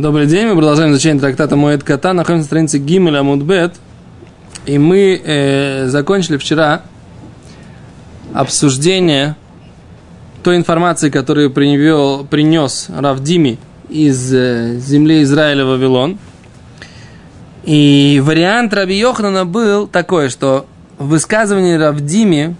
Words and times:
Добрый 0.00 0.24
день, 0.24 0.46
мы 0.46 0.54
продолжаем 0.54 0.92
изучение 0.92 1.20
трактата 1.20 1.56
Моэд 1.56 1.82
Кота, 1.82 2.14
находимся 2.14 2.44
на 2.44 2.46
странице 2.46 2.78
Гимель 2.78 3.18
Амудбет, 3.18 3.74
и 4.64 4.78
мы 4.78 5.20
э, 5.22 5.88
закончили 5.88 6.38
вчера 6.38 6.80
обсуждение 8.32 9.36
той 10.42 10.56
информации, 10.56 11.10
которую 11.10 11.50
привел, 11.50 12.24
принес 12.24 12.86
Равдими 12.88 13.58
из 13.90 14.32
э, 14.32 14.78
земли 14.78 15.22
Израиля 15.22 15.66
Вавилон. 15.66 16.18
И 17.64 18.22
вариант 18.24 18.72
Раби 18.72 18.98
Йохнана 18.98 19.44
был 19.44 19.86
такой, 19.86 20.30
что 20.30 20.64
в 20.96 21.08
высказывании 21.08 21.74
Равдими 21.74 22.56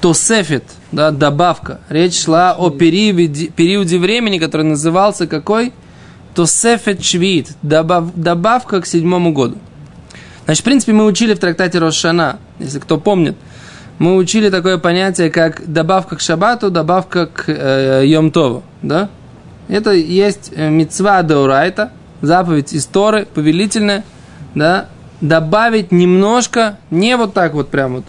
Тосефит, 0.00 0.64
да, 0.90 1.12
добавка. 1.12 1.78
Речь 1.88 2.24
шла 2.24 2.56
о 2.56 2.70
периоде, 2.70 3.52
периоде 3.54 3.98
времени, 3.98 4.40
который 4.40 4.66
назывался 4.66 5.28
какой? 5.28 5.72
Тосефет 6.36 7.02
Швид, 7.02 7.52
добав, 7.62 8.14
добавка 8.14 8.82
к 8.82 8.86
седьмому 8.86 9.32
году. 9.32 9.56
Значит, 10.44 10.60
в 10.60 10.64
принципе, 10.64 10.92
мы 10.92 11.06
учили 11.06 11.32
в 11.32 11.38
трактате 11.38 11.78
Рошана, 11.78 12.38
если 12.58 12.78
кто 12.78 12.98
помнит, 12.98 13.36
мы 13.98 14.16
учили 14.16 14.50
такое 14.50 14.76
понятие, 14.76 15.30
как 15.30 15.66
добавка 15.66 16.16
к 16.16 16.20
шабату, 16.20 16.70
добавка 16.70 17.26
к 17.26 17.44
э, 17.48 18.02
Йомтову, 18.04 18.62
да? 18.82 19.08
Это 19.68 19.92
есть 19.92 20.52
э, 20.54 20.68
мецва 20.68 21.22
деурайта, 21.22 21.90
заповедь 22.20 22.74
истории, 22.74 23.24
повелительная, 23.24 24.04
да, 24.54 24.90
добавить 25.22 25.90
немножко, 25.90 26.78
не 26.90 27.16
вот 27.16 27.32
так 27.32 27.54
вот 27.54 27.70
прям 27.70 27.94
вот, 27.94 28.04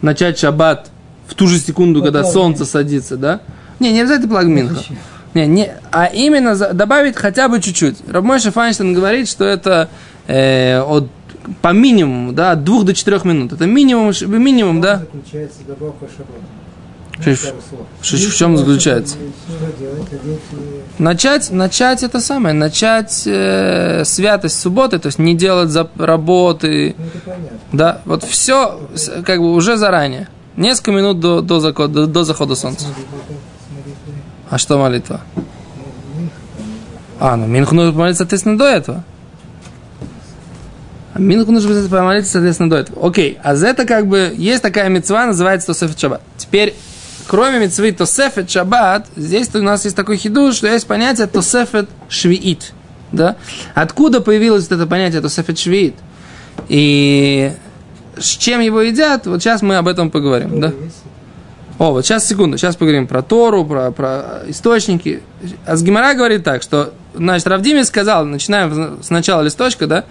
начать 0.00 0.38
шаббат 0.38 0.90
в 1.26 1.34
ту 1.34 1.46
же 1.46 1.58
секунду, 1.58 2.02
когда 2.02 2.24
солнце 2.24 2.64
садится, 2.64 3.18
да? 3.18 3.40
Не, 3.80 3.92
не 3.92 4.00
обязательно 4.00 4.30
плагминха. 4.30 4.80
Не, 5.38 5.46
не, 5.46 5.72
а 5.92 6.06
именно 6.06 6.56
за, 6.56 6.72
добавить 6.72 7.16
хотя 7.16 7.48
бы 7.48 7.60
чуть-чуть. 7.60 7.98
Рабмойша 8.08 8.50
Файнштейн 8.50 8.92
говорит, 8.92 9.28
что 9.28 9.44
это 9.44 9.88
э, 10.26 10.80
от, 10.80 11.08
по 11.62 11.72
минимуму, 11.72 12.32
да, 12.32 12.52
от 12.52 12.64
двух 12.64 12.84
до 12.84 12.92
четырех 12.92 13.24
минут. 13.24 13.52
Это 13.52 13.66
минимум, 13.66 14.12
минимум, 14.26 14.80
да? 14.80 14.98
заключается 14.98 15.60
добавка 15.66 16.06
в 18.28 18.36
чем 18.36 18.56
заключается? 18.56 19.16
Начать, 20.98 21.50
начать 21.50 22.02
это 22.02 22.20
самое, 22.20 22.54
начать 22.54 23.22
э, 23.26 24.02
святость 24.04 24.58
субботы, 24.58 24.98
то 24.98 25.06
есть 25.06 25.18
не 25.18 25.34
делать 25.34 25.70
за 25.70 25.88
работы, 25.98 26.96
Ну, 26.98 27.04
да, 27.72 28.02
вот 28.04 28.24
все 28.24 28.80
как 29.24 29.40
бы 29.40 29.52
уже 29.52 29.76
заранее, 29.76 30.28
несколько 30.56 30.92
минут 30.92 31.20
до, 31.20 31.40
до, 31.40 31.60
захода, 31.60 31.92
до, 31.92 32.06
до 32.06 32.24
захода 32.24 32.54
солнца. 32.54 32.86
А 34.50 34.58
что 34.58 34.78
молитва? 34.78 35.20
А, 37.20 37.36
ну 37.36 37.46
Минху 37.46 37.74
нужно 37.74 37.92
помолиться, 37.92 38.22
соответственно, 38.22 38.56
до 38.56 38.64
этого. 38.64 39.04
А 41.14 41.20
Минху 41.20 41.52
нужно 41.52 41.88
помолиться, 41.88 42.32
соответственно, 42.32 42.70
до 42.70 42.76
этого. 42.76 43.06
Окей, 43.06 43.38
а 43.42 43.56
за 43.56 43.68
это 43.68 43.84
как 43.84 44.06
бы 44.06 44.32
есть 44.36 44.62
такая 44.62 44.88
мецва, 44.88 45.26
называется 45.26 45.68
Тосефет 45.68 45.98
Шаббат. 45.98 46.22
Теперь, 46.36 46.74
кроме 47.26 47.58
мецвы 47.58 47.92
Тосефет 47.92 48.50
Шаббат, 48.50 49.06
здесь 49.16 49.54
у 49.54 49.62
нас 49.62 49.84
есть 49.84 49.96
такой 49.96 50.16
хиду, 50.16 50.52
что 50.52 50.68
есть 50.68 50.86
понятие 50.86 51.26
Тосефет 51.26 51.88
Швиит. 52.08 52.72
Да? 53.12 53.36
Откуда 53.74 54.20
появилось 54.20 54.66
это 54.66 54.86
понятие 54.86 55.20
Тосефет 55.20 55.58
Швиит? 55.58 55.94
И 56.68 57.52
с 58.16 58.28
чем 58.36 58.60
его 58.60 58.80
едят, 58.80 59.26
вот 59.26 59.42
сейчас 59.42 59.62
мы 59.62 59.76
об 59.76 59.88
этом 59.88 60.10
поговорим. 60.10 60.60
Да? 60.60 60.68
Есть. 60.68 60.97
О, 61.78 61.92
вот 61.92 62.04
сейчас, 62.04 62.26
секунду, 62.26 62.58
сейчас 62.58 62.74
поговорим 62.74 63.06
про 63.06 63.22
Тору, 63.22 63.64
про, 63.64 63.92
про 63.92 64.42
источники. 64.48 65.22
Асгимара 65.64 66.14
говорит 66.14 66.42
так, 66.42 66.62
что, 66.62 66.92
значит, 67.14 67.46
Равдими 67.46 67.82
сказал, 67.82 68.24
начинаем 68.24 69.00
с 69.02 69.10
начала 69.10 69.42
листочка, 69.42 69.86
да, 69.86 70.04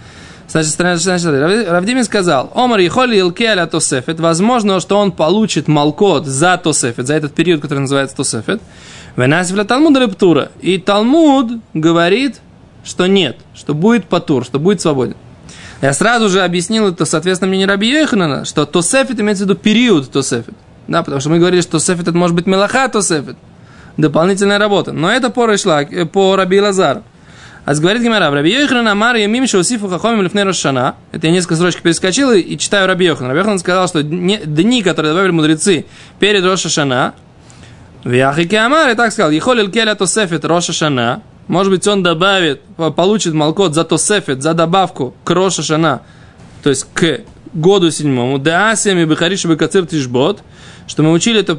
Значит, 0.50 0.70
значит, 1.02 1.26
Рав- 1.26 1.68
Равдими 1.68 2.00
сказал, 2.02 2.50
Омар 2.54 2.78
Ехоли 2.80 3.20
Илкеля 3.20 3.66
Тосефет, 3.66 4.18
возможно, 4.18 4.80
что 4.80 4.96
он 4.96 5.12
получит 5.12 5.68
Малкот 5.68 6.26
за 6.26 6.56
Тосефет, 6.56 7.06
за 7.06 7.14
этот 7.14 7.34
период, 7.34 7.60
который 7.60 7.80
называется 7.80 8.16
Тосефет, 8.16 8.62
Венасифля 9.16 9.64
Талмуда 9.64 10.00
Рептура. 10.00 10.50
И 10.62 10.78
Талмуд 10.78 11.60
говорит, 11.74 12.40
что 12.82 13.06
нет, 13.06 13.36
что 13.54 13.74
будет 13.74 14.06
Патур, 14.06 14.42
что 14.42 14.58
будет 14.58 14.80
свободен. 14.80 15.16
Я 15.82 15.92
сразу 15.92 16.30
же 16.30 16.40
объяснил 16.40 16.88
это, 16.88 17.04
соответственно, 17.04 17.50
мне 17.50 17.58
не 17.58 17.66
Раби 17.66 17.90
Йоханана, 17.90 18.46
что 18.46 18.64
Тосефет 18.64 19.20
имеется 19.20 19.44
в 19.44 19.48
виду 19.48 19.58
период 19.58 20.10
Тосефет. 20.10 20.54
Да, 20.88 21.02
потому 21.02 21.20
что 21.20 21.30
мы 21.30 21.38
говорили, 21.38 21.60
что 21.60 21.72
Тосефет 21.72 22.08
это 22.08 22.16
может 22.16 22.34
быть 22.34 22.46
Мелаха 22.46 22.88
Тосефет. 22.88 23.36
Дополнительная 23.96 24.58
работа. 24.58 24.92
Но 24.92 25.10
это 25.10 25.30
по, 25.30 25.46
Рейшла, 25.46 25.82
э, 25.82 26.06
по 26.06 26.34
Раби 26.36 26.60
Лазару. 26.60 27.02
А 27.64 27.74
говорит 27.74 28.02
Гимара, 28.02 28.30
Раби 28.30 28.50
Йоханан 28.50 28.88
Амар 28.88 29.16
Ямим 29.16 29.46
Шаусифу 29.46 29.88
Хахомим 29.88 30.22
Лифней 30.22 30.44
Рошана. 30.44 30.94
Это 31.12 31.26
я 31.26 31.32
несколько 31.32 31.56
строчек 31.56 31.82
перескочил 31.82 32.30
и, 32.32 32.56
читаю 32.56 32.86
Раби 32.86 33.04
Йоханан. 33.04 33.28
Раби 33.28 33.40
Йоханан 33.40 33.58
сказал, 33.58 33.86
что 33.88 34.02
дни, 34.02 34.82
которые 34.82 35.12
добавили 35.12 35.32
мудрецы 35.32 35.84
перед 36.18 36.42
Роша 36.44 36.70
Шана, 36.70 37.12
Вяхики 38.04 38.54
Амар 38.54 38.88
и 38.90 38.94
так 38.94 39.12
сказал, 39.12 39.30
Ехолил 39.30 39.70
Келя 39.70 39.94
Тосефет 39.94 40.44
Роша 40.46 40.72
Шана. 40.72 41.20
Может 41.48 41.72
быть, 41.72 41.86
он 41.86 42.02
добавит, 42.02 42.62
по- 42.76 42.90
получит 42.90 43.34
Малкот 43.34 43.74
за 43.74 43.84
Тосефет, 43.84 44.42
за 44.42 44.54
добавку 44.54 45.14
к 45.24 45.30
Роша 45.30 45.62
Шана, 45.62 46.00
то 46.62 46.70
есть 46.70 46.86
к 46.94 47.20
году 47.52 47.90
седьмому. 47.90 48.38
Деасиями 48.38 49.04
Бехариш 49.04 49.44
Бекацир 49.44 49.86
Тишбот, 49.86 50.40
что 50.88 51.04
мы 51.04 51.12
учили 51.12 51.40
это, 51.40 51.56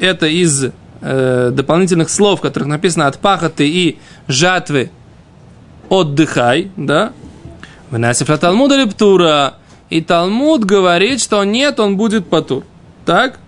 это 0.00 0.26
из 0.26 0.64
э, 1.00 1.50
дополнительных 1.52 2.10
слов, 2.10 2.40
в 2.40 2.42
которых 2.42 2.68
написано 2.68 3.06
от 3.06 3.18
пахоты 3.18 3.68
и 3.68 3.98
жатвы 4.26 4.90
отдыхай, 5.88 6.70
да? 6.76 7.12
Вынасиф 7.90 8.26
Талмуда 8.40 8.76
Лептура. 8.76 9.54
И 9.90 10.00
Талмуд 10.00 10.64
говорит, 10.64 11.20
что 11.20 11.44
нет, 11.44 11.78
он 11.78 11.98
будет 11.98 12.26
патур. 12.26 12.64
Так? 13.04 13.38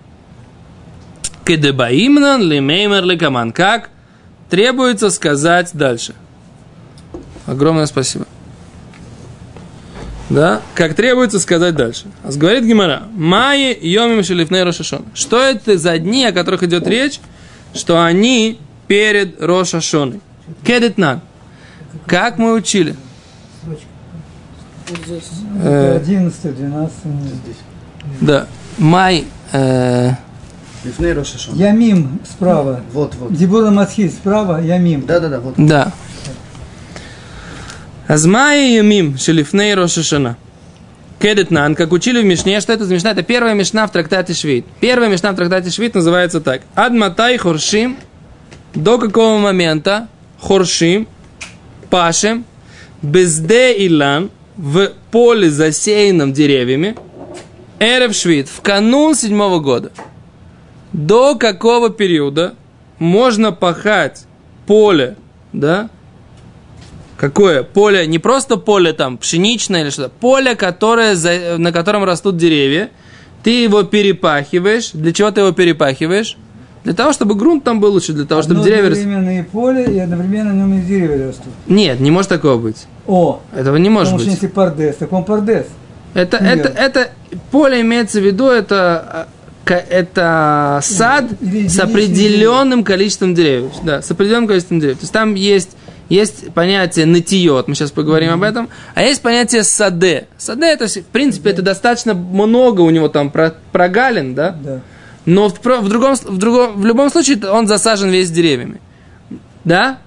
Кедебаимнан 1.46 2.42
лимеймер 2.42 3.02
ликаман. 3.04 3.52
Как 3.52 3.88
требуется 4.50 5.08
сказать 5.08 5.70
дальше. 5.72 6.14
Огромное 7.46 7.86
спасибо. 7.86 8.26
Да? 10.30 10.62
Как 10.74 10.94
требуется 10.94 11.38
сказать 11.38 11.74
дальше. 11.74 12.06
А 12.22 12.32
говорит 12.32 12.64
Гимара. 12.64 13.04
Майи 13.12 13.76
йомим 13.80 14.22
шелифней 14.24 14.62
рошашон. 14.62 15.04
Что 15.14 15.40
это 15.40 15.76
за 15.78 15.98
дни, 15.98 16.24
о 16.24 16.32
которых 16.32 16.62
идет 16.62 16.86
речь? 16.86 17.20
Что 17.74 18.02
они 18.02 18.58
перед 18.86 19.40
Рошашоной. 19.42 20.20
Кедетнан. 20.64 21.20
Как 22.06 22.38
мы 22.38 22.52
учили? 22.52 22.94
Строчка. 23.62 23.86
Э, 25.62 25.96
11, 25.96 26.56
12. 26.56 26.92
Да. 28.20 28.46
Май. 28.78 29.24
э. 29.52 30.10
Ямим 31.54 32.20
справа. 32.30 32.82
Вот, 32.92 33.14
вот. 33.14 33.34
Дебура 33.34 33.70
Матхиль 33.70 34.10
справа, 34.10 34.60
Ямим. 34.60 35.06
Да-да-да, 35.06 35.40
вот. 35.40 35.54
да. 35.56 35.92
Азмай 38.06 38.74
Юмим 38.76 39.16
Шелифней 39.16 39.74
Рошашана. 39.74 40.36
Кедетнан, 41.18 41.74
как 41.74 41.92
учили 41.92 42.20
в 42.20 42.24
Мишне, 42.26 42.60
что 42.60 42.74
это 42.74 42.84
за 42.84 42.92
Мишна? 42.92 43.12
Это 43.12 43.22
первая 43.22 43.54
Мишна 43.54 43.86
в 43.86 43.92
трактате 43.92 44.34
Швид. 44.34 44.66
Первая 44.80 45.08
Мишна 45.08 45.32
в 45.32 45.36
трактате 45.36 45.70
Швид 45.70 45.94
называется 45.94 46.42
так. 46.42 46.62
Адматай 46.74 47.38
Хоршим. 47.38 47.96
До 48.74 48.98
какого 48.98 49.38
момента 49.38 50.08
Хоршим, 50.38 51.08
Пашем, 51.88 52.44
Безде 53.00 53.86
Илан, 53.86 54.30
в 54.56 54.90
поле, 55.10 55.48
засеянном 55.48 56.32
деревьями, 56.32 56.96
Эрев 57.78 58.14
Швид, 58.14 58.48
в 58.48 58.60
канун 58.60 59.14
седьмого 59.14 59.60
года. 59.60 59.92
До 60.92 61.36
какого 61.36 61.88
периода 61.90 62.54
можно 62.98 63.52
пахать 63.52 64.26
поле, 64.66 65.16
да, 65.52 65.88
Какое? 67.16 67.62
Поле, 67.62 68.06
не 68.06 68.18
просто 68.18 68.56
поле 68.56 68.92
там 68.92 69.18
пшеничное 69.18 69.82
или 69.82 69.90
что-то, 69.90 70.08
поле, 70.20 70.54
которое, 70.56 71.14
на 71.58 71.72
котором 71.72 72.04
растут 72.04 72.36
деревья, 72.36 72.90
ты 73.42 73.62
его 73.62 73.82
перепахиваешь. 73.82 74.90
Для 74.92 75.12
чего 75.12 75.30
ты 75.30 75.40
его 75.42 75.52
перепахиваешь? 75.52 76.36
Для 76.82 76.92
того, 76.92 77.12
чтобы 77.12 77.34
грунт 77.34 77.64
там 77.64 77.80
был 77.80 77.92
лучше, 77.92 78.12
для 78.12 78.24
того, 78.26 78.42
чтобы 78.42 78.60
Одно 78.60 78.64
деревья... 78.64 78.90
рос- 78.90 78.98
одновременно 78.98 79.38
и 79.38 79.42
поле, 79.42 79.84
и 79.84 79.98
одновременно 79.98 80.52
на 80.52 80.58
нем 80.58 80.78
и 80.78 80.82
деревья 80.82 81.28
растут. 81.28 81.46
Нет, 81.66 81.98
не 82.00 82.10
может 82.10 82.28
такого 82.28 82.58
быть. 82.58 82.86
О, 83.06 83.40
Этого 83.56 83.76
не 83.76 83.88
может 83.88 84.12
потому 84.12 84.20
что 84.20 84.30
быть. 84.30 84.42
если 84.42 84.54
пардес, 84.54 84.96
так 84.96 85.12
он 85.12 85.24
пардес. 85.24 85.66
Это, 86.12 86.42
Нет. 86.42 86.66
это, 86.66 86.68
это 86.78 87.10
поле 87.50 87.80
имеется 87.80 88.20
в 88.20 88.24
виду, 88.24 88.48
это, 88.48 89.28
это 89.66 90.80
сад 90.82 91.24
Или 91.40 91.68
с 91.68 91.78
определенным 91.78 92.84
количеством 92.84 93.34
деревьев. 93.34 93.72
Да, 93.82 94.02
с 94.02 94.10
определенным 94.10 94.46
количеством 94.46 94.78
деревьев. 94.80 94.98
То 94.98 95.04
есть 95.04 95.12
там 95.12 95.34
есть, 95.34 95.76
есть 96.14 96.52
понятие 96.54 97.06
натиот, 97.06 97.68
мы 97.68 97.74
сейчас 97.74 97.90
поговорим 97.90 98.32
об 98.32 98.42
этом, 98.42 98.68
а 98.94 99.02
есть 99.02 99.22
понятие 99.22 99.64
саде. 99.64 100.28
Саде 100.38 100.66
это, 100.66 100.86
в 100.86 101.06
принципе, 101.06 101.50
это 101.50 101.62
достаточно 101.62 102.14
много 102.14 102.80
у 102.82 102.90
него 102.90 103.08
там 103.08 103.30
про- 103.30 103.54
прогалин, 103.72 104.34
да? 104.34 104.56
Да. 104.62 104.80
Но 105.26 105.48
в, 105.48 105.58
в 105.58 105.88
другом, 105.88 106.14
в, 106.14 106.38
другом, 106.38 106.80
в 106.80 106.84
любом 106.84 107.10
случае 107.10 107.38
он 107.50 107.66
засажен 107.66 108.10
весь 108.10 108.30
деревьями. 108.30 108.80
Да? 109.64 109.98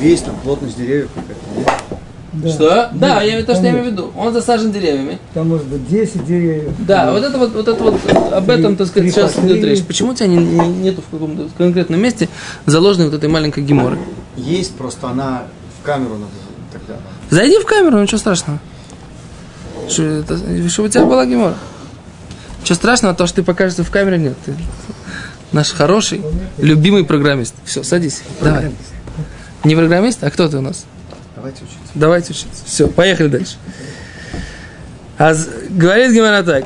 Весь 0.00 0.20
там 0.20 0.36
плотность 0.40 0.76
деревьев 0.76 1.10
какая-то. 1.14 1.77
Да. 2.42 2.48
Что? 2.50 2.90
Да, 2.94 3.22
я 3.22 3.42
то, 3.42 3.54
что 3.54 3.64
я 3.64 3.70
имею 3.70 3.84
в 3.84 3.86
виду. 3.88 4.12
Он 4.16 4.32
засажен 4.32 4.70
деревьями. 4.70 5.18
Там 5.34 5.48
может 5.48 5.66
быть 5.66 5.88
10 5.88 6.24
деревьев. 6.24 6.72
Да, 6.78 7.12
вот 7.12 7.22
это 7.24 7.36
вот, 7.38 7.52
вот 7.52 7.68
это 7.68 7.82
вот, 7.82 8.00
об 8.32 8.50
этом, 8.50 8.76
так 8.76 8.86
сказать, 8.86 9.12
сейчас 9.12 9.36
идет 9.38 9.64
речь. 9.64 9.84
Почему 9.84 10.10
у 10.12 10.14
тебя 10.14 10.28
не, 10.28 10.36
не- 10.36 10.68
нету 10.68 11.02
в 11.06 11.10
каком-то 11.10 11.48
конкретном 11.58 12.00
месте 12.00 12.28
заложенной 12.66 13.06
вот 13.06 13.14
этой 13.14 13.28
маленькой 13.28 13.64
геморы? 13.64 13.98
Есть, 14.36 14.76
просто 14.76 15.08
она 15.08 15.44
в 15.80 15.84
камеру 15.84 16.14
надо 16.14 16.32
тогда. 16.72 17.00
Зайди 17.30 17.58
в 17.58 17.66
камеру, 17.66 18.00
ничего 18.00 18.18
страшного. 18.18 18.60
Что, 19.88 20.02
это, 20.02 20.68
что 20.68 20.82
у 20.84 20.88
тебя 20.88 21.04
была 21.04 21.26
гемора? 21.26 21.56
Ничего 22.60 22.74
страшного, 22.76 23.14
то, 23.14 23.26
что 23.26 23.36
ты 23.36 23.42
покажешься 23.42 23.84
в 23.84 23.90
камере, 23.90 24.18
нет. 24.18 24.34
Ты 24.44 24.54
наш 25.52 25.72
хороший, 25.72 26.20
любимый 26.58 27.04
программист. 27.04 27.54
Все, 27.64 27.82
садись, 27.82 28.22
давай. 28.40 28.70
Не 29.64 29.74
программист, 29.74 30.22
а 30.22 30.30
кто 30.30 30.48
ты 30.48 30.58
у 30.58 30.60
нас? 30.60 30.84
Давайте 31.34 31.62
учиться. 31.64 31.78
Давайте 31.98 32.32
учиться. 32.32 32.64
Все, 32.64 32.88
поехали 32.88 33.28
дальше. 33.28 33.56
А 35.18 35.34
говорит 35.70 36.12
Гимара 36.12 36.42
так. 36.42 36.64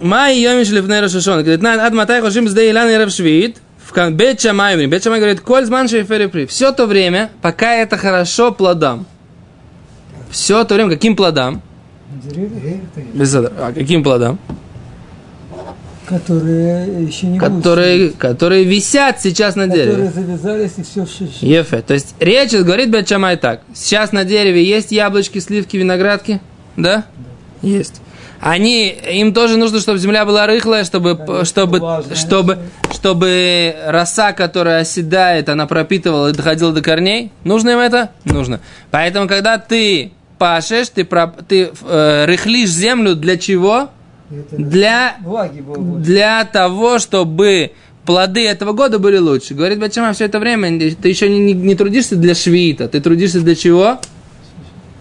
Май 0.00 0.38
йомиш 0.38 0.70
лифней 0.70 1.00
Рошашон. 1.00 1.40
Говорит, 1.40 1.60
на 1.60 1.84
ад 1.84 1.92
матай 1.92 2.20
хошим 2.20 2.48
сдей 2.48 2.70
илан 2.70 2.88
и 2.88 3.10
швид. 3.10 3.56
В 3.84 4.10
Бет 4.10 4.40
Шамай 4.40 4.86
Бет 4.86 5.02
Шамай 5.02 5.18
говорит, 5.18 5.40
коль 5.40 5.64
зман 5.64 5.88
шейфери 5.88 6.26
при. 6.26 6.46
Все 6.46 6.70
то 6.72 6.86
время, 6.86 7.30
пока 7.42 7.74
это 7.74 7.96
хорошо 7.96 8.52
плодам. 8.52 9.06
Все 10.30 10.62
то 10.64 10.74
время, 10.74 10.90
каким 10.90 11.16
плодам? 11.16 11.62
Без 13.14 13.34
А 13.34 13.72
каким 13.74 14.04
плодам? 14.04 14.38
Которые 16.08 17.04
еще 17.04 17.26
не 17.26 17.38
Которые, 17.38 18.10
которые 18.10 18.64
висят 18.64 19.20
сейчас 19.20 19.56
на 19.56 19.66
будут, 19.66 19.76
дереве. 19.84 20.06
которые 20.06 20.26
завязались 20.26 20.72
и 20.78 20.82
все 20.82 21.06
шиши. 21.06 21.44
Ефе. 21.46 21.82
То 21.82 21.94
есть 21.94 22.14
речь 22.18 22.52
говорит 22.52 22.90
Бет 22.90 23.08
Шамай 23.08 23.36
так. 23.36 23.60
Сейчас 23.74 24.12
на 24.12 24.24
дереве 24.24 24.64
есть 24.64 24.90
яблочки, 24.92 25.38
сливки, 25.38 25.76
виноградки? 25.76 26.40
Да? 26.76 27.04
Есть. 27.62 28.00
Они, 28.40 28.88
им 28.90 29.34
тоже 29.34 29.56
нужно, 29.56 29.80
чтобы 29.80 29.98
земля 29.98 30.24
была 30.24 30.46
рыхлая, 30.46 30.84
чтобы, 30.84 31.16
Конечно, 31.16 31.44
чтобы, 31.44 31.78
влажная. 31.80 32.16
чтобы, 32.16 32.58
чтобы 32.94 33.74
роса, 33.86 34.32
которая 34.32 34.82
оседает, 34.82 35.48
она 35.48 35.66
пропитывала 35.66 36.28
и 36.28 36.32
доходила 36.32 36.72
до 36.72 36.80
корней. 36.80 37.32
Нужно 37.42 37.70
им 37.70 37.78
это? 37.80 38.10
Нужно. 38.24 38.60
Поэтому, 38.92 39.26
когда 39.26 39.58
ты 39.58 40.12
пашешь, 40.38 40.88
ты, 40.90 41.04
ты 41.48 41.70
э, 41.82 42.24
рыхлишь 42.26 42.70
землю 42.70 43.16
для 43.16 43.36
чего? 43.38 43.90
Для 44.50 45.16
для 46.02 46.44
того, 46.44 46.98
чтобы 46.98 47.72
плоды 48.04 48.46
этого 48.46 48.72
года 48.72 48.98
были 48.98 49.18
лучше. 49.18 49.54
Говорит 49.54 49.78
Бачама, 49.80 50.12
все 50.12 50.24
это 50.26 50.38
время 50.38 50.78
ты 50.94 51.08
еще 51.08 51.28
не, 51.28 51.52
не- 51.52 51.74
трудишься 51.74 52.16
для 52.16 52.34
швиита, 52.34 52.88
ты 52.88 53.00
трудишься 53.00 53.40
для 53.40 53.54
чего? 53.54 53.98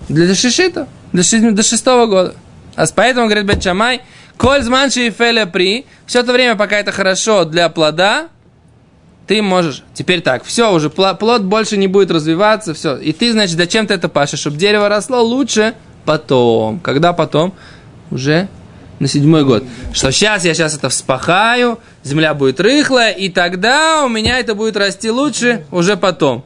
Для 0.09 0.33
шишита, 0.35 0.87
для, 1.13 1.23
ши- 1.23 1.51
до 1.51 1.63
шестого 1.63 2.05
года. 2.05 2.35
А 2.75 2.85
поэтому, 2.93 3.27
говорит 3.27 3.45
Бачамай, 3.45 4.01
коль 4.37 4.61
зманши 4.61 5.07
и 5.07 5.09
феля 5.09 5.45
при, 5.45 5.85
все 6.05 6.19
это 6.19 6.31
время, 6.31 6.55
пока 6.55 6.77
это 6.77 6.91
хорошо 6.91 7.45
для 7.45 7.69
плода, 7.69 8.27
ты 9.25 9.41
можешь. 9.41 9.83
Теперь 9.93 10.21
так, 10.21 10.43
все, 10.45 10.73
уже 10.73 10.89
плод 10.89 11.43
больше 11.43 11.75
не 11.75 11.87
будет 11.87 12.11
развиваться, 12.11 12.73
все. 12.73 12.95
И 12.97 13.11
ты, 13.11 13.31
значит, 13.33 13.57
зачем 13.57 13.87
ты 13.87 13.93
это 13.93 14.07
пашешь? 14.07 14.39
Чтобы 14.39 14.57
дерево 14.57 14.87
росло 14.87 15.21
лучше 15.21 15.73
потом. 16.05 16.79
Когда 16.79 17.11
потом? 17.13 17.53
Уже 18.09 18.47
на 18.99 19.07
седьмой 19.07 19.45
год. 19.45 19.63
Что 19.93 20.11
сейчас 20.11 20.45
я 20.45 20.53
сейчас 20.53 20.75
это 20.75 20.89
вспахаю, 20.89 21.79
земля 22.03 22.33
будет 22.33 22.59
рыхлая, 22.59 23.11
и 23.11 23.29
тогда 23.29 24.03
у 24.05 24.09
меня 24.09 24.39
это 24.39 24.55
будет 24.55 24.77
расти 24.77 25.11
лучше 25.11 25.65
уже 25.71 25.97
потом. 25.97 26.43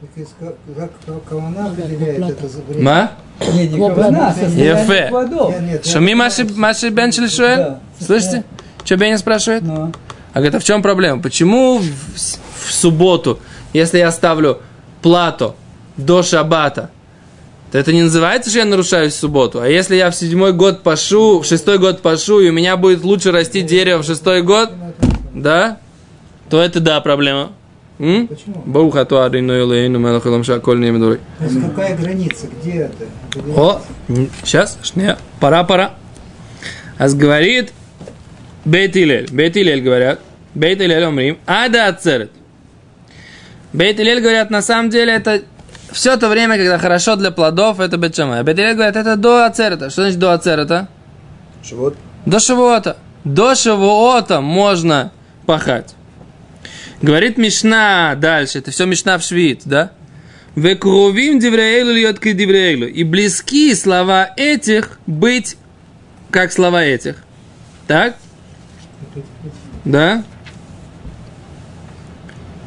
Ма? 2.78 3.12
Не, 3.54 3.68
не 3.68 3.78
кавана, 3.78 4.34
состояние 4.38 4.68
Ефе. 4.68 5.82
Шами 5.84 6.14
Маши, 6.14 6.44
Маши 6.44 6.90
Бен 6.90 7.12
Шелишуэль? 7.12 7.56
Да. 7.56 7.80
Слышите? 7.98 8.44
Что 8.84 8.96
Беня 8.96 9.18
спрашивает? 9.18 9.62
Но. 9.62 9.92
А 10.32 10.38
говорит, 10.38 10.54
а 10.54 10.58
в 10.58 10.64
чем 10.64 10.82
проблема? 10.82 11.22
Почему 11.22 11.78
в, 11.78 11.84
в 11.84 12.72
субботу, 12.72 13.38
если 13.72 13.98
я 13.98 14.10
ставлю 14.10 14.60
плату 15.02 15.54
до 15.96 16.22
шабата, 16.22 16.90
то 17.72 17.78
это 17.78 17.90
не 17.90 18.02
называется, 18.02 18.50
что 18.50 18.58
я 18.58 18.66
нарушаю 18.66 19.10
субботу. 19.10 19.62
А 19.62 19.66
если 19.66 19.96
я 19.96 20.10
в 20.10 20.14
седьмой 20.14 20.52
год 20.52 20.82
пашу, 20.82 21.40
в 21.40 21.46
шестой 21.46 21.78
год 21.78 22.02
пашу, 22.02 22.40
и 22.40 22.50
у 22.50 22.52
меня 22.52 22.76
будет 22.76 23.02
лучше 23.02 23.32
расти 23.32 23.62
дерево 23.62 24.02
в 24.02 24.04
шестой 24.04 24.42
год, 24.42 24.70
да, 25.32 25.78
то 26.50 26.60
это 26.60 26.80
да, 26.80 27.00
проблема. 27.00 27.52
Бауха 27.98 29.06
туари 29.06 29.40
ну 29.40 29.58
илэйну 29.58 29.98
мелах 29.98 30.26
илам 30.26 30.44
шаколь 30.44 30.80
не 30.80 30.90
медурой. 30.90 31.20
То 31.38 31.44
есть 31.44 31.60
какая 31.62 31.96
граница, 31.96 32.46
где 32.60 32.72
это? 32.72 33.06
Где- 33.36 33.52
О, 33.54 33.80
сейчас, 34.44 34.78
шня, 34.82 35.16
пора, 35.40 35.64
пора. 35.64 35.94
Аз 36.98 37.14
говорит 37.14 37.72
Бейт 38.66 38.96
Илель. 38.98 39.28
Бейт 39.32 39.56
Илель 39.56 39.80
говорят. 39.80 40.20
Бейт 40.54 40.80
Илель 40.82 41.04
умрим. 41.04 41.38
Ада 41.46 41.86
ацерет. 41.86 42.32
Бейт 43.72 43.98
Илель 43.98 44.20
говорят, 44.20 44.50
на 44.50 44.60
самом 44.60 44.90
деле 44.90 45.14
это 45.14 45.42
все 45.92 46.16
то 46.16 46.28
время, 46.28 46.56
когда 46.56 46.78
хорошо 46.78 47.16
для 47.16 47.30
плодов, 47.30 47.80
это 47.80 47.96
Бет 47.96 48.14
Шамай. 48.16 48.40
А 48.40 48.42
Бейт 48.44 48.58
Илель 48.58 48.74
говорят, 48.74 48.96
это 48.96 49.16
до 49.16 49.46
ацерета. 49.46 49.90
Что 49.90 50.02
значит 50.02 50.18
до 50.18 50.32
ацерета? 50.32 50.88
Живот. 51.64 51.96
До 52.26 52.38
Шавуота. 52.38 52.96
До 53.24 53.54
Шавуота 53.54 54.40
можно 54.40 55.12
пахать. 55.46 55.94
Говорит 57.00 57.36
Мишна 57.36 58.14
дальше, 58.16 58.58
это 58.58 58.70
все 58.70 58.86
Мишна 58.86 59.18
в 59.18 59.22
Швид, 59.22 59.62
да? 59.64 59.90
Векрувим 60.54 61.38
диврейлу 61.38 61.92
льет 61.92 62.18
к 62.18 62.32
диврейлу. 62.32 62.86
И 62.86 63.04
близки 63.04 63.74
слова 63.74 64.30
этих 64.36 64.98
быть 65.06 65.56
как 66.30 66.52
слова 66.52 66.82
этих. 66.82 67.16
Так? 67.86 68.16
Да? 69.84 70.24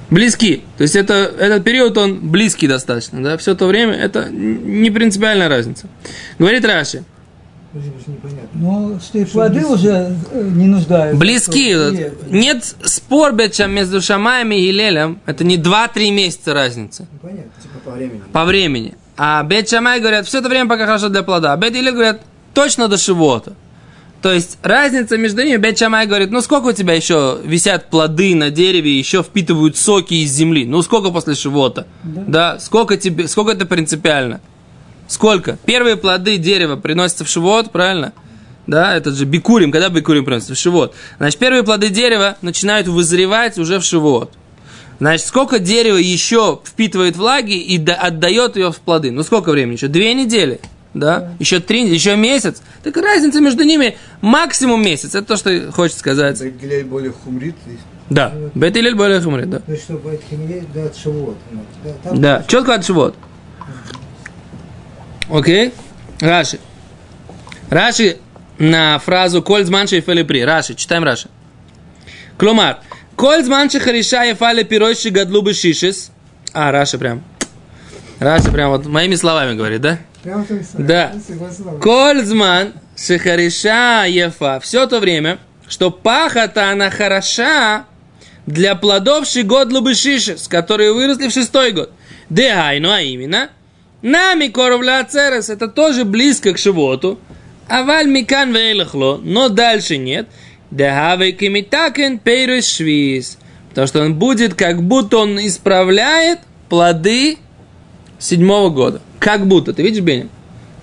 Близки. 0.10 0.64
То 0.78 0.84
есть 0.84 0.96
это, 0.96 1.14
этот 1.14 1.64
период, 1.64 1.98
он 1.98 2.30
близкий 2.30 2.68
достаточно, 2.68 3.24
да? 3.24 3.38
Все 3.38 3.56
то 3.56 3.68
время, 3.68 3.94
это 3.94 4.30
не 4.30 4.92
принципиальная 4.92 5.50
разница. 5.50 5.88
Говорит 6.38 6.66
Раши. 6.66 7.04
Что 8.02 8.12
непонятно. 8.12 8.50
Ну, 8.54 9.00
плоды 9.34 9.66
уже 9.66 10.16
э, 10.32 10.42
не 10.54 10.68
нуждаются. 10.68 11.20
Близки. 11.20 11.76
Нет 12.30 12.64
спор 12.84 13.34
между 13.34 14.02
Шамаем 14.02 14.52
и 14.54 14.62
Гилелем. 14.62 15.20
Это 15.26 15.44
не 15.44 15.58
2-3 15.58 16.12
месяца 16.12 16.54
разница 16.54 17.06
Непонятно. 17.12 17.52
Типа 17.62 17.80
по 17.84 17.92
времени. 17.92 18.22
по 18.32 18.46
времени. 18.46 18.96
А 19.18 19.44
Бет 19.44 19.70
Шамай 19.70 20.00
говорят, 20.00 20.26
все 20.26 20.40
это 20.40 20.48
время 20.48 20.70
пока 20.70 20.86
хорошо 20.86 21.10
для 21.10 21.24
плода. 21.24 21.52
А 21.52 21.58
Бет 21.58 21.74
Гилель 21.74 21.92
говорят, 21.92 22.22
точно 22.54 22.88
до 22.88 22.98
шивота. 22.98 23.54
То 24.26 24.34
есть 24.34 24.58
разница 24.64 25.20
между 25.20 25.44
ними, 25.44 25.58
Бет 25.58 25.78
Шамай 25.78 26.08
говорит, 26.08 26.32
ну 26.32 26.42
сколько 26.42 26.70
у 26.70 26.72
тебя 26.72 26.96
еще 26.96 27.40
висят 27.44 27.92
плоды 27.92 28.34
на 28.34 28.50
дереве, 28.50 28.98
еще 28.98 29.22
впитывают 29.22 29.78
соки 29.78 30.16
из 30.16 30.32
земли? 30.32 30.66
Ну 30.66 30.82
сколько 30.82 31.12
после 31.12 31.36
шивота? 31.36 31.86
Да. 32.04 32.58
сколько 32.58 32.98
тебе, 32.98 33.28
сколько 33.28 33.52
это 33.52 33.68
принципиально? 33.68 34.42
Сколько? 35.08 35.60
Первые 35.68 35.96
плоды 35.96 36.38
дерева 36.38 36.76
приносятся 36.76 37.24
в 37.24 37.30
шивот, 37.30 37.72
правильно? 37.72 38.14
Да, 38.66 38.98
это 38.98 39.12
же 39.12 39.26
бикурим, 39.26 39.72
когда 39.72 39.90
бикурим 39.90 40.26
приносится 40.26 40.56
в 40.56 40.58
шивот. 40.58 40.96
Значит, 41.20 41.38
первые 41.38 41.62
плоды 41.62 41.90
дерева 41.90 42.36
начинают 42.42 42.88
вызревать 42.88 43.60
уже 43.60 43.78
в 43.78 43.84
шивот. 43.84 44.34
Значит, 45.00 45.28
сколько 45.28 45.60
дерево 45.60 45.98
еще 45.98 46.62
впитывает 46.66 47.16
влаги 47.16 47.58
и 47.60 47.78
да- 47.78 47.94
отдает 47.94 48.56
ее 48.56 48.72
в 48.72 48.78
плоды? 48.78 49.12
Ну, 49.12 49.22
сколько 49.22 49.52
времени? 49.52 49.76
Еще 49.76 49.88
две 49.88 50.16
недели, 50.16 50.62
да? 50.96 51.34
Еще 51.40 51.60
три, 51.60 51.88
еще 51.88 52.16
месяц. 52.16 52.62
Так 52.84 52.98
разница 52.98 53.42
между 53.42 53.64
ними 53.64 53.98
максимум 54.22 54.82
месяц. 54.82 55.14
Это 55.14 55.24
то, 55.28 55.36
что 55.36 55.72
хочет 55.72 55.98
сказать. 55.98 56.42
Гилель 56.42 56.86
более 56.86 57.12
хумрит. 57.12 57.56
и- 57.68 57.78
Да. 58.10 58.34
Бет 58.56 58.76
Илель 58.78 58.96
более 58.96 59.20
хумрит, 59.22 59.50
да. 59.50 59.62
Да, 59.68 60.86
от 60.86 60.96
шивот. 60.98 61.38
Да, 61.84 61.90
там 62.04 62.22
Да, 62.22 62.46
четко 62.48 62.76
от 62.76 62.86
шивот. 62.86 63.16
Окей? 65.30 65.74
Раши. 66.22 66.60
Раши 67.70 68.18
на 68.58 69.00
фразу 69.00 69.42
«Коль 69.42 69.66
зман 69.66 69.88
шейфели 69.88 70.24
при». 70.24 70.44
Раши, 70.46 70.76
читаем 70.76 71.04
Раши. 71.04 71.30
Клумар. 72.38 72.80
Коль 73.16 73.44
зман 73.44 73.70
шехариша 73.70 74.24
ефали 74.24 74.64
пирой 74.64 74.96
шигадлу 74.96 75.42
бы 75.42 75.54
шишис. 75.54 76.12
А, 76.54 76.72
Раши 76.72 76.98
прям. 76.98 77.24
Раши 78.20 78.52
прям 78.52 78.70
вот 78.70 78.86
моими 78.86 79.16
словами 79.16 79.56
говорит, 79.56 79.82
да? 79.82 80.00
Да. 80.74 81.14
Кользман 81.82 82.74
шехариша 82.98 84.06
ефа. 84.08 84.60
Все 84.60 84.88
то 84.88 85.00
время, 85.00 85.40
что 85.68 85.92
пахота, 85.92 86.72
она 86.72 86.90
хороша 86.90 87.86
для 88.46 88.76
плодов 88.76 89.28
шигод 89.28 89.72
лубышишес, 89.72 90.48
которые 90.48 90.94
выросли 90.94 91.28
в 91.28 91.34
шестой 91.34 91.72
год. 91.72 91.92
Дехайну, 92.30 92.92
а 92.92 93.02
именно, 93.02 93.50
нами 94.02 94.48
коровля 94.48 95.04
церес, 95.04 95.50
это 95.50 95.68
тоже 95.68 96.06
близко 96.06 96.54
к 96.54 96.58
шивоту, 96.58 97.20
а 97.68 97.84
валь 97.84 98.08
микан 98.08 98.54
вейлахло, 98.54 99.20
но 99.24 99.50
дальше 99.50 99.98
нет. 99.98 100.28
Дехавей 100.72 101.32
кимитакен 101.32 102.20
пейрус 102.20 102.68
швиз. 102.68 103.38
Потому 103.70 103.88
что 103.88 104.02
он 104.02 104.16
будет, 104.16 104.54
как 104.54 104.82
будто 104.82 105.18
он 105.18 105.38
исправляет 105.46 106.40
плоды 106.70 107.38
седьмого 108.20 108.70
года. 108.70 109.02
Как 109.20 109.48
будто, 109.48 109.74
ты 109.74 109.84
видишь, 109.84 110.04
Бенин? 110.04 110.30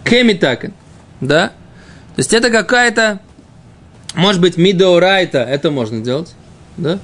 Кемитакен, 0.04 0.72
да? 1.20 1.48
То 1.48 2.18
есть 2.18 2.34
это 2.34 2.50
какая-то, 2.50 3.20
может 4.14 4.40
быть, 4.40 4.56
мидоурайта, 4.56 5.38
это 5.38 5.70
можно 5.70 6.00
делать, 6.00 6.34
да? 6.76 6.98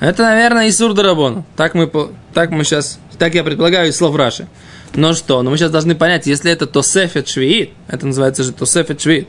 Это, 0.00 0.22
наверное, 0.24 0.68
Исур 0.68 0.92
Дарабон. 0.94 1.44
Так 1.56 1.74
мы, 1.74 1.90
так 2.34 2.50
мы 2.50 2.64
сейчас, 2.64 2.98
так 3.18 3.34
я 3.34 3.44
предполагаю 3.44 3.88
из 3.88 3.96
слов 3.96 4.14
Раши. 4.16 4.46
Но 4.94 5.14
что? 5.14 5.42
Но 5.42 5.50
мы 5.50 5.56
сейчас 5.56 5.70
должны 5.70 5.94
понять, 5.94 6.26
если 6.26 6.50
это 6.50 6.66
Тосефет 6.66 7.28
Швиит, 7.28 7.70
это 7.88 8.06
называется 8.06 8.42
же 8.42 8.52
Тосефет 8.52 9.00
Швиит, 9.00 9.28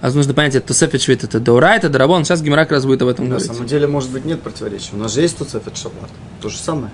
а 0.00 0.10
нужно 0.10 0.34
понять, 0.34 0.54
это 0.54 0.68
Тосефет 0.68 1.02
Швиит, 1.02 1.24
это 1.24 1.40
Даурайта, 1.40 1.88
Дарабон. 1.88 2.24
Сейчас 2.24 2.42
Гимара 2.42 2.62
как 2.64 2.72
раз 2.72 2.84
будет 2.86 3.02
об 3.02 3.08
этом 3.08 3.24
На 3.26 3.30
говорить. 3.36 3.50
самом 3.52 3.66
деле, 3.66 3.86
может 3.86 4.10
быть, 4.10 4.24
нет 4.24 4.40
противоречия. 4.42 4.90
У 4.92 4.96
нас 4.96 5.14
же 5.14 5.20
есть 5.22 5.38
Туцефет 5.38 5.76
Шаббат. 5.76 6.10
То 6.42 6.48
же 6.48 6.58
самое 6.58 6.90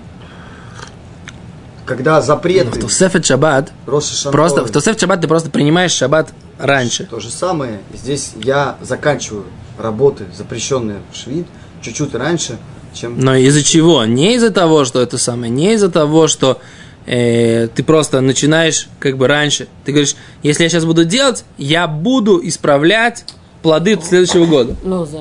Когда 1.84 2.16
Но 2.16 2.20
в 2.20 2.24
запреты 2.24 2.80
Тосефет 2.80 3.24
Шаббат, 3.24 3.72
Роша 3.86 4.14
Шантой, 4.14 4.32
просто, 4.32 4.64
в 4.64 4.70
Тосефет 4.70 5.00
Шаббат 5.00 5.20
ты 5.20 5.28
просто 5.28 5.50
принимаешь 5.50 5.92
Шаббат 5.92 6.30
раньше. 6.58 7.06
То 7.06 7.20
же 7.20 7.30
самое. 7.30 7.80
Здесь 7.94 8.32
я 8.42 8.76
заканчиваю 8.80 9.44
работы, 9.78 10.24
запрещенные 10.36 10.98
в 11.12 11.16
Швид, 11.16 11.46
чуть-чуть 11.82 12.14
раньше, 12.14 12.58
чем... 12.92 13.20
Но 13.20 13.36
из-за 13.36 13.62
чего? 13.62 14.04
Не 14.04 14.34
из-за 14.34 14.50
того, 14.50 14.84
что 14.84 15.00
это 15.00 15.18
самое, 15.18 15.50
не 15.50 15.74
из-за 15.74 15.90
того, 15.90 16.26
что 16.26 16.60
э, 17.06 17.68
ты 17.68 17.84
просто 17.84 18.20
начинаешь 18.20 18.88
как 18.98 19.16
бы 19.16 19.28
раньше. 19.28 19.68
Ты 19.84 19.92
говоришь, 19.92 20.16
если 20.42 20.64
я 20.64 20.68
сейчас 20.68 20.84
буду 20.84 21.04
делать, 21.04 21.44
я 21.56 21.86
буду 21.86 22.40
исправлять 22.42 23.24
плоды 23.62 23.98
следующего 24.02 24.46
года. 24.46 24.74
לא, 24.84 25.04
זה... 25.04 25.18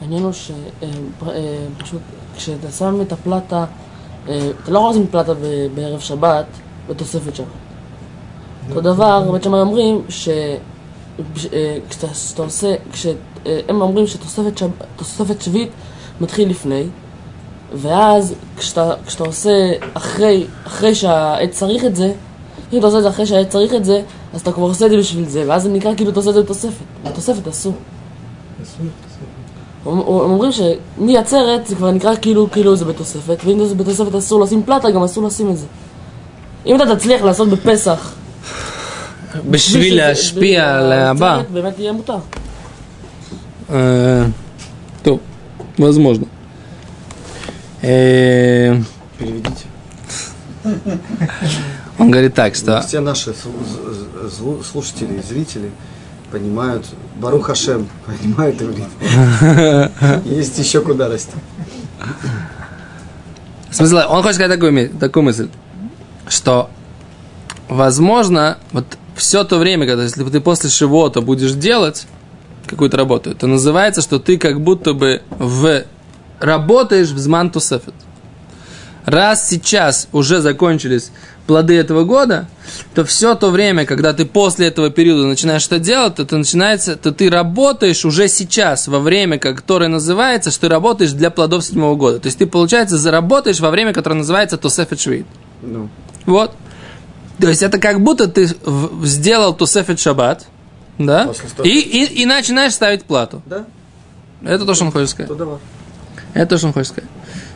העניין 0.00 0.22
הוא 0.22 0.32
שפשוט 0.32 2.00
כשאתה 2.36 2.70
שם 2.70 3.00
את 3.00 3.12
הפלטה, 3.12 3.56
אה, 3.56 3.64
אתה 4.25 4.71
לא 4.71 4.79
יכול 4.79 4.89
לשים 4.91 5.07
פלטה 5.11 5.33
בערב 5.73 5.99
שבת 5.99 6.45
בתוספת 6.89 7.35
שבת. 7.35 7.45
אותו 8.69 8.81
דבר, 8.81 9.31
בית 9.31 9.43
שמאי 9.43 9.59
אומרים 9.59 10.01
ש... 10.09 10.29
בש- 11.33 11.45
אה, 11.53 11.77
עושה, 12.43 12.75
כשהם 12.91 13.15
אומרים 13.81 14.07
שתוספת 14.07 14.57
שב- 14.57 14.69
תוספת 14.95 15.41
שביעית 15.41 15.69
מתחיל 16.21 16.49
לפני, 16.49 16.83
ואז 17.73 18.33
כשאתה, 18.57 18.93
עושה 19.25 19.51
אחרי, 19.93 20.45
אחרי 20.67 20.95
שהעץ 20.95 21.49
צריך 21.51 21.85
את 21.85 21.95
זה, 21.95 22.13
אם 22.73 22.77
אתה 22.77 22.85
עושה 22.87 22.97
את 22.97 23.03
זה 23.03 23.09
אחרי 23.09 23.25
שהעץ 23.25 23.47
צריך 23.47 23.73
את 23.73 23.85
זה, 23.85 24.01
אז 24.33 24.41
אתה 24.41 24.51
כבר 24.51 24.63
עושה 24.63 24.85
את 24.85 24.91
זה 24.91 24.97
בשביל 24.97 25.25
זה, 25.25 25.43
ואז 25.47 25.63
זה 25.63 25.69
נקרא 25.69 25.95
כאילו 25.95 26.11
אתה 26.11 26.19
עושה 26.19 26.29
את 26.29 26.35
זה 26.35 26.41
בתוספת. 26.43 26.83
בתוספת. 27.03 27.47
אסור, 27.47 27.73
הם 29.86 29.92
הם 29.92 29.98
אומרים 30.08 30.50
שמעצרת 30.52 31.66
זה 31.66 31.76
כבר 31.76 31.90
נקרא 31.90 32.14
כאילו, 32.22 32.50
כאילו 32.50 32.76
זה 32.76 32.84
בתוספת, 32.84 33.36
ואם 33.44 33.66
זה 33.66 33.74
בתוספת 33.74 34.14
אסור 34.14 34.40
לשים 34.40 34.62
פלטה, 34.62 34.90
גם 34.90 35.02
אסור 35.02 35.26
לשים 35.26 35.50
את 35.50 35.56
זה. 35.58 35.66
אם 36.66 36.76
אתה 36.76 36.96
תצליח 36.96 37.22
לעשות 37.22 37.48
בפסח, 37.48 38.12
בשביל 39.50 39.96
להשפיע 39.96 40.74
על 40.78 40.92
הבא. 40.92 41.30
העצרת, 41.30 41.50
באמת 41.50 41.78
יהיה 41.78 41.92
מותר. 41.92 42.16
Э, 43.70 43.72
То, 45.04 45.18
возможно. 45.78 46.26
Э, 47.82 47.86
Переведите. 49.18 49.64
Он 51.98 52.10
говорит 52.10 52.34
так, 52.34 52.54
что 52.54 52.80
Все 52.80 53.00
наши 53.00 53.30
слу- 53.30 53.64
з- 53.64 54.30
злу- 54.36 54.62
слушатели 54.64 55.14
и 55.18 55.22
зрители 55.22 55.70
понимают, 56.32 56.84
Барух 57.15 57.47
Хашем, 57.47 57.87
понимают 58.05 58.61
иврит. 58.61 58.87
Есть 60.25 60.57
еще 60.59 60.81
куда 60.81 61.07
расти. 61.07 61.31
Смысл, 63.71 63.97
он 64.09 64.21
хочет 64.21 64.35
сказать 64.35 64.51
такую, 64.51 64.89
такую 64.89 65.23
мысль, 65.23 65.49
что, 66.27 66.69
возможно, 67.67 68.57
вот 68.71 68.85
все 69.15 69.43
то 69.43 69.57
время, 69.57 69.87
когда 69.87 70.03
если 70.03 70.23
ты 70.23 70.39
после 70.41 70.69
чего-то 70.69 71.21
будешь 71.21 71.53
делать 71.53 72.07
какую-то 72.67 72.97
работу, 72.97 73.31
это 73.31 73.47
называется, 73.47 74.01
что 74.01 74.19
ты 74.19 74.37
как 74.37 74.61
будто 74.61 74.93
бы 74.93 75.21
в, 75.29 75.83
работаешь 76.39 77.09
в 77.09 77.17
зман 77.17 77.49
тусефет. 77.49 77.93
Раз 79.05 79.47
сейчас 79.47 80.07
уже 80.11 80.41
закончились 80.41 81.11
плоды 81.45 81.75
этого 81.75 82.03
года, 82.03 82.47
то 82.93 83.05
все 83.05 83.35
то 83.35 83.49
время, 83.49 83.85
когда 83.85 84.13
ты 84.13 84.25
после 84.25 84.67
этого 84.67 84.89
периода 84.89 85.25
начинаешь 85.27 85.61
что 85.61 85.79
делать, 85.79 86.15
то, 86.15 86.23
это 86.23 86.37
начинается, 86.37 86.95
то 86.95 87.11
ты 87.11 87.29
работаешь 87.29 88.03
уже 88.05 88.27
сейчас, 88.27 88.87
во 88.87 88.99
время, 88.99 89.37
которое 89.37 89.87
называется, 89.87 90.51
что 90.51 90.61
ты 90.61 90.69
работаешь 90.69 91.11
для 91.11 91.29
плодов 91.29 91.63
седьмого 91.63 91.95
года. 91.95 92.19
То 92.19 92.27
есть 92.27 92.37
ты, 92.37 92.47
получается, 92.47 92.97
заработаешь 92.97 93.59
во 93.59 93.69
время, 93.69 93.93
которое 93.93 94.15
называется 94.15 94.57
Тосефет 94.57 94.99
Швид. 94.99 95.25
Ну, 95.61 95.89
Вот. 96.25 96.53
То 97.39 97.49
есть 97.49 97.63
это 97.63 97.79
как 97.79 98.01
будто 98.01 98.27
ты 98.27 98.49
сделал 99.03 99.53
Тосефет 99.53 99.99
Шаббат, 99.99 100.45
да, 100.97 101.29
и, 101.63 101.79
и, 101.79 102.21
и 102.21 102.25
начинаешь 102.25 102.73
ставить 102.73 103.03
плату. 103.03 103.41
да, 103.45 103.65
Это 104.41 104.65
то, 104.65 104.73
что 104.73 104.85
он 104.85 104.91
хочет 104.91 105.09
сказать. 105.09 105.29
Это 106.35 106.45
то, 106.47 106.57
что 106.59 106.67
он 106.67 106.73
хочет 106.73 106.89
сказать. 106.91 107.09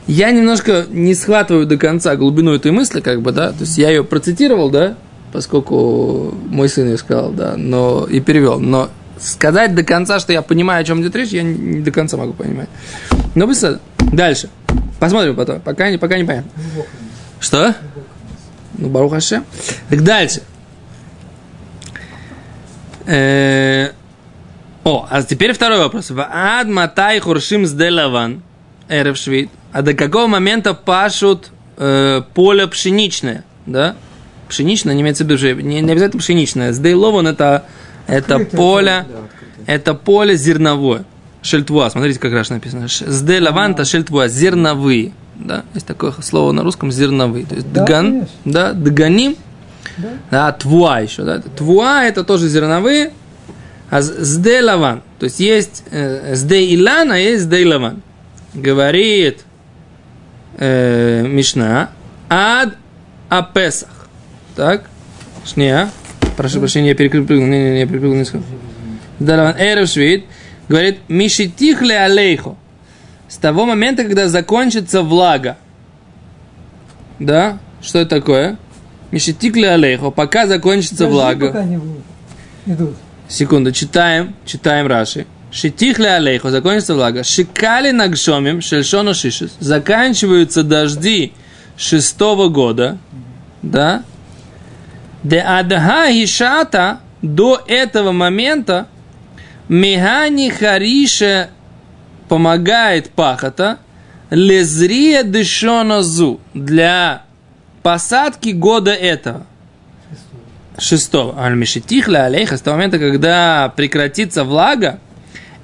Я 0.07 0.31
немножко 0.31 0.85
не 0.89 1.13
схватываю 1.13 1.67
до 1.67 1.77
конца 1.77 2.15
глубину 2.15 2.55
этой 2.55 2.71
мысли, 2.71 3.01
как 3.01 3.21
бы, 3.21 3.31
да, 3.31 3.49
то 3.51 3.59
есть 3.59 3.77
я 3.77 3.89
ее 3.89 4.03
процитировал, 4.03 4.71
да, 4.71 4.95
поскольку 5.31 6.33
мой 6.47 6.67
сын 6.67 6.87
ее 6.87 6.97
сказал, 6.97 7.31
да, 7.31 7.55
но 7.55 8.07
и 8.09 8.19
перевел, 8.19 8.59
но 8.59 8.89
сказать 9.19 9.75
до 9.75 9.83
конца, 9.83 10.19
что 10.19 10.33
я 10.33 10.41
понимаю, 10.41 10.81
о 10.81 10.83
чем 10.83 11.01
идет 11.01 11.15
речь, 11.15 11.29
я 11.29 11.43
не, 11.43 11.81
до 11.81 11.91
конца 11.91 12.17
могу 12.17 12.33
понимать. 12.33 12.69
Но 13.35 13.45
быстро. 13.45 13.79
Дальше. 14.11 14.49
Посмотрим 14.99 15.35
потом. 15.35 15.59
Пока, 15.61 15.91
не- 15.91 15.97
пока 15.97 16.17
не 16.17 16.23
понятно. 16.23 16.49
Что? 17.39 17.75
Ну, 18.77 18.89
Барух 18.89 19.11
Хашем. 19.13 19.45
Так 19.89 20.01
дальше. 20.03 20.41
Э, 23.05 23.89
О, 24.83 25.05
а 25.09 25.21
теперь 25.23 25.53
второй 25.53 25.79
вопрос. 25.79 26.09
Ваад 26.09 26.67
матай 26.67 27.19
хуршим 27.19 27.65
с 27.65 27.73
делаван, 27.73 28.41
эрев 28.89 29.17
швид. 29.17 29.49
А 29.71 29.81
до 29.81 29.93
какого 29.93 30.27
момента 30.27 30.73
пашут 30.73 31.51
э, 31.77 32.21
поле 32.33 32.67
пшеничное, 32.67 33.43
да? 33.65 33.95
Пшеничное, 34.49 34.95
не 34.95 35.01
имеется 35.01 35.23
в 35.23 35.27
виду, 35.29 35.61
не, 35.61 35.81
не 35.81 35.91
обязательно 35.91 36.19
пшеничное. 36.19 36.73
С 36.73 36.79
дейлован 36.79 37.27
это, 37.27 37.65
это 38.07 38.35
Открытое 38.35 38.57
поле, 38.57 39.05
Да, 39.07 39.73
это 39.73 39.93
поле 39.93 40.35
зерновое. 40.35 41.05
Шельтвуа, 41.41 41.89
смотрите, 41.89 42.19
как 42.19 42.33
раз 42.33 42.49
написано. 42.49 42.87
С 42.89 43.21
де 43.21 43.39
лаванта 43.39 43.85
шельтвуа, 43.85 44.27
зерновые. 44.27 45.13
Да, 45.35 45.63
есть 45.73 45.85
такое 45.85 46.11
слово 46.21 46.51
на 46.51 46.63
русском 46.63 46.91
зерновые. 46.91 47.45
То 47.45 47.55
есть 47.55 47.71
Да, 47.71 47.85
дган, 47.85 48.11
конечно. 48.11 48.29
да, 48.43 48.73
дганим, 48.73 49.35
Да. 49.97 50.09
да, 50.31 50.51
твуа 50.51 50.99
еще, 50.99 51.23
да. 51.23 51.39
Твуа 51.39 52.03
это 52.03 52.23
тоже 52.25 52.49
зерновые, 52.49 53.13
а 53.89 54.01
сде 54.01 54.61
лаван. 54.61 55.01
То 55.19 55.25
есть 55.25 55.39
есть 55.39 55.83
э, 55.91 56.35
сде 56.35 56.75
илан, 56.75 57.11
а 57.11 57.17
есть 57.17 57.45
сде 57.45 57.65
лаван. 57.65 58.01
Говорит 58.53 59.45
э, 60.57 61.25
Мишна, 61.27 61.91
ад 62.29 62.75
апесах. 63.29 64.07
Так, 64.55 64.89
шния. 65.45 65.89
Прошу 66.35 66.59
прощения, 66.59 66.89
я 66.89 66.95
перепрыгнул, 66.95 67.47
не, 67.47 67.63
не, 67.63 67.71
не, 67.71 67.79
я 67.81 67.87
перепрыгнул 67.87 68.19
несколько. 68.19 68.45
Да, 69.19 69.35
лаван, 69.37 69.55
эрев 69.57 69.89
швид. 69.89 70.25
Говорит, 70.67 70.99
мишитих 71.07 71.81
ле 71.81 71.97
алейхо. 71.97 72.55
С 73.27 73.37
того 73.37 73.65
момента, 73.65 74.03
когда 74.03 74.27
закончится 74.27 75.01
влага. 75.01 75.57
Да? 77.19 77.59
Что 77.81 77.99
это 77.99 78.09
такое? 78.17 78.57
Мишитикли 79.11 79.65
алейхо, 79.65 80.11
пока 80.11 80.47
закончится 80.47 81.05
Дожди 81.05 81.13
влага. 81.13 81.47
пока 81.47 81.63
не. 81.63 81.79
Идут. 82.65 82.95
Секунду, 83.27 83.71
читаем, 83.71 84.35
читаем 84.45 84.87
Раши. 84.87 85.25
Шитихли 85.51 86.05
алейхо, 86.05 86.51
закончится 86.51 86.93
влага. 86.93 87.23
Шикали 87.23 87.91
нагшомим, 87.91 88.61
шельшону 88.61 89.13
шишис. 89.13 89.55
Заканчиваются 89.59 90.63
дожди 90.63 91.33
шестого 91.77 92.49
года. 92.49 92.97
Да? 93.61 94.03
Де 95.23 95.39
адха 95.39 96.11
хишата 96.11 96.99
до 97.21 97.61
этого 97.67 98.11
момента 98.11 98.87
Механи 99.67 100.49
Хариша 100.49 101.49
помогает 102.27 103.09
пахота 103.11 103.77
лезрия 104.29 105.23
дышонозу 105.23 106.39
для 106.53 107.23
посадки 107.83 108.49
года 108.49 108.91
этого. 108.91 109.45
Шестого. 110.77 111.39
Аль-Мишитихля 111.39 112.25
алейха, 112.25 112.57
с 112.57 112.61
того 112.61 112.77
момента, 112.77 112.99
когда 112.99 113.73
прекратится 113.75 114.43
влага, 114.43 114.99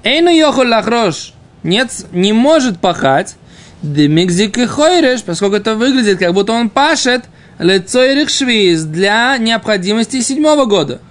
Эйну 0.06 0.30
йохол 0.30 0.68
лахрош, 0.68 1.34
нет, 1.64 1.90
не 2.12 2.32
может 2.32 2.80
пахать, 2.80 3.38
демикзик 3.82 4.56
и 4.60 4.68
хойреш, 4.68 5.24
поскольку 5.24 5.56
это 5.56 5.74
выглядит, 5.74 6.20
как 6.20 6.32
будто 6.32 6.54
он 6.54 6.70
пашет, 6.70 7.24
лецойрих 7.58 8.30
швиз, 8.30 8.84
для 8.84 9.36
необходимости 9.40 10.22
седьмого 10.22 10.66
года. 10.66 11.02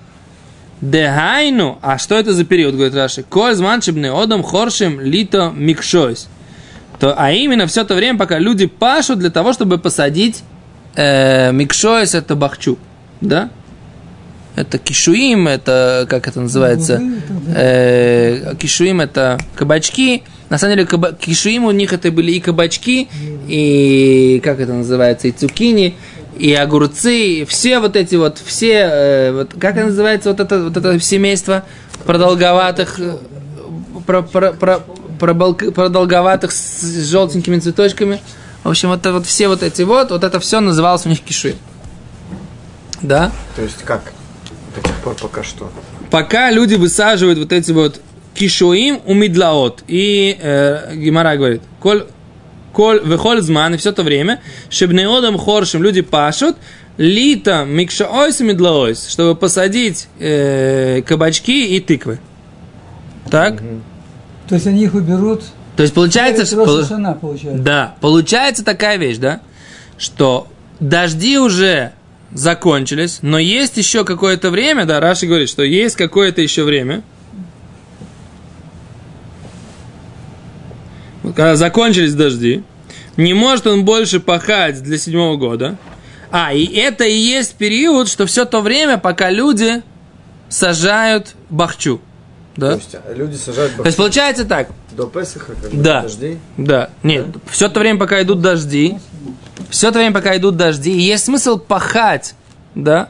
Дехайну, 0.80 1.76
а 1.82 1.98
что 1.98 2.14
это 2.14 2.32
за 2.34 2.44
период, 2.44 2.74
говорит 2.74 2.94
Раши? 2.94 3.24
Коль 3.24 3.54
зманшибный 3.54 4.10
одам 4.10 4.44
хоршим 4.44 5.00
лито 5.00 5.52
микшойс. 5.52 6.28
То, 7.00 7.16
а 7.18 7.32
именно 7.32 7.66
все 7.66 7.82
то 7.82 7.96
время, 7.96 8.16
пока 8.16 8.38
люди 8.38 8.66
пашут 8.66 9.18
для 9.18 9.30
того, 9.30 9.52
чтобы 9.52 9.78
посадить 9.78 10.44
э, 10.94 11.50
микшоис 11.50 12.14
это 12.14 12.36
бахчу, 12.36 12.78
да? 13.20 13.50
Это 14.56 14.78
кишуим, 14.78 15.48
это, 15.48 16.06
как 16.08 16.28
это 16.28 16.40
называется, 16.40 17.02
э, 17.56 18.54
кишуим 18.56 19.00
это 19.00 19.38
кабачки. 19.56 20.22
На 20.48 20.58
самом 20.58 20.76
деле, 20.76 20.86
каба- 20.86 21.16
кишуим 21.18 21.64
у 21.64 21.72
них 21.72 21.92
это 21.92 22.12
были 22.12 22.30
и 22.32 22.40
кабачки, 22.40 23.08
и, 23.48 24.40
как 24.44 24.60
это 24.60 24.72
называется, 24.72 25.26
и 25.26 25.32
цукини, 25.32 25.96
и 26.38 26.52
огурцы, 26.54 27.40
и 27.40 27.44
все 27.44 27.80
вот 27.80 27.96
эти 27.96 28.14
вот, 28.14 28.38
все, 28.44 28.88
э, 28.92 29.32
вот, 29.32 29.54
как 29.58 29.76
это 29.76 29.86
называется, 29.86 30.28
вот 30.30 30.38
это, 30.38 30.64
вот 30.64 30.76
это 30.76 31.00
семейство 31.00 31.64
продолговатых, 32.04 33.00
э, 33.00 33.16
про, 34.06 34.22
про, 34.22 34.52
про, 34.52 34.80
пробол- 35.18 35.72
продолговатых 35.72 36.52
с 36.52 37.08
желтенькими 37.10 37.58
цветочками. 37.58 38.20
В 38.62 38.68
общем, 38.70 38.90
вот, 38.90 39.00
это 39.00 39.12
вот 39.12 39.26
все 39.26 39.48
вот 39.48 39.62
эти 39.64 39.82
вот, 39.82 40.10
вот 40.10 40.22
это 40.22 40.38
все 40.38 40.60
называлось 40.60 41.06
у 41.06 41.08
них 41.08 41.20
кишуим. 41.20 41.56
Да? 43.02 43.32
То 43.56 43.62
есть 43.62 43.82
как? 43.84 44.12
До 44.74 44.80
тех 44.80 44.96
пор 45.02 45.14
пока 45.14 45.42
что. 45.42 45.70
пока 46.10 46.50
люди 46.50 46.74
высаживают 46.74 47.38
вот 47.38 47.52
эти 47.52 47.72
вот 47.72 48.00
кишуим 48.34 49.00
у 49.06 49.14
медлаот. 49.14 49.84
И 49.86 50.36
э, 50.40 50.96
Гимара 50.96 51.36
говорит, 51.36 51.62
коль, 51.80 52.06
коль 52.72 53.00
выхоль 53.00 53.40
зман, 53.40 53.74
и 53.74 53.76
все 53.76 53.92
то 53.92 54.02
время, 54.02 54.40
шебнеодом 54.70 55.38
хоршим 55.38 55.82
люди 55.82 56.02
пашут, 56.02 56.56
лита 56.96 57.64
микшаойс 57.64 58.40
и 58.40 58.44
медлаойс, 58.44 59.08
чтобы 59.08 59.38
посадить 59.38 60.08
э, 60.18 61.02
кабачки 61.02 61.76
и 61.76 61.80
тыквы. 61.80 62.18
Так? 63.30 63.62
То 64.48 64.54
есть 64.56 64.66
они 64.66 64.84
их 64.84 64.94
уберут. 64.94 65.42
То 65.76 65.82
есть 65.82 65.94
получается, 65.94 66.44
что... 66.44 66.84
Шана, 66.84 67.14
получается. 67.14 67.62
Да, 67.62 67.94
получается 68.00 68.64
такая 68.64 68.96
вещь, 68.96 69.16
да, 69.16 69.40
что 69.98 70.46
дожди 70.78 71.38
уже 71.38 71.92
закончились, 72.34 73.20
но 73.22 73.38
есть 73.38 73.76
еще 73.76 74.04
какое-то 74.04 74.50
время, 74.50 74.84
да, 74.84 75.00
Раши 75.00 75.26
говорит, 75.26 75.48
что 75.48 75.62
есть 75.62 75.96
какое-то 75.96 76.42
еще 76.42 76.64
время, 76.64 77.02
когда 81.22 81.56
закончились 81.56 82.14
дожди, 82.14 82.62
не 83.16 83.32
может 83.32 83.66
он 83.66 83.84
больше 83.84 84.20
пахать 84.20 84.82
для 84.82 84.98
седьмого 84.98 85.36
года, 85.36 85.78
а, 86.30 86.52
и 86.52 86.64
это 86.66 87.04
и 87.04 87.14
есть 87.14 87.54
период, 87.54 88.08
что 88.08 88.26
все 88.26 88.44
то 88.44 88.60
время, 88.60 88.98
пока 88.98 89.30
люди 89.30 89.82
сажают 90.48 91.34
бахчу, 91.48 92.00
да? 92.56 92.72
То 92.72 92.76
есть 92.76 92.94
а, 92.94 93.14
люди 93.14 93.36
сажают 93.36 93.76
То 93.76 93.86
есть 93.86 93.96
получается 93.96 94.44
так, 94.44 94.68
до 94.92 95.06
Песаха, 95.06 95.52
бы, 95.52 95.68
Да. 95.72 96.02
дождей. 96.02 96.38
да, 96.56 96.90
нет, 97.04 97.26
все 97.48 97.68
то 97.68 97.78
время, 97.78 98.00
пока 98.00 98.20
идут 98.22 98.40
дожди, 98.40 98.98
все 99.74 99.90
то 99.90 99.98
время, 99.98 100.14
пока 100.14 100.36
идут 100.36 100.56
дожди, 100.56 100.92
и 100.92 101.00
есть 101.00 101.24
смысл 101.24 101.58
пахать, 101.58 102.34
да, 102.76 103.08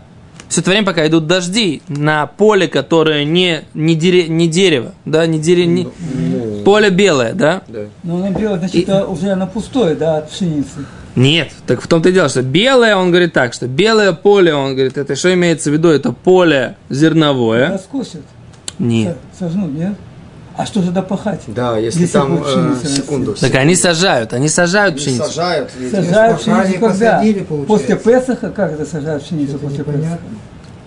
все 0.48 0.62
то 0.62 0.70
время, 0.70 0.86
пока 0.86 1.06
идут 1.06 1.26
дожди, 1.26 1.82
на 1.88 2.26
поле, 2.26 2.68
которое 2.68 3.24
не, 3.24 3.64
не, 3.74 3.94
дере- 3.94 4.28
не 4.28 4.48
дерево, 4.48 4.92
да, 5.04 5.26
не, 5.26 5.38
дере- 5.38 5.66
не- 5.66 5.84
Ну, 5.84 6.62
поле 6.64 6.88
белое, 6.88 7.34
да, 7.34 7.62
да. 7.68 7.80
Но 8.02 8.16
она 8.16 8.30
белая, 8.30 8.58
значит, 8.58 8.76
И- 8.76 8.80
это 8.80 9.06
уже 9.06 9.30
она 9.30 9.46
пустое, 9.46 9.94
да, 9.94 10.18
от 10.18 10.30
пшеницы. 10.30 10.86
Нет, 11.16 11.50
так 11.66 11.82
в 11.82 11.86
том-то 11.86 12.08
и 12.08 12.12
дело, 12.12 12.28
что 12.30 12.42
белое, 12.42 12.96
он 12.96 13.10
говорит 13.10 13.32
так, 13.34 13.52
что 13.52 13.66
белое 13.68 14.12
поле, 14.14 14.54
он 14.54 14.74
говорит, 14.74 14.96
это 14.96 15.14
что 15.16 15.32
имеется 15.34 15.70
в 15.70 15.74
виду, 15.74 15.88
это 15.88 16.12
поле 16.12 16.76
зерновое. 16.88 17.68
Раскосят. 17.72 18.22
Нет. 18.78 19.16
Сожнут, 19.38 19.70
нет? 19.72 19.94
А 20.56 20.66
что 20.66 20.82
же 20.82 20.92
допахать? 20.92 21.40
Да, 21.48 21.76
если, 21.78 22.02
Если 22.02 22.12
там 22.12 22.40
э, 22.46 22.76
секунду. 22.86 23.34
Так 23.34 23.54
они 23.56 23.74
сажают, 23.74 24.32
они 24.32 24.48
сажают 24.48 24.94
Они 24.94 25.02
пшеницу. 25.02 25.24
сажают. 25.24 25.70
видите. 25.76 26.02
Сажают 26.02 26.40
пшеницу 26.40 26.80
когда? 26.80 27.22
После 27.66 27.96
Песаха? 27.96 28.50
Как 28.50 28.72
это 28.72 28.86
сажают 28.86 29.24
пшеницу 29.24 29.56
Это 29.56 29.58
после 29.66 29.78
Песаха? 29.78 29.98
непонятно. 29.98 30.26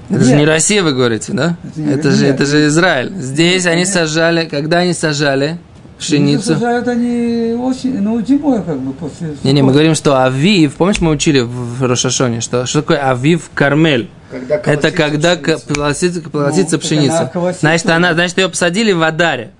Это 0.09 0.19
же 0.23 0.29
Нет. 0.29 0.39
не 0.39 0.45
Россия, 0.45 0.83
вы 0.83 0.93
говорите, 0.93 1.33
да? 1.33 1.57
Это 1.65 1.81
не- 1.81 1.91
Это 1.93 2.11
же, 2.11 2.25
это 2.27 2.45
же 2.45 2.67
Израиль. 2.67 3.11
Здесь 3.17 3.65
они 3.65 3.79
Нет. 3.81 3.89
сажали, 3.89 4.45
когда 4.45 4.77
они 4.77 4.93
сажали 4.93 5.57
пшеницу? 5.99 6.53
Сажают 6.53 6.87
они 6.87 7.53
очень, 7.59 7.99
ну, 8.01 8.23
зимой 8.25 8.63
как 8.63 8.79
бы 8.79 8.93
после... 8.93 9.35
Не-не, 9.43 9.63
мы 9.63 9.73
говорим, 9.73 9.95
что 9.95 10.23
Авив, 10.23 10.75
помнишь, 10.75 11.01
мы 11.01 11.11
учили 11.11 11.41
в 11.41 11.83
Рошашоне, 11.83 12.39
что, 12.39 12.65
что 12.65 12.81
такое 12.83 12.99
Авив 12.99 13.49
Кармель? 13.53 14.09
Когда 14.31 14.55
Это 14.55 14.91
когда 14.91 15.35
пшеница. 15.35 15.65
к- 15.65 15.73
колосится, 15.73 16.21
колосится 16.21 16.75
Ну, 16.77 16.81
пшеница. 16.81 17.19
она 17.19 17.27
колосится. 17.27 17.61
Значит, 17.67 17.89
она, 17.89 18.13
значит, 18.13 18.37
ее 18.37 18.47
посадили 18.49 18.93
в 18.93 19.01
Адаре. 19.03 19.51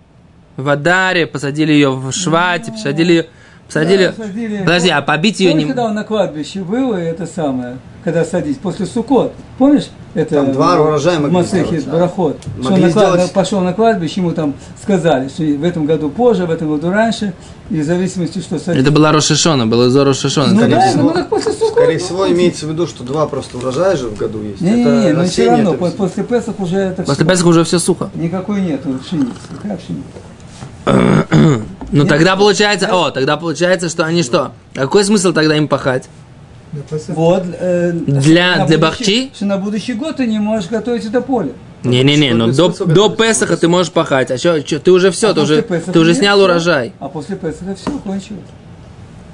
В 0.58 0.68
Адаре, 0.70 1.28
посадили 1.28 1.72
ее 1.72 1.92
в 1.92 2.12
Швате, 2.12 2.72
посадили 2.72 3.12
ее... 3.14 3.26
Посадили... 3.68 4.14
Да, 4.18 4.24
садили. 4.26 4.58
Подожди, 4.60 4.90
а 4.90 5.02
побить 5.02 5.40
ее 5.42 5.50
Помнишь, 5.50 5.64
не... 5.66 5.68
когда 5.74 5.84
он 5.86 5.94
на 5.94 6.04
кладбище 6.06 6.62
был, 6.62 6.96
и 6.98 7.02
это 7.02 7.26
самое, 7.28 7.78
когда 8.04 8.24
садись, 8.24 8.56
после 8.56 8.86
Суккот, 8.86 9.34
помнишь? 9.58 9.90
Это 10.14 10.36
Там 10.36 10.54
два 10.54 10.80
урожая 10.80 11.18
в 11.18 11.24
могли 11.24 11.36
Масехе, 11.36 11.66
сделать, 11.66 11.86
да. 11.86 11.92
Барахот. 11.92 12.38
Что 12.62 12.74
он 12.74 12.80
на 12.80 12.88
клад- 12.90 12.92
сделать- 12.92 13.32
пошел 13.34 13.60
на 13.60 13.74
кладбище, 13.74 14.22
ему 14.22 14.32
там 14.32 14.54
сказали, 14.82 15.28
что 15.28 15.44
в 15.44 15.64
этом 15.66 15.86
году 15.86 16.10
позже, 16.10 16.46
в 16.46 16.52
этом 16.52 16.70
году 16.70 16.90
раньше, 16.92 17.34
и 17.70 17.82
в 17.82 17.84
зависимости, 17.84 18.40
что 18.40 18.58
садись. 18.58 18.82
Это 18.82 18.92
была 18.92 19.12
Рошашона, 19.12 19.68
было 19.68 19.88
из 19.90 19.96
Рошашона. 19.98 20.54
ну 20.54 20.58
скорее 20.60 20.76
да, 20.76 20.88
всего- 20.90 21.04
ну 21.04 21.10
так 21.14 21.30
после 21.30 21.52
Суккот. 21.52 21.72
Скорее 21.74 21.98
всего, 22.00 22.30
имеется 22.32 22.66
в 22.66 22.70
виду, 22.70 22.88
что 22.88 23.04
два 23.04 23.28
просто 23.28 23.58
урожая 23.58 23.98
же 23.98 24.08
в 24.08 24.16
году 24.18 24.42
есть. 24.42 24.62
Не, 24.62 24.72
не, 24.72 24.84
не, 24.84 25.12
но 25.12 25.26
все 25.26 25.50
растение, 25.52 25.66
равно, 25.66 25.74
после 25.92 26.24
Песах 26.24 26.60
уже 26.62 26.78
это 26.78 27.04
После 27.04 27.26
всё. 27.26 27.32
Песаха 27.34 27.48
уже 27.50 27.64
все 27.66 27.80
сухо. 27.80 28.10
Никакой 28.16 28.62
нету 28.62 28.98
пшеницы. 29.06 29.32
Какая 29.62 29.76
пшеница? 29.78 30.04
Ну 31.92 32.06
тогда 32.06 32.36
получается, 32.36 32.90
о, 32.94 33.12
тогда 33.12 33.38
получается, 33.38 33.90
что 33.90 34.04
они 34.06 34.24
что? 34.24 34.52
Какой 34.74 35.04
смысл 35.06 35.32
тогда 35.34 35.56
им 35.56 35.68
пахать? 35.68 36.10
Вот. 37.10 37.44
э, 37.60 37.92
Для- 37.94 38.66
для 38.66 38.78
бахчи? 38.78 39.32
Что 39.34 39.46
на 39.46 39.58
будущий 39.58 39.94
год 39.94 40.18
ты 40.18 40.28
не 40.28 40.38
можешь 40.40 40.70
готовить 40.70 41.06
это 41.06 41.22
поле. 41.22 41.54
Не-не-не, 41.84 42.28
что 42.30 42.36
но 42.38 42.48
без 42.48 42.58
до, 42.58 42.86
до? 42.86 43.10
Песаха 43.10 43.56
ты 43.56 43.68
можешь 43.70 43.92
пахать, 43.92 44.32
а 44.32 44.38
что, 44.38 44.60
ты 44.62 44.92
уже 44.92 45.12
все, 45.12 45.30
А 45.30 45.34
ты 45.34 45.42
уже, 45.42 45.62
ты 45.62 46.00
уже 46.00 46.14
снял 46.14 46.38
всё. 46.38 46.44
урожай. 46.46 46.92
А 47.00 47.08
после 47.08 47.38
Песаха 47.38 47.76
все 47.76 47.92
кончилось. 48.00 48.42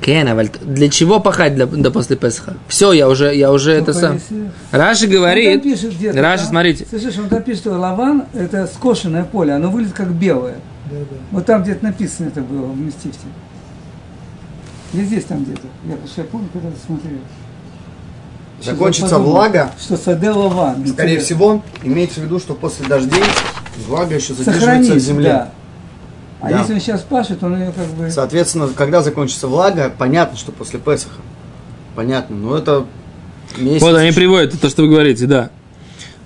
Кен, 0.01 0.49
для 0.61 0.89
чего 0.89 1.19
пахать 1.21 1.55
для, 1.55 1.65
до 1.65 1.89
после 1.89 2.17
Песаха? 2.17 2.53
Все, 2.67 2.91
я 2.91 3.09
уже, 3.09 3.33
я 3.33 3.51
уже 3.51 3.71
это 3.71 3.85
Только 3.93 3.99
сам. 3.99 4.13
если- 4.15 4.51
Раши 4.71 5.05
Он 5.05 5.11
там 5.11 5.19
говорит, 5.21 5.63
пишет 5.63 5.93
Раши, 6.15 6.43
там- 6.43 6.49
смотрите, 6.49 6.85
Слышишь, 6.87 7.17
он 7.17 7.29
там 7.29 7.41
пишет, 7.41 7.61
что 7.61 7.71
лаван– 7.71 8.25
это 8.33 8.67
скошенное 8.67 9.23
поле, 9.23 9.53
оно 9.53 9.71
выглядит 9.71 9.93
как 9.95 10.09
белое. 10.11 10.55
Да, 10.91 10.97
да. 10.99 11.15
Вот 11.31 11.45
там 11.45 11.63
где-то 11.63 11.83
написано 11.85 12.27
это 12.27 12.41
было 12.41 12.65
в 12.67 12.77
Мистифте. 12.77 13.25
Не 14.93 15.03
здесь 15.03 15.25
там 15.25 15.43
где-то. 15.43 15.61
Я, 15.85 15.91
потому 15.93 16.07
что 16.07 16.21
я 16.21 16.27
помню, 16.27 16.49
когда 16.53 16.69
смотрел. 16.85 17.17
Закончится 18.61 19.05
я 19.07 19.19
подумал, 19.19 19.31
влага, 19.33 19.71
Что 19.79 19.97
саде 19.97 20.29
лаван. 20.29 20.87
скорее 20.87 21.15
Интересно. 21.15 21.25
всего, 21.25 21.63
имеется 21.83 22.19
в 22.21 22.23
виду, 22.23 22.39
что 22.39 22.53
после 22.53 22.85
дождей 22.87 23.23
влага 23.87 24.15
еще 24.15 24.33
задерживается 24.33 24.51
в 24.51 24.59
Сохранить, 24.59 25.03
земле. 25.03 25.29
да. 25.29 25.51
А 26.41 26.49
Да. 26.49 26.59
если 26.59 26.73
он 26.75 26.79
сейчас 26.79 27.01
пашет, 27.01 27.43
он 27.43 27.57
ее 27.59 27.71
как 27.71 27.87
бы... 27.87 28.09
Соответственно, 28.11 28.67
когда 28.75 29.01
закончится 29.01 29.47
влага, 29.47 29.91
понятно, 29.97 30.37
что 30.37 30.51
после 30.51 30.79
Песаха. 30.79 31.21
Понятно, 31.95 32.35
но 32.35 32.57
это 32.57 32.85
месяц. 33.57 33.81
вот 33.81 33.95
они 33.95 34.11
приводят 34.11 34.59
то, 34.59 34.69
что 34.69 34.83
вы 34.83 34.89
говорите, 34.89 35.25
да. 35.25 35.49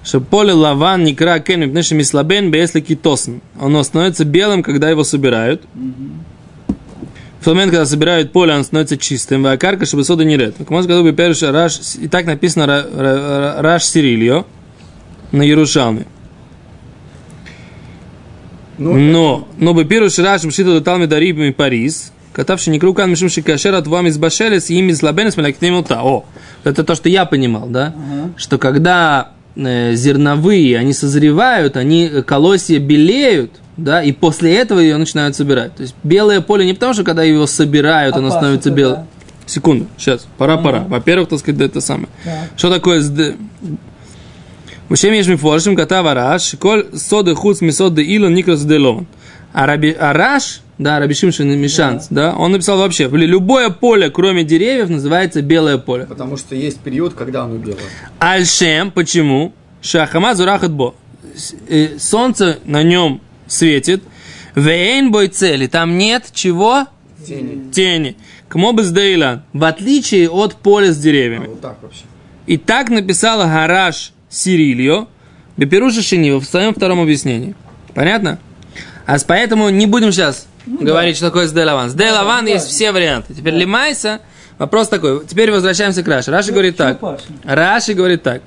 Что 0.08 0.22
поле 0.22 0.54
лаван 0.54 1.04
не 1.04 1.13
кра 1.13 1.38
кен 1.39 1.60
мипнеши 1.60 1.93
мислабен 1.93 2.54
если 2.54 2.80
китосн. 2.80 3.39
Оно 3.60 3.84
становится 3.84 4.24
белым, 4.24 4.63
когда 4.63 4.89
его 4.89 5.04
собирают. 5.04 5.63
В 7.41 7.43
тот 7.43 7.56
момент, 7.56 7.72
когда 7.74 7.86
собирают 7.86 8.32
поле, 8.32 8.54
оно 8.54 8.63
становится 8.63 8.96
чистым. 8.96 9.43
Вакарка, 9.43 9.86
чтобы 9.86 10.06
сода 10.06 10.24
не 10.24 10.38
ред. 10.38 10.56
Как 10.58 10.70
можно 10.70 10.89
сказать, 10.89 11.13
первый 11.13 11.52
раш, 11.52 11.82
и 12.00 12.08
так 12.08 12.26
написано 12.26 12.63
ра- 12.63 12.89
ра- 12.89 13.17
ра- 13.58 13.62
раш 13.62 13.84
Сирильо 13.84 14.46
на 15.34 15.41
Ярушалме. 15.41 16.06
Ну, 18.78 18.93
Но, 18.93 19.48
но 19.58 19.74
бы 19.74 19.84
первый 19.84 20.10
раш 20.17 20.46
мшита 20.46 20.72
до 20.72 20.80
талми 20.80 21.06
дариб 21.06 21.38
и 21.39 21.52
Парис, 21.52 22.13
катавший 22.32 22.72
не 22.72 22.80
крукан 22.80 23.10
мишум 23.10 23.28
шикашер 23.28 23.76
от 23.76 23.88
вам 23.88 24.08
из 24.08 24.17
башелес 24.17 24.70
и 24.70 24.80
им 24.80 24.88
из 24.88 25.04
лабенес 25.04 25.36
мелактимута. 25.36 26.02
О, 26.02 26.26
это 26.63 26.86
то, 26.86 26.96
что 26.96 27.10
я 27.10 27.26
понимал, 27.26 27.67
да? 27.67 27.88
Ага. 27.88 28.32
Что 28.38 28.58
когда 28.58 29.34
Э, 29.60 29.96
зерновые, 29.96 30.78
они 30.78 30.93
созревают, 30.93 31.78
они 31.78 32.06
э, 32.06 32.22
колосья 32.22 32.78
белеют, 32.78 33.54
да, 33.76 34.04
и 34.04 34.12
после 34.12 34.56
этого 34.56 34.80
ее 34.80 34.98
начинают 34.98 35.36
собирать. 35.36 35.74
То 35.76 35.82
есть 35.82 35.96
белое 36.04 36.41
поле 36.41 36.63
не 36.63 36.74
потому, 36.74 36.93
что 36.93 37.04
когда 37.04 37.24
его 37.24 37.48
собирают, 37.48 38.15
а 38.15 38.20
оно 38.20 38.30
становится 38.30 38.70
белым. 38.70 38.98
Да. 38.98 39.08
Секунду, 39.48 39.88
сейчас, 39.98 40.28
пора, 40.38 40.56
mm-hmm. 40.56 40.63
пора. 40.63 40.80
Во-первых, 40.88 41.30
так 41.30 41.39
сказать, 41.39 41.58
да, 41.58 41.65
это 41.65 41.82
самое. 41.82 42.10
Да. 42.24 42.43
Что 42.56 42.70
такое 42.70 43.02
Вообще 44.89 45.17
ешь 45.17 45.28
мифоршим, 45.28 45.76
кота 45.76 46.04
вараш, 46.04 46.54
коль 46.60 46.86
соды 46.96 47.34
хуц 47.34 47.62
мисоды 47.62 48.04
илон 48.04 48.36
никрос 48.36 48.62
делон. 48.62 49.08
А 49.54 49.65
раби 49.65 49.91
араш 49.91 50.62
да, 50.78 51.00
Раби 51.00 51.13
Шимшин 51.13 51.50
Мишанц, 51.60 52.08
да, 52.10 52.36
он 52.36 52.52
написал 52.52 52.78
вообще, 52.78 53.06
«Бли- 53.08 53.26
любое 53.26 53.70
поле, 53.70 54.10
кроме 54.10 54.44
деревьев, 54.44 54.90
называется 54.90 55.42
белое 55.42 55.78
поле. 55.78 56.06
Потому 56.06 56.38
что 56.38 56.56
есть 56.56 56.80
период, 56.80 57.13
когда 57.13 57.44
оно 57.44 57.56
белое. 57.58 57.82
Альшем, 58.20 58.92
почему? 58.92 59.54
Шахама 59.82 60.36
зурахат 60.36 60.72
бо. 60.72 60.94
С- 61.36 61.54
э, 61.70 61.98
Солнце 62.00 62.60
на 62.66 62.84
нем 62.84 63.22
светит. 63.48 64.04
Вейн 64.56 65.12
бой 65.12 65.28
цели. 65.28 65.68
Там 65.68 65.98
нет 65.98 66.26
чего? 66.34 66.86
Тени. 67.26 67.72
Тени. 67.72 68.16
к 68.48 68.56
мобыз 68.56 68.92
дейлан, 68.92 69.42
в 69.52 69.63
отличие 69.66 70.30
от 70.30 70.56
поля 70.56 70.94
с 70.94 70.98
А, 70.98 71.02
деревьями. 71.02 71.48
вот 71.48 71.60
так 71.62 71.78
вообще. 71.82 72.04
И 72.46 72.56
так 72.58 72.90
написала 72.90 73.44
Гараш 73.44 74.13
Сирильо, 74.30 75.08
Беперуша 75.58 76.02
Шинива 76.02 76.40
в 76.40 76.46
своем 76.46 76.74
втором 76.74 77.02
объяснении. 77.02 77.56
Понятно? 77.94 78.40
А 79.06 79.18
поэтому 79.28 79.70
не 79.70 79.86
будем 79.86 80.13
сейчас 80.13 80.48
говорить, 80.80 81.18
что 81.18 81.28
такое 81.28 81.48
Сдейлаван. 81.48 81.90
Сдейлаван 81.90 82.46
да, 82.46 82.52
есть 82.52 82.66
да. 82.66 82.72
все 82.72 82.92
варианты. 82.92 83.34
Теперь 83.34 83.54
Лимайса, 83.56 84.20
вопрос 84.58 84.88
такой. 84.90 85.26
Теперь 85.26 85.52
возвращаемся 85.52 86.04
к 86.04 86.08
Раши. 86.08 86.32
Раши 86.32 86.52
говорит 86.52 86.78
Чего 86.78 86.88
так. 86.90 87.00
пашем? 87.00 87.40
Раши 87.44 87.94
говорит 87.94 88.24
так. 88.24 88.42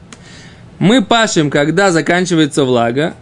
Мы 0.78 1.02
пашем, 1.04 1.50
когда 1.50 1.90
заканчивается 1.90 2.64
влага, 2.64 3.14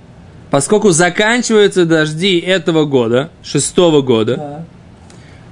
поскольку 0.50 0.90
заканчиваются 0.90 1.84
дожди 1.84 2.38
этого 2.38 2.84
года, 2.84 3.30
шестого 3.42 4.00
года, 4.02 4.36
Да. 4.36 4.64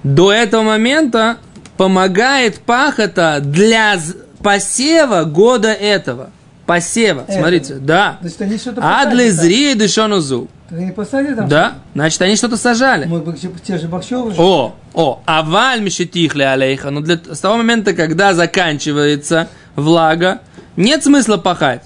до 0.03 0.33
этого 0.33 0.63
момента 0.63 1.39
помогает 1.77 2.61
пахота 2.61 3.41
для 3.41 3.99
посева 4.43 5.25
года 5.25 5.73
этого. 5.73 6.31
Посева, 6.65 7.21
Этого. 7.21 7.37
смотрите, 7.39 7.75
да. 7.75 8.19
Значит, 8.21 8.43
они 8.43 8.59
что-то 8.59 8.81
Адли 8.83 9.11
посадят 9.29 9.37
там. 9.37 9.45
зри 9.45 9.75
дышонузу. 9.75 10.49
Так 10.69 10.79
Они 10.79 10.91
посадили 10.91 11.35
там? 11.35 11.49
Да, 11.49 11.75
значит, 11.95 12.21
они 12.23 12.35
что-то 12.37 12.57
сажали. 12.57 13.07
Быть, 13.07 13.41
те- 13.63 13.79
же 13.79 13.87
Бахчевы? 13.87 14.33
же? 14.35 14.41
О, 14.41 14.75
о, 14.95 15.23
аваль 15.25 15.81
мишетихли 15.81 16.43
алейха. 16.43 16.91
Но 16.91 17.01
для, 17.01 17.17
с 17.17 17.39
того 17.39 17.57
момента, 17.57 17.93
когда 17.93 18.35
заканчивается 18.35 19.49
влага, 19.77 20.41
нет 20.77 21.05
смысла 21.05 21.37
пахать. 21.37 21.83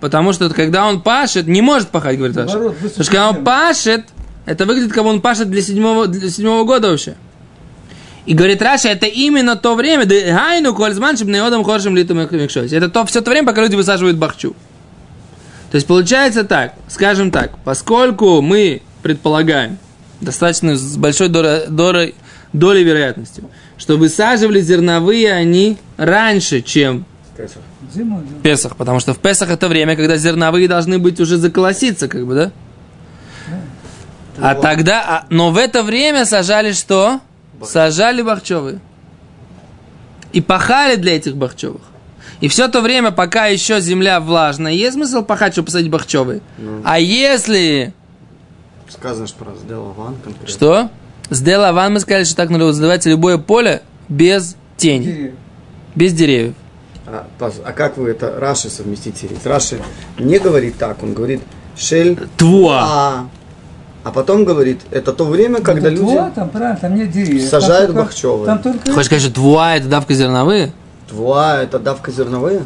Потому 0.00 0.32
что 0.32 0.48
когда 0.50 0.86
он 0.86 1.02
пашет, 1.02 1.46
не 1.46 1.60
может 1.60 1.90
пахать, 1.90 2.16
говорит 2.16 2.36
Раша. 2.36 2.58
Потому 2.58 2.88
что 2.88 3.04
когда 3.04 3.28
он 3.28 3.44
пашет, 3.44 4.06
это 4.46 4.64
выглядит, 4.64 4.92
как 4.92 5.04
он 5.04 5.20
пашет 5.20 5.50
для 5.50 5.62
седьмого, 5.62 6.08
для 6.08 6.30
седьмого 6.30 6.64
года 6.64 6.90
вообще. 6.90 7.14
И 8.24 8.34
говорит 8.34 8.62
Раша, 8.62 8.88
это 8.88 9.06
именно 9.06 9.56
то 9.56 9.74
время, 9.74 10.06
да 10.06 10.14
гайну 10.14 10.74
кользман, 10.74 11.16
чтобы 11.16 11.32
неодам 11.32 11.64
хоршим 11.64 11.94
микшойс. 11.94 12.72
Это 12.72 12.88
то, 12.88 13.04
все 13.04 13.20
то 13.20 13.30
время, 13.30 13.46
пока 13.46 13.62
люди 13.62 13.74
высаживают 13.74 14.16
бахчу. 14.16 14.56
То 15.72 15.76
есть 15.76 15.86
получается 15.86 16.44
так, 16.44 16.74
скажем 16.86 17.30
так, 17.30 17.56
поскольку 17.64 18.42
мы 18.42 18.82
предполагаем, 19.02 19.78
достаточно 20.20 20.76
с 20.76 20.98
большой 20.98 21.30
долей, 21.30 21.66
долей, 21.66 22.14
долей 22.52 22.84
вероятностью, 22.84 23.48
что 23.78 23.96
высаживали 23.96 24.60
зерновые 24.60 25.32
они 25.32 25.78
раньше, 25.96 26.60
чем 26.60 27.06
Песах. 27.38 27.62
Песах, 28.42 28.76
потому 28.76 29.00
что 29.00 29.14
в 29.14 29.18
Песах 29.18 29.48
это 29.48 29.66
время, 29.66 29.96
когда 29.96 30.18
зерновые 30.18 30.68
должны 30.68 30.98
быть 30.98 31.18
уже 31.20 31.38
заколоситься, 31.38 32.06
как 32.06 32.26
бы, 32.26 32.34
да? 32.34 32.52
А 34.38 34.54
тогда, 34.54 35.02
а- 35.06 35.26
но 35.30 35.50
в 35.52 35.56
это 35.56 35.82
время 35.82 36.26
сажали 36.26 36.72
что? 36.72 37.20
Сажали 37.64 38.20
бахчевые. 38.20 38.78
И 40.34 40.42
пахали 40.42 40.96
для 40.96 41.16
этих 41.16 41.34
бахчевых. 41.34 41.80
И 42.42 42.48
все 42.48 42.68
то 42.68 42.80
время, 42.82 43.12
пока 43.12 43.46
еще 43.46 43.80
земля 43.80 44.20
влажная, 44.20 44.72
есть 44.72 44.94
смысл 44.94 45.22
пахать, 45.22 45.52
чтобы 45.54 45.66
посадить 45.66 45.90
бахчевые. 45.90 46.40
А 46.84 46.98
если 46.98 47.94
Сказано, 48.90 49.26
что 49.26 49.44
про 49.44 49.54
Сделаван 49.54 50.16
конкретно. 50.22 50.48
что? 50.48 50.90
С 51.30 51.40
Делаван 51.40 51.94
мы 51.94 52.00
сказали, 52.00 52.24
что 52.24 52.36
так 52.36 52.50
называется 52.50 53.08
любое 53.08 53.38
поле 53.38 53.80
без 54.10 54.56
тени, 54.76 55.04
Деревья. 55.04 55.32
без 55.94 56.12
деревьев. 56.12 56.54
А, 57.06 57.26
а 57.64 57.72
как 57.72 57.96
вы 57.96 58.10
это 58.10 58.38
Раши 58.38 58.68
совместите? 58.68 59.28
Ведь 59.28 59.46
Раши 59.46 59.80
не 60.18 60.38
говорит 60.38 60.76
так, 60.78 61.02
он 61.02 61.14
говорит 61.14 61.40
Шель 61.76 62.18
Твуа. 62.36 62.80
А. 62.82 63.26
А 64.04 64.10
потом 64.10 64.44
говорит, 64.44 64.80
это 64.90 65.12
то 65.12 65.24
время, 65.24 65.60
когда 65.60 65.88
Ну, 65.88 65.96
люди 65.96 66.12
Туа, 66.12 66.30
там, 66.34 66.50
правильно, 66.50 66.76
там 66.78 66.94
нет 66.96 67.10
деревьев. 67.12 67.48
сажают 67.48 67.86
там 67.86 67.94
только- 67.96 68.02
бахчевые. 68.08 68.46
Там 68.46 68.58
только... 68.58 68.90
Хочешь 68.92 69.06
сказать, 69.06 69.22
что 69.22 69.32
твуа 69.32 69.76
это 69.76 69.86
давка 69.88 70.12
зерновые? 70.12 70.72
Твуа, 71.08 71.62
это 71.62 71.78
давка 71.78 72.10
зерновые? 72.10 72.64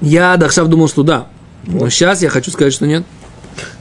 Я 0.00 0.36
Дахшав 0.36 0.68
думал, 0.68 0.88
что 0.88 1.02
да. 1.02 1.26
Но 1.64 1.88
сейчас 1.88 2.22
я 2.22 2.28
хочу 2.28 2.50
сказать, 2.50 2.72
что 2.72 2.86
нет. 2.86 3.04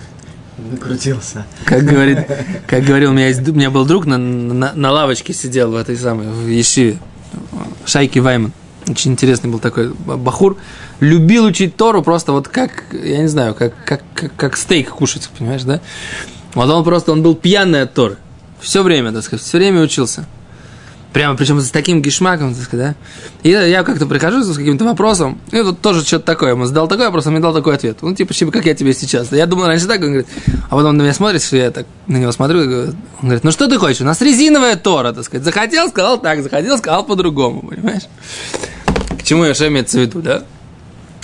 Накрутился. 0.58 1.46
Как 1.66 1.84
говорит, 1.84 2.20
как 2.68 2.84
говорил, 2.84 3.12
у 3.12 3.14
меня, 3.14 3.28
есть, 3.28 3.48
у 3.48 3.54
меня 3.54 3.70
был 3.70 3.86
друг 3.86 4.06
на, 4.06 4.18
на, 4.18 4.74
на 4.74 4.92
лавочке 4.92 5.34
сидел 5.34 5.72
в 5.72 5.76
этой 5.76 5.96
самой, 5.96 6.28
в 6.28 6.48
Ешиве. 6.48 6.98
Шайки 7.86 8.20
Вайман. 8.20 8.52
Очень 8.88 9.12
интересный 9.12 9.50
был 9.50 9.60
такой 9.60 9.94
бахур. 9.94 10.58
Любил 11.00 11.46
учить 11.46 11.76
Тору 11.76 12.02
просто 12.02 12.32
вот 12.32 12.48
как, 12.48 12.86
я 12.92 13.20
не 13.20 13.28
знаю, 13.28 13.54
как, 13.54 13.74
как, 13.86 14.02
как, 14.14 14.36
как 14.36 14.58
стейк 14.58 14.90
кушать, 14.90 15.30
понимаешь, 15.38 15.64
да? 15.64 15.82
Вот 16.54 16.70
он 16.70 16.84
просто, 16.84 17.12
он 17.12 17.22
был 17.22 17.36
пьяный 17.36 17.84
от 17.84 17.94
Торы. 17.94 18.18
Все 18.60 18.82
время, 18.82 19.12
так 19.12 19.24
сказать, 19.24 19.46
все 19.46 19.58
время 19.58 19.82
учился. 19.82 20.26
Прямо, 21.18 21.36
причем 21.36 21.60
с 21.60 21.72
таким 21.72 22.04
гешмаком, 22.04 22.54
так 22.54 22.64
сказать, 22.64 22.96
да? 22.96 22.96
И 23.42 23.50
я 23.50 23.82
как-то 23.82 24.06
прихожу 24.06 24.44
с 24.44 24.56
каким-то 24.56 24.86
вопросом, 24.86 25.42
и 25.52 25.64
тут 25.64 25.82
тоже 25.82 26.06
что-то 26.06 26.28
такое. 26.28 26.52
Ему 26.52 26.66
задал 26.66 26.88
такой 26.88 27.08
вопрос, 27.08 27.26
он 27.26 27.32
мне 27.32 27.42
дал 27.42 27.56
такой 27.56 27.74
ответ. 27.74 27.98
Ну, 28.04 28.14
типа, 28.14 28.36
типа, 28.36 28.52
как 28.52 28.68
я 28.68 28.76
тебе 28.76 28.94
сейчас. 28.94 29.32
Я 29.32 29.48
думал 29.48 29.66
раньше 29.66 29.88
так, 29.88 30.00
он 30.02 30.10
говорит, 30.10 30.28
а 30.70 30.76
потом 30.76 30.96
на 30.96 31.02
меня 31.02 31.16
смотрит, 31.16 31.42
что 31.42 31.58
я 31.58 31.72
так 31.72 31.88
на 32.06 32.18
него 32.18 32.32
смотрю, 32.32 32.62
и 32.62 32.66
он 32.68 32.96
говорит, 33.24 33.44
ну 33.44 33.50
что 33.50 33.68
ты 33.68 33.80
хочешь? 33.80 34.02
У 34.02 34.04
нас 34.04 34.22
резиновая 34.22 34.76
Тора, 34.76 35.12
так 35.12 35.24
сказать. 35.24 35.44
Захотел, 35.44 35.90
сказал 35.90 36.22
так, 36.22 36.44
захотел, 36.44 36.78
сказал 36.78 37.04
по-другому, 37.04 37.68
понимаешь? 37.68 38.04
К 39.18 39.24
чему 39.24 39.44
я 39.46 39.56
что 39.56 39.68
имеется 39.70 39.98
в 39.98 40.02
виду, 40.02 40.22
да? 40.22 40.44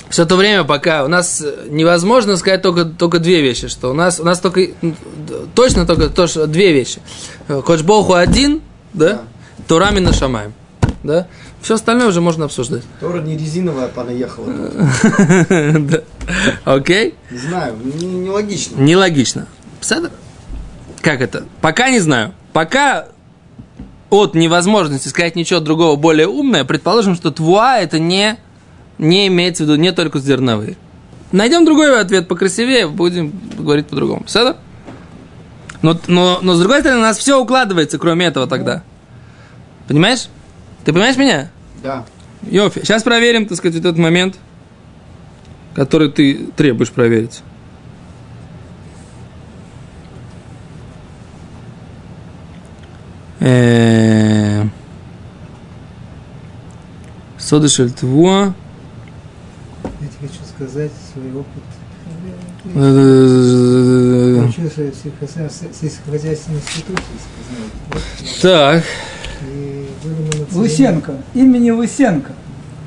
Все 0.10 0.25
то 0.25 0.38
время, 0.38 0.63
пока 0.63 1.06
у 1.06 1.08
нас 1.08 1.45
невозможно 1.69 2.36
сказать 2.38 2.63
только, 2.63 2.86
только 2.86 3.19
две 3.19 3.41
вещи, 3.43 3.67
что 3.67 3.91
у 3.91 3.93
нас, 3.93 4.19
у 4.19 4.23
нас 4.23 4.39
только, 4.39 4.69
точно 5.53 5.86
только 5.86 6.10
то, 6.10 6.25
что 6.25 6.47
две 6.47 6.73
вещи. 6.73 6.99
Хочешь 7.47 7.86
Богу 7.86 8.15
один, 8.15 8.62
да? 8.95 9.21
Турами 9.68 10.00
нашамаем, 10.00 10.54
да? 11.04 11.28
Все 11.62 11.76
остальное 11.76 12.08
уже 12.08 12.20
можно 12.22 12.46
обсуждать. 12.46 12.84
Тора 13.00 13.22
не 13.22 13.38
резиновая, 13.38 13.88
понаехала. 13.88 14.48
Да. 15.50 16.02
Окей? 16.66 17.16
Не 17.32 17.38
знаю, 17.38 17.76
не- 17.84 18.06
нелогично. 18.06 18.76
Нелогично. 18.82 19.48
Псадр? 19.80 20.12
Как 21.02 21.22
это? 21.22 21.46
Пока 21.62 21.89
не 21.89 22.00
знаю. 22.00 22.34
Пока 22.52 23.08
от 24.10 24.36
невозможности 24.36 25.08
сказать 25.08 25.36
ничего 25.36 25.60
другого 25.60 25.96
более 25.96 26.28
умное, 26.28 26.66
предположим, 26.66 27.16
что 27.16 27.32
твуа 27.32 27.80
это 27.80 27.98
не, 28.00 28.38
не 28.98 29.28
имеется 29.28 29.63
в 29.63 29.68
виду 29.68 29.76
не 29.80 29.92
только 29.92 30.20
зерновые. 30.20 30.78
Найдем 31.32 31.66
другой 31.66 32.00
ответ 32.00 32.28
покрасивее, 32.28 32.88
будем 32.88 33.34
говорить 33.58 33.88
по-другому. 33.88 34.24
Псадр? 34.24 34.58
Но, 35.82 35.98
но, 36.08 36.39
но 36.42 36.54
с 36.56 36.60
другой 36.60 36.82
стороны, 36.82 37.00
у 37.00 37.04
нас 37.04 37.18
все 37.18 37.42
укладывается, 37.42 37.98
кроме 37.98 38.28
этого 38.28 38.48
тогда. 38.48 38.84
Понимаешь? 39.88 40.28
Ты 40.86 40.93
понимаешь 40.93 41.17
меня? 41.17 41.50
Да. 41.82 42.06
Йофи, 42.43 42.80
сейчас 42.84 43.04
проверим, 43.04 43.46
так 43.46 43.58
сказать, 43.58 43.78
этот 43.80 43.98
момент, 43.98 44.36
который 45.76 46.12
ты 46.12 46.48
требуешь 46.56 46.91
проверить. 46.91 47.41
Э, 53.39 54.63
Сода 57.38 57.67
шельтвуа. 57.67 58.54
Я 59.84 60.08
тебе 60.08 60.28
хочу 60.30 60.39
сказать 60.56 60.91
свой 61.12 61.32
опыт. 61.34 61.63
Э, 62.76 64.46
Учился 64.48 64.82
в 64.91 65.76
сельскохозяйственном 65.76 66.60
институте. 66.62 67.04
Так. 68.41 68.84
И 69.51 69.88
были 70.03 70.45
мы 70.51 70.62
Лысенко. 70.62 71.13
Имени 71.34 71.71
Лысенко. 71.71 72.32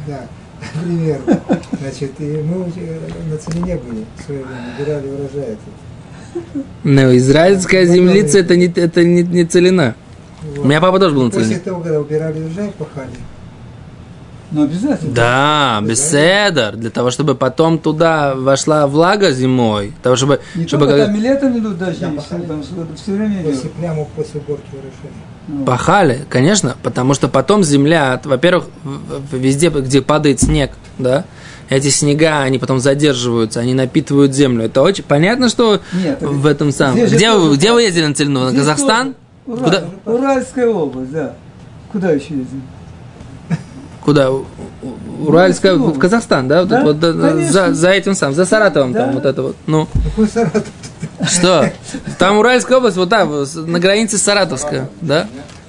Да, 0.07 0.21
примерно. 0.83 1.41
Значит, 1.81 2.13
и 2.19 2.43
мы 2.43 2.63
уже 2.67 3.01
на 3.31 3.37
целине 3.39 3.77
были 3.77 4.05
в 4.19 4.23
свое 4.25 4.45
время, 4.45 4.75
убирали 4.79 5.09
урожай 5.09 5.53
этот. 5.53 6.65
Ну, 6.85 7.17
израильская 7.17 7.87
землица 7.87 8.39
это 8.39 8.57
не, 8.57 8.67
это 8.67 9.05
не, 9.05 9.23
не 9.23 9.45
целина. 9.45 9.95
Вот. 10.43 10.59
У 10.61 10.69
меня 10.69 10.81
папа 10.81 10.99
тоже 10.99 11.15
был 11.15 11.25
на 11.25 11.31
После 11.31 11.45
целине. 11.45 11.61
того, 11.61 11.81
когда 11.81 12.01
убирали 12.01 12.41
урожай, 12.45 12.71
пахали. 12.79 13.11
Ну, 14.53 14.63
обязательно. 14.65 15.13
Да, 15.13 15.81
беседер, 15.83 16.77
для 16.77 16.91
того, 16.91 17.11
чтобы 17.11 17.35
потом 17.35 17.79
туда 17.81 18.35
вошла 18.37 18.87
влага 18.87 19.33
зимой, 19.33 19.89
для 19.89 20.03
того, 20.03 20.15
чтобы, 20.17 20.41
Не 20.55 20.69
чтобы 20.69 20.85
только 20.87 20.99
как- 20.99 21.07
там 21.09 21.17
и 21.17 21.21
летом 21.21 21.59
идут 21.59 21.79
дожди, 21.79 22.05
пахали. 22.05 22.43
там 22.43 22.63
все 22.95 23.13
время 23.13 23.43
идет. 23.43 23.55
После, 23.55 23.71
прямо 23.71 24.05
после 24.05 24.41
уборки 24.41 24.69
урожая. 24.73 25.13
Пахали, 25.65 26.25
конечно, 26.29 26.77
потому 26.83 27.15
что 27.15 27.29
потом 27.29 27.63
земля, 27.63 28.21
во-первых, 28.25 28.65
везде, 29.31 29.69
где 29.71 30.03
падает 30.03 30.41
снег, 30.41 30.73
да, 30.99 31.25
эти 31.69 31.89
снега, 31.89 32.41
они 32.41 32.59
потом 32.59 32.81
задерживаются, 32.81 33.61
они 33.61 33.75
напитывают 33.75 34.35
землю. 34.35 34.65
Это 34.65 34.83
очень 34.83 35.05
понятно, 35.05 35.49
что 35.49 35.81
Нет, 35.93 36.21
в 36.21 36.47
этом 36.47 36.73
самом. 36.73 37.05
Где, 37.07 37.33
вы, 37.33 37.55
где 37.57 37.73
вы 37.73 37.83
ездили 37.83 38.07
на 38.07 38.15
целину? 38.15 38.51
На 38.51 38.57
Казахстан? 38.57 39.15
тоже. 39.47 39.63
Куда? 39.65 39.85
Ураль- 40.05 40.17
Уральская 40.19 40.67
область, 40.69 41.13
да. 41.13 41.35
Куда 41.93 42.11
еще 42.11 42.35
ездим? 42.35 42.63
Куда? 44.07 44.31
Уральская, 45.19 45.75
Ну, 45.75 45.89
в 45.89 45.99
Казахстан, 45.99 46.47
да? 46.47 46.61
Вот 46.61 46.69
да, 46.69 46.83
вот, 46.85 47.01
конечно. 47.01 47.51
за, 47.51 47.75
за 47.75 47.91
этим 47.91 48.15
самым, 48.15 48.37
за 48.37 48.45
Саратовом 48.45 48.93
Да. 48.93 49.07
там, 49.07 49.15
вот 49.15 49.25
это 49.25 49.43
вот. 49.43 49.57
Ну, 49.67 49.89
Какой 50.05 50.29
Саратов? 50.29 50.63
что? 51.29 51.73
Там 52.17 52.39
Уральская 52.39 52.79
область, 52.79 52.97
вот 52.97 53.09
там, 53.09 53.45
на 53.67 53.81
границе 53.81 54.19
с 54.19 54.23
Саратовской, 54.23 54.83
да? 55.01 55.27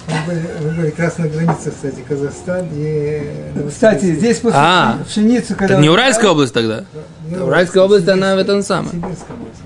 Мы 0.08 0.14
были, 0.28 0.48
мы 0.64 0.70
были 0.70 0.90
красная 0.92 1.30
граница, 1.30 1.72
кстати, 1.72 2.06
Казахстан 2.08 2.68
и. 2.74 3.24
Кстати, 3.70 4.14
здесь 4.14 4.38
после 4.38 4.60
А, 4.60 5.00
пшеницы, 5.08 5.56
когда... 5.56 5.74
Это 5.74 5.82
не 5.82 5.90
Уральская 5.90 6.30
область 6.30 6.54
тогда? 6.54 6.84
Ну, 7.28 7.48
Уральская 7.48 7.84
область, 7.84 8.08
она 8.08 8.36
в 8.36 8.38
этом 8.38 8.62
самом. 8.62 8.92
Сибирская 8.92 9.36
область. 9.36 9.62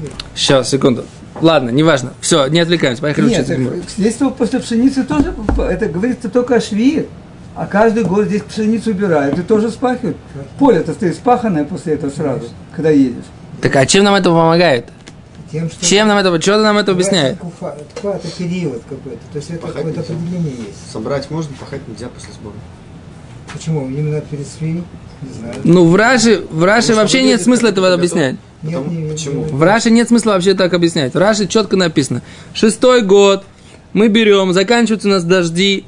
Сибирь. 0.00 0.12
Сейчас, 0.34 0.68
секунду. 0.68 1.04
Ладно, 1.40 1.70
неважно. 1.70 2.14
Все, 2.20 2.48
не 2.48 2.58
отвлекаемся. 2.58 3.00
Поехали 3.00 3.28
Нет, 3.30 3.48
учиться. 3.48 3.54
Так 3.54 3.90
здесь 3.96 4.16
после 4.36 4.58
пшеницы 4.58 5.04
тоже, 5.04 5.32
это 5.70 5.86
говорится 5.86 6.28
только 6.28 6.56
о 6.56 6.60
швии. 6.60 7.06
А 7.58 7.66
каждый 7.66 8.04
год 8.04 8.26
здесь 8.26 8.42
пшеницу 8.42 8.90
убирают 8.90 9.36
и 9.36 9.42
тоже 9.42 9.70
спахивают. 9.70 10.16
Поле-то 10.60 10.92
стоит 10.92 11.14
спаханное 11.16 11.64
после 11.64 11.94
этого 11.94 12.08
сразу, 12.10 12.44
когда 12.74 12.90
едешь. 12.90 13.24
Так 13.60 13.74
а 13.74 13.84
чем 13.84 14.04
нам 14.04 14.14
это 14.14 14.30
помогает? 14.30 14.86
Тем, 15.50 15.68
что 15.68 15.84
Чем 15.84 16.06
нам 16.06 16.18
это, 16.18 16.40
что 16.40 16.62
нам 16.62 16.78
это 16.78 16.92
объясняет? 16.92 17.38
Куфа, 17.38 17.74
это 17.96 18.28
период 18.38 18.82
какой-то. 18.88 19.18
То 19.32 19.38
есть 19.38 19.50
это 19.50 19.66
какое-то 19.66 20.00
определение 20.02 20.52
есть. 20.52 20.92
Собрать 20.92 21.28
можно, 21.30 21.52
пахать 21.58 21.80
нельзя 21.88 22.06
после 22.08 22.32
сбора. 22.34 22.54
Почему? 23.52 23.88
Именно 23.88 24.20
перед 24.20 24.46
свиньей? 24.46 24.84
Не 25.22 25.32
знаю. 25.32 25.54
Ну, 25.64 25.86
в 25.88 25.96
Раши, 25.96 26.42
в 26.50 26.62
Раши 26.62 26.88
Потому 26.88 26.94
что 26.94 26.94
вообще 26.96 27.22
нет 27.24 27.42
смысла 27.42 27.68
этого 27.68 27.86
готов. 27.86 27.98
объяснять. 27.98 28.36
Нет, 28.62 28.74
Потому- 28.76 28.90
не- 28.94 29.02
не- 29.02 29.10
почему? 29.10 29.42
В 29.44 29.62
Раши 29.62 29.90
нет 29.90 30.06
смысла 30.08 30.32
вообще 30.32 30.54
так 30.54 30.72
объяснять. 30.74 31.14
В 31.14 31.18
Раши 31.18 31.48
четко 31.48 31.76
написано. 31.76 32.22
Шестой 32.52 33.02
год 33.02 33.44
мы 33.94 34.06
берем, 34.08 34.52
заканчиваются 34.52 35.08
у 35.08 35.10
нас 35.10 35.24
дожди, 35.24 35.86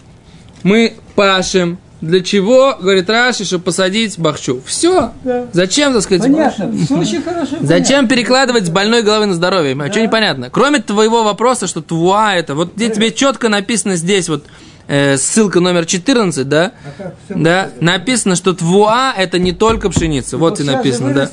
мы 0.63 0.95
пашем. 1.15 1.79
Для 2.01 2.23
чего, 2.23 2.79
говорит 2.81 3.11
Раши, 3.11 3.45
чтобы 3.45 3.65
посадить 3.65 4.19
бахчу? 4.19 4.63
Все. 4.65 5.13
Да. 5.23 5.47
Зачем, 5.53 5.93
так 5.93 6.01
сказать, 6.01 6.23
Понятно, 6.23 6.73
все 6.83 6.97
очень 6.97 7.23
хорошо. 7.23 7.57
Зачем 7.61 8.09
перекладывать 8.09 8.65
с 8.65 8.71
больной 8.71 9.03
головы 9.03 9.27
на 9.27 9.35
здоровье? 9.35 9.77
А 9.79 9.91
что 9.91 10.01
непонятно? 10.01 10.49
Кроме 10.49 10.81
твоего 10.81 11.23
вопроса, 11.25 11.67
что 11.67 11.83
твуа 11.83 12.35
это, 12.35 12.55
вот 12.55 12.75
где 12.75 12.89
тебе 12.89 13.13
четко 13.13 13.51
написано 13.51 13.97
здесь, 13.97 14.31
вот 14.31 14.45
э, 14.91 15.17
ссылка 15.17 15.61
номер 15.61 15.87
14, 15.87 16.49
да? 16.49 16.73
А 16.99 17.13
Да, 17.35 17.71
написано, 17.81 18.35
что 18.37 18.53
твуа 18.53 19.15
это 19.17 19.39
не 19.39 19.53
только 19.53 19.89
пшеница. 19.91 20.37
Вот 20.37 20.61
и 20.61 20.65
написано, 20.65 21.15
да. 21.15 21.27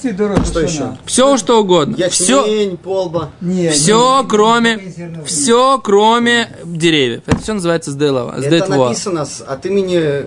Что 0.45 0.59
еще? 0.61 0.97
Все, 1.05 1.37
что 1.37 1.59
угодно. 1.61 1.95
Все, 2.09 2.45
Ячмень, 2.45 2.77
полба. 2.77 3.31
Не, 3.41 3.69
все, 3.71 4.21
не, 4.21 4.27
кроме, 4.29 4.79
зерновые. 4.95 5.25
все, 5.25 5.79
кроме 5.83 6.49
деревьев. 6.65 7.23
Это 7.25 7.41
все 7.41 7.53
называется 7.53 7.91
сдейлова, 7.91 8.35
Это 8.37 8.69
написано 8.69 9.25
с- 9.25 9.41
от 9.41 9.65
имени 9.65 10.25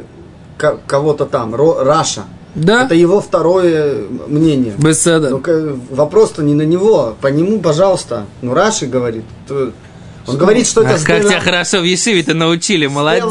ко- 0.59 0.79
кого-то 0.87 1.25
там, 1.27 1.55
Раша. 1.55 2.25
Да? 2.57 2.87
Это 2.87 2.97
его 2.97 3.21
второе 3.21 4.07
мнение. 4.27 4.75
Беседа. 4.77 5.31
Ну, 5.31 5.39
к- 5.39 5.77
вопрос-то 5.91 6.43
не 6.43 6.55
на 6.55 6.63
него, 6.63 7.15
по 7.21 7.29
нему, 7.29 7.61
пожалуйста. 7.61 8.25
Ну, 8.43 8.55
Раши 8.55 8.87
говорит. 8.87 9.25
Он 10.27 10.37
говорит, 10.37 10.67
что 10.67 10.83
это 10.83 10.95
Ах, 10.95 11.05
как 11.05 11.23
тебя 11.23 11.41
хорошо 11.41 11.81
в 11.81 11.85
Ешиве-то 11.85 12.35
научили, 12.35 12.87
молодец. 12.87 13.25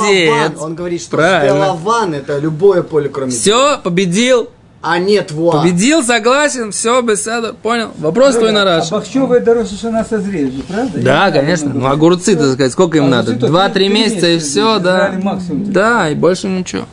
Он 0.59 0.75
говорит, 0.75 1.01
что 1.01 1.17
сделаван 1.17 2.13
это 2.13 2.39
любое 2.39 2.81
поле, 2.83 3.09
кроме 3.09 3.31
Все, 3.31 3.77
победил, 3.83 4.49
А 4.81 4.97
нет 4.97 5.31
вуа. 5.31 5.61
победил, 5.61 6.03
согласен, 6.03 6.71
все, 6.71 7.01
беседа, 7.01 7.53
понял. 7.53 7.91
Вопрос 7.99 8.35
твой 8.35 8.51
на 8.51 8.63
А 8.63 8.65
Раши. 8.65 8.91
бахчевая 8.91 9.39
дороже, 9.39 9.75
что 9.75 9.89
она 9.89 10.03
созреет 10.03 10.53
же, 10.53 10.63
правда? 10.63 10.99
Да, 10.99 11.31
конечно. 11.31 11.67
знаю, 11.69 11.79
Ну, 11.79 11.87
огурцы, 11.89 12.35
так 12.35 12.53
сказать, 12.53 12.71
сколько 12.71 12.97
им 12.97 13.05
Огурцы 13.13 13.31
надо? 13.33 13.47
Два-три 13.47 13.85
три 13.87 13.93
месяца 13.93 14.27
и 14.27 14.39
все, 14.39 14.79
да. 14.79 15.13
Да, 15.49 16.09
и 16.09 16.15
больше 16.15 16.47
ничего. 16.47 16.85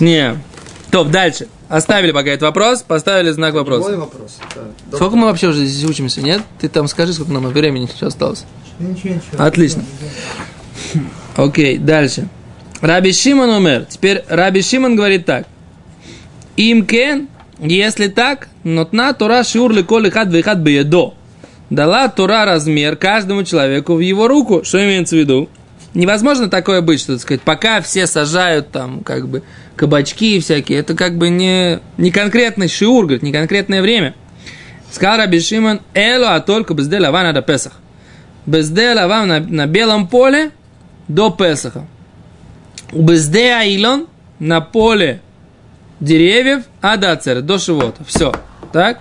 Не. 0.00 0.36
Топ, 0.90 1.08
дальше. 1.08 1.48
Оставили 1.72 2.12
пока 2.12 2.28
этот 2.28 2.42
вопрос, 2.42 2.82
поставили 2.82 3.30
знак 3.30 3.54
Другой 3.54 3.96
вопроса. 3.96 3.96
вопрос. 3.98 4.38
Да. 4.90 4.96
Сколько 4.98 5.16
мы 5.16 5.24
вообще 5.24 5.48
уже 5.48 5.64
здесь 5.64 5.88
учимся, 5.88 6.20
нет? 6.20 6.42
Ты 6.60 6.68
там 6.68 6.86
скажи, 6.86 7.14
сколько 7.14 7.32
нам 7.32 7.46
времени 7.46 7.86
сейчас 7.86 8.08
осталось. 8.08 8.44
Ну, 8.78 8.90
Ничего, 8.90 9.14
ничего. 9.14 9.42
Отлично. 9.42 9.82
Окей, 11.34 11.78
дальше. 11.78 12.28
Раби 12.82 13.14
Шимон 13.14 13.48
умер. 13.48 13.86
Теперь 13.88 14.22
Раби 14.28 14.60
Шимон 14.60 14.96
говорит 14.96 15.24
так. 15.24 15.46
Им 16.58 16.84
кен, 16.84 17.28
если 17.58 18.08
так, 18.08 18.48
нотна 18.64 19.14
Тора 19.14 19.42
шиур 19.42 19.72
леколи 19.72 20.10
хад 20.10 20.28
вейхад 20.28 20.58
беедо. 20.58 21.14
Дала 21.70 22.06
Тора 22.08 22.44
размер 22.44 22.96
каждому 22.96 23.44
человеку 23.44 23.94
в 23.94 24.00
его 24.00 24.28
руку. 24.28 24.62
Что 24.62 24.84
имеется 24.84 25.16
в 25.16 25.18
виду? 25.20 25.48
Невозможно 25.94 26.50
такое 26.50 26.82
быть, 26.82 27.00
что, 27.00 27.14
так 27.14 27.22
сказать, 27.22 27.40
пока 27.40 27.80
все 27.80 28.06
сажают 28.06 28.70
там, 28.70 29.00
как 29.02 29.26
бы, 29.26 29.42
кабачки 29.76 30.38
всякие, 30.40 30.78
это 30.78 30.94
как 30.94 31.16
бы 31.16 31.28
не, 31.28 31.80
не 31.98 32.10
конкретный 32.10 32.68
шиур, 32.68 33.04
говорит, 33.04 33.22
не 33.22 33.32
конкретное 33.32 33.82
время. 33.82 34.14
Сказал 34.90 35.18
Раби 35.18 35.40
Шимон, 35.40 35.80
эло, 35.94 36.34
а 36.34 36.40
только 36.40 36.74
безде 36.74 36.98
лава 37.00 37.22
надо 37.22 37.40
Песах. 37.42 37.72
Безде 38.44 38.92
лава 38.94 39.24
на, 39.24 39.40
на 39.40 39.66
белом 39.66 40.06
поле 40.08 40.50
до 41.08 41.30
Песаха. 41.30 41.86
Безде 42.92 43.54
аилон 43.54 44.06
на 44.38 44.60
поле 44.60 45.20
деревьев 46.00 46.64
адацер 46.80 47.40
до 47.40 47.58
Шивота. 47.58 48.04
Все. 48.06 48.32
Так? 48.72 49.00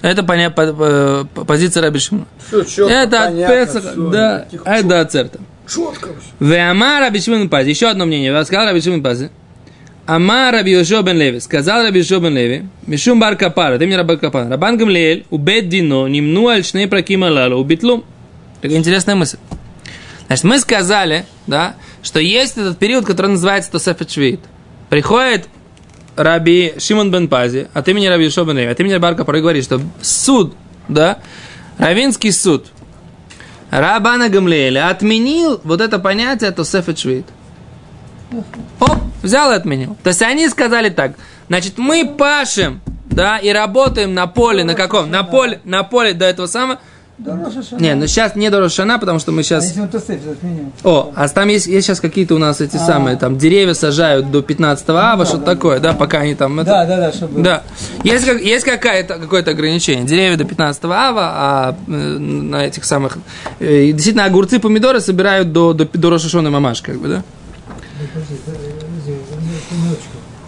Это 0.00 0.22
поня- 0.22 0.50
по- 0.50 0.72
по- 0.72 1.28
по- 1.34 1.44
позиция 1.44 1.82
Раби 1.82 1.98
Шимона. 1.98 2.26
Всё 2.48 2.62
чётко, 2.64 2.94
Это 2.94 3.24
от 3.24 3.30
понятно, 3.32 3.54
Песаха, 3.56 3.88
всё, 3.92 4.10
да, 4.10 4.46
а 4.64 4.76
это 4.78 5.00
ацерта. 5.00 5.38
Четко. 5.68 6.10
Веама 6.40 7.00
Раби 7.00 7.20
Шимон 7.20 7.48
Пази. 7.50 7.68
Еще 7.70 7.88
одно 7.88 8.06
мнение. 8.06 8.44
Сказал 8.44 8.66
Раби 8.66 8.80
Шимон 8.80 9.02
Пази. 9.02 9.30
Ама 10.08 10.50
Раби 10.50 10.70
Йошо 10.70 11.02
бен 11.02 11.18
Леви. 11.18 11.38
Сказал 11.40 11.82
Раби 11.82 11.98
Йошо 11.98 12.18
бен 12.20 12.34
Леви. 12.34 12.64
Мишум 12.86 13.20
бар 13.20 13.36
капара. 13.36 13.78
Ты 13.78 13.86
мне 13.86 13.94
Раби 13.94 14.16
Капара. 14.16 14.48
Рабан 14.48 14.78
Гамлиэль. 14.78 15.26
Убет 15.28 15.68
дино. 15.68 16.06
Нимну 16.06 16.48
аль 16.48 16.64
шней 16.64 16.88
праким 16.88 17.24
алалу. 17.24 17.58
Убитлум. 17.60 18.04
Такая 18.62 18.78
интересная 18.78 19.16
мысль. 19.16 19.36
Значит, 20.26 20.44
мы 20.44 20.58
сказали, 20.60 21.26
да, 21.46 21.74
что 22.02 22.20
есть 22.20 22.56
этот 22.56 22.78
период, 22.78 23.04
который 23.04 23.32
называется 23.32 23.70
Тосефет 23.70 24.10
Швейт. 24.10 24.40
Приходит 24.88 25.46
Раби 26.16 26.72
Шимон 26.78 27.10
бен 27.10 27.28
Пази 27.28 27.68
от 27.74 27.86
имени 27.86 28.06
Раби 28.06 28.24
Йошо 28.24 28.46
бен 28.46 28.56
Леви, 28.56 28.70
от 28.70 28.80
имени 28.80 28.94
Раби 28.94 29.14
Капара 29.14 29.38
и 29.38 29.42
говорит, 29.42 29.64
что 29.64 29.78
суд, 30.00 30.54
да, 30.88 31.18
равинский 31.76 32.32
суд, 32.32 32.68
Рабана 33.70 34.30
Гамлиэля 34.30 34.88
отменил 34.88 35.60
вот 35.64 35.82
это 35.82 35.98
понятие 35.98 36.50
Тосефет 36.50 36.98
Швейт. 36.98 37.26
Оп, 38.80 38.96
взял 39.22 39.50
и 39.52 39.54
отменил. 39.54 39.96
То 40.02 40.08
есть 40.08 40.22
они 40.22 40.48
сказали 40.48 40.90
так, 40.90 41.12
значит, 41.48 41.78
мы 41.78 42.06
пашем, 42.06 42.80
да, 43.06 43.38
и 43.38 43.50
работаем 43.50 44.14
на 44.14 44.26
поле, 44.26 44.64
на 44.64 44.74
каком? 44.74 45.10
На 45.10 45.22
поле, 45.22 45.60
на 45.64 45.82
поле 45.82 46.12
до 46.12 46.26
этого 46.26 46.46
самого. 46.46 46.78
Не, 47.80 47.94
ну 47.96 48.06
сейчас 48.06 48.36
не 48.36 48.48
до 48.48 48.60
Рошана, 48.60 48.96
потому 49.00 49.18
что 49.18 49.32
мы 49.32 49.40
А 49.40 49.42
сейчас... 49.42 49.64
если 49.64 49.80
он 49.80 49.88
тосеф 49.88 50.20
отменил? 50.24 50.70
О, 50.84 51.12
а 51.16 51.26
там 51.28 51.48
есть, 51.48 51.66
есть 51.66 51.84
сейчас 51.88 51.98
какие-то 51.98 52.36
у 52.36 52.38
нас 52.38 52.60
эти 52.60 52.76
самые, 52.76 53.16
там, 53.16 53.36
деревья 53.36 53.74
сажают 53.74 54.30
до 54.30 54.40
15 54.40 54.88
ава, 54.90 55.24
что-то 55.26 55.44
такое, 55.44 55.80
да, 55.80 55.94
пока 55.94 56.18
они 56.18 56.36
там... 56.36 56.60
это- 56.60 56.70
Да, 56.70 56.84
да, 56.86 56.96
да, 56.98 57.12
чтобы... 57.12 57.42
да. 57.42 57.64
Есть, 58.04 58.24
как- 58.24 58.40
есть 58.40 58.64
какая-то, 58.64 59.14
какое-то 59.14 59.50
ограничение. 59.50 60.04
Деревья 60.04 60.36
до 60.36 60.44
15 60.44 60.84
ава, 60.84 61.32
а 61.34 61.76
э, 61.88 61.90
на 61.90 62.64
этих 62.64 62.84
самых... 62.84 63.18
э, 63.58 63.90
действительно, 63.90 64.24
огурцы, 64.26 64.60
помидоры 64.60 65.00
собирают 65.00 65.52
до, 65.52 65.72
до, 65.72 65.86
до 65.86 66.10
Рошашона 66.10 66.50
мамаш, 66.50 66.82
как 66.82 67.00
бы, 67.00 67.08
да? 67.08 67.22
Ну, 68.00 68.06
подожди, 68.14 68.34
э, 68.46 68.52
э, 69.08 69.12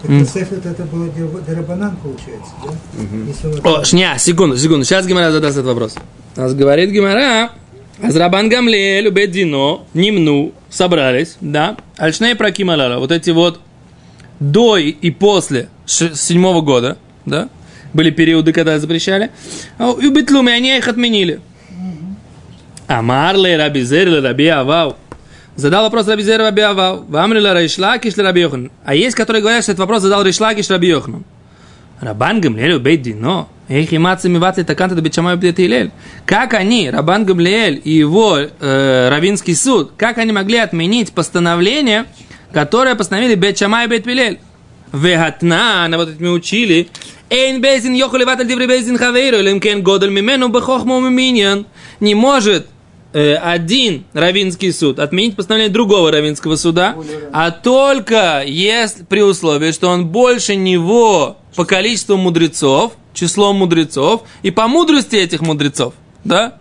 Тосефет 0.19 0.65
это 0.65 0.83
было 0.83 1.09
Дарабанан, 1.47 1.95
получается, 1.97 2.51
да? 2.63 3.69
Он 3.69 3.81
О, 3.81 3.83
шня, 3.85 4.17
секунду, 4.17 4.57
секунду. 4.57 4.83
Сейчас 4.83 5.07
Гимара 5.07 5.31
задаст 5.31 5.55
этот 5.57 5.67
вопрос. 5.67 5.95
Нас 6.35 6.53
говорит 6.53 6.89
Гимара, 6.91 7.51
Азрабан 8.03 8.49
Гамлель, 8.49 9.07
Убедино, 9.07 9.81
Нимну, 9.93 10.53
собрались, 10.69 11.37
да, 11.39 11.77
Альшней 11.97 12.35
Пракималала, 12.35 12.99
вот 12.99 13.11
эти 13.11 13.29
вот 13.29 13.59
до 14.39 14.77
и- 14.77 15.11
после 15.11 15.69
седьмого 15.85 16.61
года, 16.61 16.97
да, 17.25 17.49
были 17.93 18.09
периоды, 18.09 18.53
когда 18.53 18.79
запрещали, 18.79 19.29
а 19.77 19.91
и 20.01 20.09
Бетлуме, 20.09 20.53
они 20.53 20.77
их 20.77 20.87
отменили. 20.87 21.39
אמר 22.87 23.55
ליה 23.57 23.76
רבי 23.76 23.95
זירא 23.95 24.21
לרבי 24.21 24.47
אבהו. 24.47 24.95
Задал 25.55 25.83
вопрос 25.83 26.07
Раби 26.07 26.23
Зер 26.23 26.39
Раби 26.39 26.61
Авау. 26.61 27.05
ואמרי 27.07 27.53
לה 27.53 27.64
ריש 27.64 27.87
לקיש 27.87 28.15
לרבי 28.17 28.41
יוחנן. 28.41 28.71
А 28.85 28.95
есть, 28.95 29.15
которые 29.15 29.41
говорят, 29.41 29.63
что 29.63 29.73
этот 29.73 29.81
вопрос 29.81 30.01
задал 30.01 30.23
Рейшлакиш 30.23 30.69
Раби 30.69 30.87
Йохан. 30.87 31.23
רבן 31.99 32.41
גמליאל 32.41 32.79
ובית 32.79 33.03
דינו. 33.03 33.47
היכי 33.69 33.93
מצו 33.93 34.27
מבטלי 34.27 34.63
תקנתא 34.63 34.95
דבית 34.95 35.01
שמאי 35.01 35.35
ובית 35.35 35.59
הלל. 35.59 35.91
Как 36.25 36.55
они, 36.55 36.89
Рабан 36.89 37.25
Гамлиэль 37.25 37.79
и 37.83 37.91
его 37.91 38.39
э, 38.39 39.09
раввинский 39.09 39.55
суд, 39.55 39.91
как 39.97 40.17
они 40.17 40.31
могли 40.31 40.57
отменить 40.57 41.13
постановление, 41.13 42.05
которое 42.51 42.95
постановили 42.95 43.35
бейт 43.35 43.59
Шамай 43.59 43.87
бейт 43.87 44.07
Илель? 44.07 44.39
На 44.91 45.89
вот 45.93 46.09
это 46.09 46.21
мы 46.21 46.31
учили. 46.31 46.89
אין 47.29 47.61
בית 47.61 47.77
דין 47.77 47.93
יכול 47.93 48.17
לבטל 48.17 48.45
דברי 48.45 48.67
בית 48.67 48.82
דין 48.82 48.97
חברו, 48.97 49.37
אלא 49.37 49.59
אם 49.59 49.69
כן 49.69 49.83
גדול 49.83 50.09
ממנו 50.09 50.49
בחכמה 50.49 50.99
ובמנין. 50.99 51.65
Не 52.01 52.15
может 52.15 52.67
один 53.19 54.05
равинский 54.13 54.71
суд 54.71 54.99
отменить 54.99 55.35
постановление 55.35 55.73
другого 55.73 56.11
равинского 56.11 56.55
суда, 56.55 56.95
а 57.33 57.51
только 57.51 58.43
если 58.45 59.03
при 59.03 59.21
условии, 59.21 59.71
что 59.71 59.89
он 59.89 60.07
больше 60.07 60.55
него 60.55 61.37
по 61.55 61.65
количеству 61.65 62.17
мудрецов, 62.17 62.93
числом 63.13 63.57
мудрецов 63.57 64.23
и 64.43 64.51
по 64.51 64.67
мудрости 64.67 65.15
этих 65.15 65.41
мудрецов, 65.41 65.93
да? 66.23 66.57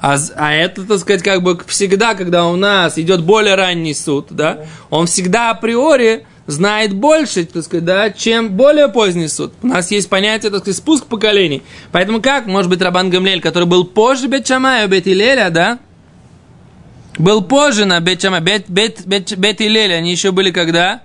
А, 0.00 0.16
а 0.34 0.52
это, 0.52 0.84
так 0.84 0.98
сказать, 0.98 1.22
как 1.22 1.42
бы 1.42 1.60
всегда, 1.68 2.14
когда 2.14 2.46
у 2.46 2.56
нас 2.56 2.98
идет 2.98 3.22
более 3.22 3.54
ранний 3.54 3.94
суд, 3.94 4.26
да, 4.30 4.66
он 4.90 5.06
всегда 5.06 5.50
априори 5.50 6.26
знает 6.52 6.94
больше, 6.94 7.44
так 7.44 7.64
сказать, 7.64 7.84
да, 7.84 8.10
чем 8.10 8.50
более 8.50 8.88
поздний 8.88 9.28
суд. 9.28 9.52
У 9.62 9.66
нас 9.66 9.90
есть 9.90 10.08
понятие, 10.08 10.50
так 10.50 10.60
сказать, 10.60 10.76
спуск 10.78 11.06
поколений. 11.06 11.62
Поэтому 11.90 12.20
как, 12.22 12.46
может 12.46 12.70
быть, 12.70 12.80
Рабан 12.80 13.10
Гамлель, 13.10 13.40
который 13.40 13.64
был 13.64 13.84
позже 13.84 14.28
Бет 14.28 14.46
Шамая, 14.46 14.86
Бет 14.86 15.08
Илеля, 15.08 15.50
да, 15.50 15.78
был 17.18 17.42
позже 17.42 17.84
на 17.84 18.00
Бет 18.00 18.22
Шамая, 18.22 18.40
Бет, 18.40 18.64
Бет, 18.68 19.04
Бет, 19.06 19.36
Бет 19.36 19.60
Илеля, 19.60 19.94
они 19.94 20.10
еще 20.12 20.32
были 20.32 20.50
когда? 20.50 21.02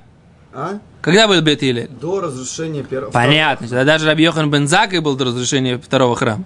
А? 0.54 0.80
Когда 1.02 1.28
был 1.28 1.42
Бет 1.42 1.64
Илель? 1.64 1.90
До 2.02 2.22
разрушения 2.22 2.84
первого. 2.84 3.12
Понятно, 3.12 3.68
тогда 3.68 3.84
даже 3.86 4.06
Раби 4.06 4.24
Йохан 4.24 4.50
Бен 4.52 4.68
Заккай 4.68 5.00
был 5.00 5.16
до 5.16 5.26
разрушения 5.26 5.78
второго 5.78 6.16
храма. 6.16 6.44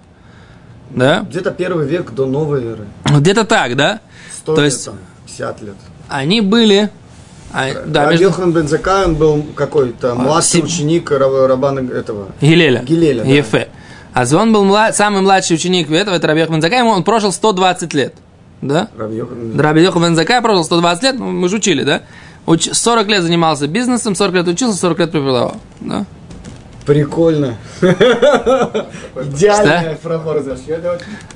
Да? 0.90 1.26
Где-то 1.28 1.50
первый 1.52 1.86
век 1.86 2.10
до 2.12 2.26
новой 2.26 2.64
эры. 2.64 2.86
Где-то 3.04 3.44
так, 3.44 3.76
да? 3.76 4.00
100 4.36 4.54
То 4.54 4.62
лет, 4.62 4.72
есть- 4.72 4.84
там, 4.84 4.98
50 5.26 5.62
лет. 5.62 5.74
Они 6.08 6.40
были... 6.42 6.90
а, 7.52 7.66
да, 7.86 8.00
Раби 8.04 8.12
между... 8.12 8.24
Йохан 8.26 8.52
бен 8.52 8.68
Заккай, 8.68 9.04
он 9.04 9.14
был 9.14 9.44
какой-то 9.54 10.14
младший 10.14 10.60
Сим- 10.60 10.64
ученик 10.66 11.10
Раб- 11.10 11.46
Рабана 11.46 11.80
этого. 11.80 12.28
Гилеля. 12.40 12.80
Гилеля, 12.82 13.22
да. 13.24 13.28
Ефе. 13.30 13.68
А 14.14 14.24
он 14.36 14.52
был 14.52 14.64
мла- 14.64 14.92
самый 14.92 15.22
младший 15.22 15.56
ученик 15.56 15.90
этого, 15.90 16.14
это 16.14 16.26
Раби 16.26 16.40
Йохан 16.40 16.54
Бен 16.56 16.62
Заккай, 16.62 16.78
ему 16.80 16.90
он 16.90 17.02
прожил 17.04 17.32
120 17.32 17.94
лет. 17.94 18.14
Да? 18.60 18.88
Раби 18.96 19.16
Йохан. 19.16 19.58
Раби 19.60 19.82
Йохан 19.82 20.02
Бен 20.02 20.16
Заккай 20.16 20.40
прожил 20.40 20.64
120 20.64 21.02
лет, 21.02 21.18
ну, 21.18 21.30
мы 21.30 21.48
же 21.48 21.56
учили, 21.56 21.82
да? 21.82 22.02
Уч- 22.46 22.74
40 22.74 23.08
лет 23.08 23.22
занимался 23.22 23.66
бизнесом, 23.66 24.14
40 24.14 24.34
лет 24.34 24.48
учился, 24.48 24.76
40 24.78 24.98
лет 24.98 25.10
преподавал. 25.12 25.56
Да? 25.80 26.04
Прикольно. 26.86 27.56
Идеальная 27.80 29.96
пробор 30.02 30.42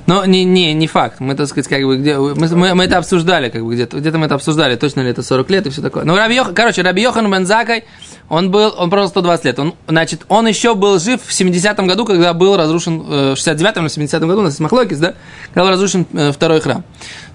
Но 0.05 0.25
не, 0.25 0.43
не, 0.43 0.73
не 0.73 0.87
факт. 0.87 1.19
Мы, 1.19 1.35
так 1.35 1.47
сказать, 1.47 1.69
как 1.69 1.81
бы, 1.83 1.97
где, 1.97 2.17
мы, 2.17 2.35
мы, 2.35 2.75
мы 2.75 2.83
это 2.83 2.97
обсуждали, 2.97 3.49
как 3.49 3.63
бы 3.63 3.73
где-то, 3.73 3.97
где-то 3.97 4.17
мы 4.17 4.25
это 4.25 4.35
обсуждали, 4.35 4.75
точно 4.75 5.01
ли 5.01 5.09
это 5.09 5.23
40 5.23 5.49
лет 5.49 5.67
и 5.67 5.69
все 5.69 5.81
такое. 5.81 6.03
Но 6.03 6.17
Раби 6.17 6.35
Йохан, 6.35 6.53
короче, 6.53 6.81
Раби 6.81 7.01
Йохан 7.01 7.31
Бен 7.31 7.45
Заккай, 7.45 7.85
он 8.29 8.51
был, 8.51 8.73
он 8.77 8.89
прожил 8.89 9.09
120 9.09 9.45
лет. 9.45 9.59
Он, 9.59 9.73
значит, 9.87 10.25
он 10.27 10.47
еще 10.47 10.75
был 10.75 10.99
жив 10.99 11.21
в 11.23 11.31
70-м 11.31 11.87
году, 11.87 12.05
когда 12.05 12.33
был 12.33 12.57
разрушен, 12.57 13.05
э, 13.07 13.35
в 13.35 13.37
69-м 13.37 13.85
или 13.85 14.05
70-м 14.05 14.27
году, 14.27 14.41
у 14.41 14.43
нас 14.43 14.59
Махлокис, 14.59 14.99
да, 14.99 15.13
когда 15.53 15.63
был 15.63 15.69
разрушен 15.69 16.05
э, 16.13 16.31
второй 16.33 16.59
храм. 16.59 16.83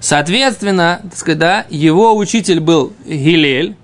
Соответственно, 0.01 1.01
так 1.03 1.16
сказать, 1.16 1.38
да, 1.38 1.66
его 1.70 2.14
учитель 2.14 2.61
был 2.61 2.92
Гилель, 3.07 3.75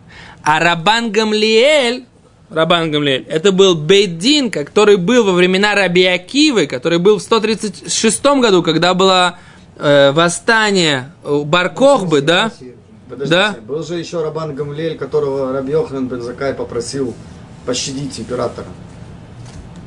а 0.43 0.61
Рабан 0.61 1.11
Гамлиэль, 1.11 2.05
Рабан 2.51 2.91
Гамлиэль, 2.91 3.27
это 3.29 3.53
был 3.53 3.75
Бейдин, 3.75 4.51
который 4.51 4.97
был 4.97 5.25
во 5.25 5.33
времена 5.33 5.75
Раби 5.75 6.05
Акивы, 6.05 6.67
который 6.67 6.99
был 6.99 7.19
в 7.19 7.23
136 7.23 8.25
году, 8.41 8.63
когда 8.63 8.95
было 8.95 9.37
э, 9.77 10.13
восстание 10.13 11.13
у 11.25 11.45
Баркохбы, 11.45 12.23
да? 12.23 12.51
Подождите, 13.09 13.31
Да. 13.39 13.57
был 13.67 13.83
же 13.85 13.97
еще 13.99 14.23
Рабан 14.23 14.55
Гамлель, 14.55 14.97
которого 14.97 15.53
Раби 15.53 15.73
Йохан 15.73 16.09
бен 16.09 16.23
Заккай 16.23 16.55
попросил 16.55 17.15
пощадить 17.67 18.19
императора. 18.19 18.67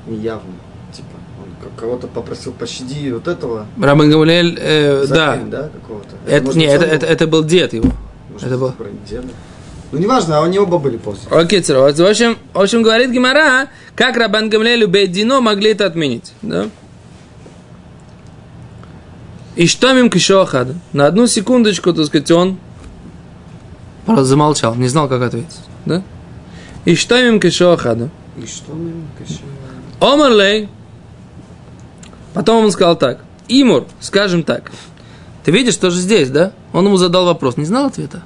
Неявно. 0.08 0.54
Типа, 0.93 1.08
он 1.39 1.71
кого-то 1.80 2.08
попросил 2.08 2.52
пощади 2.54 3.12
вот 3.12 3.28
этого. 3.28 3.65
Рабан 3.82 4.10
Гамлиэль, 4.12 4.58
э, 4.60 5.06
да. 5.08 5.32
Закаин, 5.32 5.50
да, 5.50 5.69
какого-то. 5.69 6.15
Это, 6.28 6.45
может 6.45 6.60
не, 6.60 6.65
это, 6.65 6.86
это, 6.86 7.06
был? 7.06 7.13
это 7.13 7.28
был 7.28 7.43
дед 7.43 7.74
его. 7.74 7.91
Может, 8.32 8.47
это 8.47 8.58
был- 8.58 8.74
деда. 9.10 9.28
Ну, 9.91 9.99
неважно, 9.99 10.39
а 10.39 10.45
они 10.45 10.58
оба 10.58 10.77
были 10.77 10.97
после. 10.97 11.30
Окей, 11.30 11.62
вот, 11.67 11.97
в 11.97 12.06
общем, 12.06 12.38
в 12.54 12.60
общем, 12.60 12.82
говорит 12.82 13.12
Гимара, 13.12 13.67
как 13.95 14.15
Рабан 14.15 14.49
Гамлиэль 14.49 14.84
и 14.84 14.86
Бейдино 14.86 15.41
могли 15.41 15.71
это 15.71 15.86
отменить, 15.86 16.32
да? 16.41 16.67
И 19.58 19.67
что 19.67 19.95
им 19.97 20.10
кишохада? 20.10 20.75
На 20.93 21.08
одну 21.08 21.27
секундочку, 21.27 21.93
так 21.93 22.06
сказать, 22.06 22.32
он 22.32 22.58
просто 24.06 24.23
замолчал, 24.25 24.75
не 24.75 24.88
знал, 24.88 25.10
как 25.10 25.21
ответить, 25.21 25.60
да? 25.86 26.04
И 26.86 26.95
что 26.95 27.17
им 27.17 27.39
кишохада? 27.39 28.10
И 28.38 28.45
что 28.45 28.71
им 28.71 29.08
кощунствуем? 29.17 29.51
Омарлей. 29.99 30.69
Потом 32.34 32.63
он 32.63 32.71
сказал 32.71 32.95
так. 32.95 33.19
Имур, 33.49 33.86
скажем 33.99 34.43
так. 34.43 34.71
Ты 35.43 35.51
видишь, 35.51 35.73
что 35.73 35.89
же 35.89 35.97
здесь, 35.99 36.30
да? 36.30 36.54
Он 36.71 36.86
ему 36.86 36.95
задал 36.95 37.25
вопрос, 37.25 37.58
не 37.58 37.65
знал 37.65 37.88
ответа? 37.88 38.23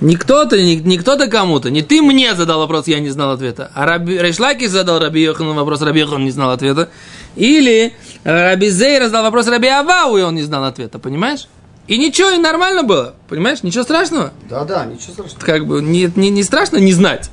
Не 0.00 0.14
кто-то, 0.14 0.56
не, 0.56 0.76
не 0.76 0.96
кто-то 0.96 1.26
кому-то, 1.26 1.70
не 1.70 1.82
ты 1.82 2.00
мне 2.02 2.34
задал 2.34 2.60
вопрос, 2.60 2.86
я 2.86 3.00
не 3.00 3.08
знал 3.08 3.32
ответа, 3.32 3.72
а 3.74 3.84
Раби, 3.84 4.16
Рейшлаки 4.16 4.68
задал 4.68 5.00
Раби 5.00 5.20
Йохану 5.22 5.54
вопрос, 5.54 5.82
Раби 5.82 6.00
Йохан 6.00 6.24
не 6.24 6.30
знал 6.30 6.50
ответа. 6.50 6.88
Или 7.34 7.94
э, 8.22 8.50
Раби 8.50 8.68
Зейр 8.68 9.04
задал 9.04 9.24
вопрос 9.24 9.48
Раби 9.48 9.66
Авау, 9.66 10.16
и 10.16 10.22
он 10.22 10.36
не 10.36 10.42
знал 10.42 10.64
ответа, 10.64 11.00
понимаешь? 11.00 11.48
И 11.88 11.98
ничего, 11.98 12.30
и 12.30 12.38
нормально 12.38 12.84
было, 12.84 13.14
понимаешь? 13.28 13.62
Ничего 13.64 13.82
страшного. 13.82 14.32
Да-да, 14.48 14.84
ничего 14.84 15.14
страшного. 15.14 15.44
Как 15.44 15.66
бы 15.66 15.82
не, 15.82 16.10
не, 16.14 16.30
не 16.30 16.42
страшно 16.44 16.76
не 16.76 16.92
знать. 16.92 17.30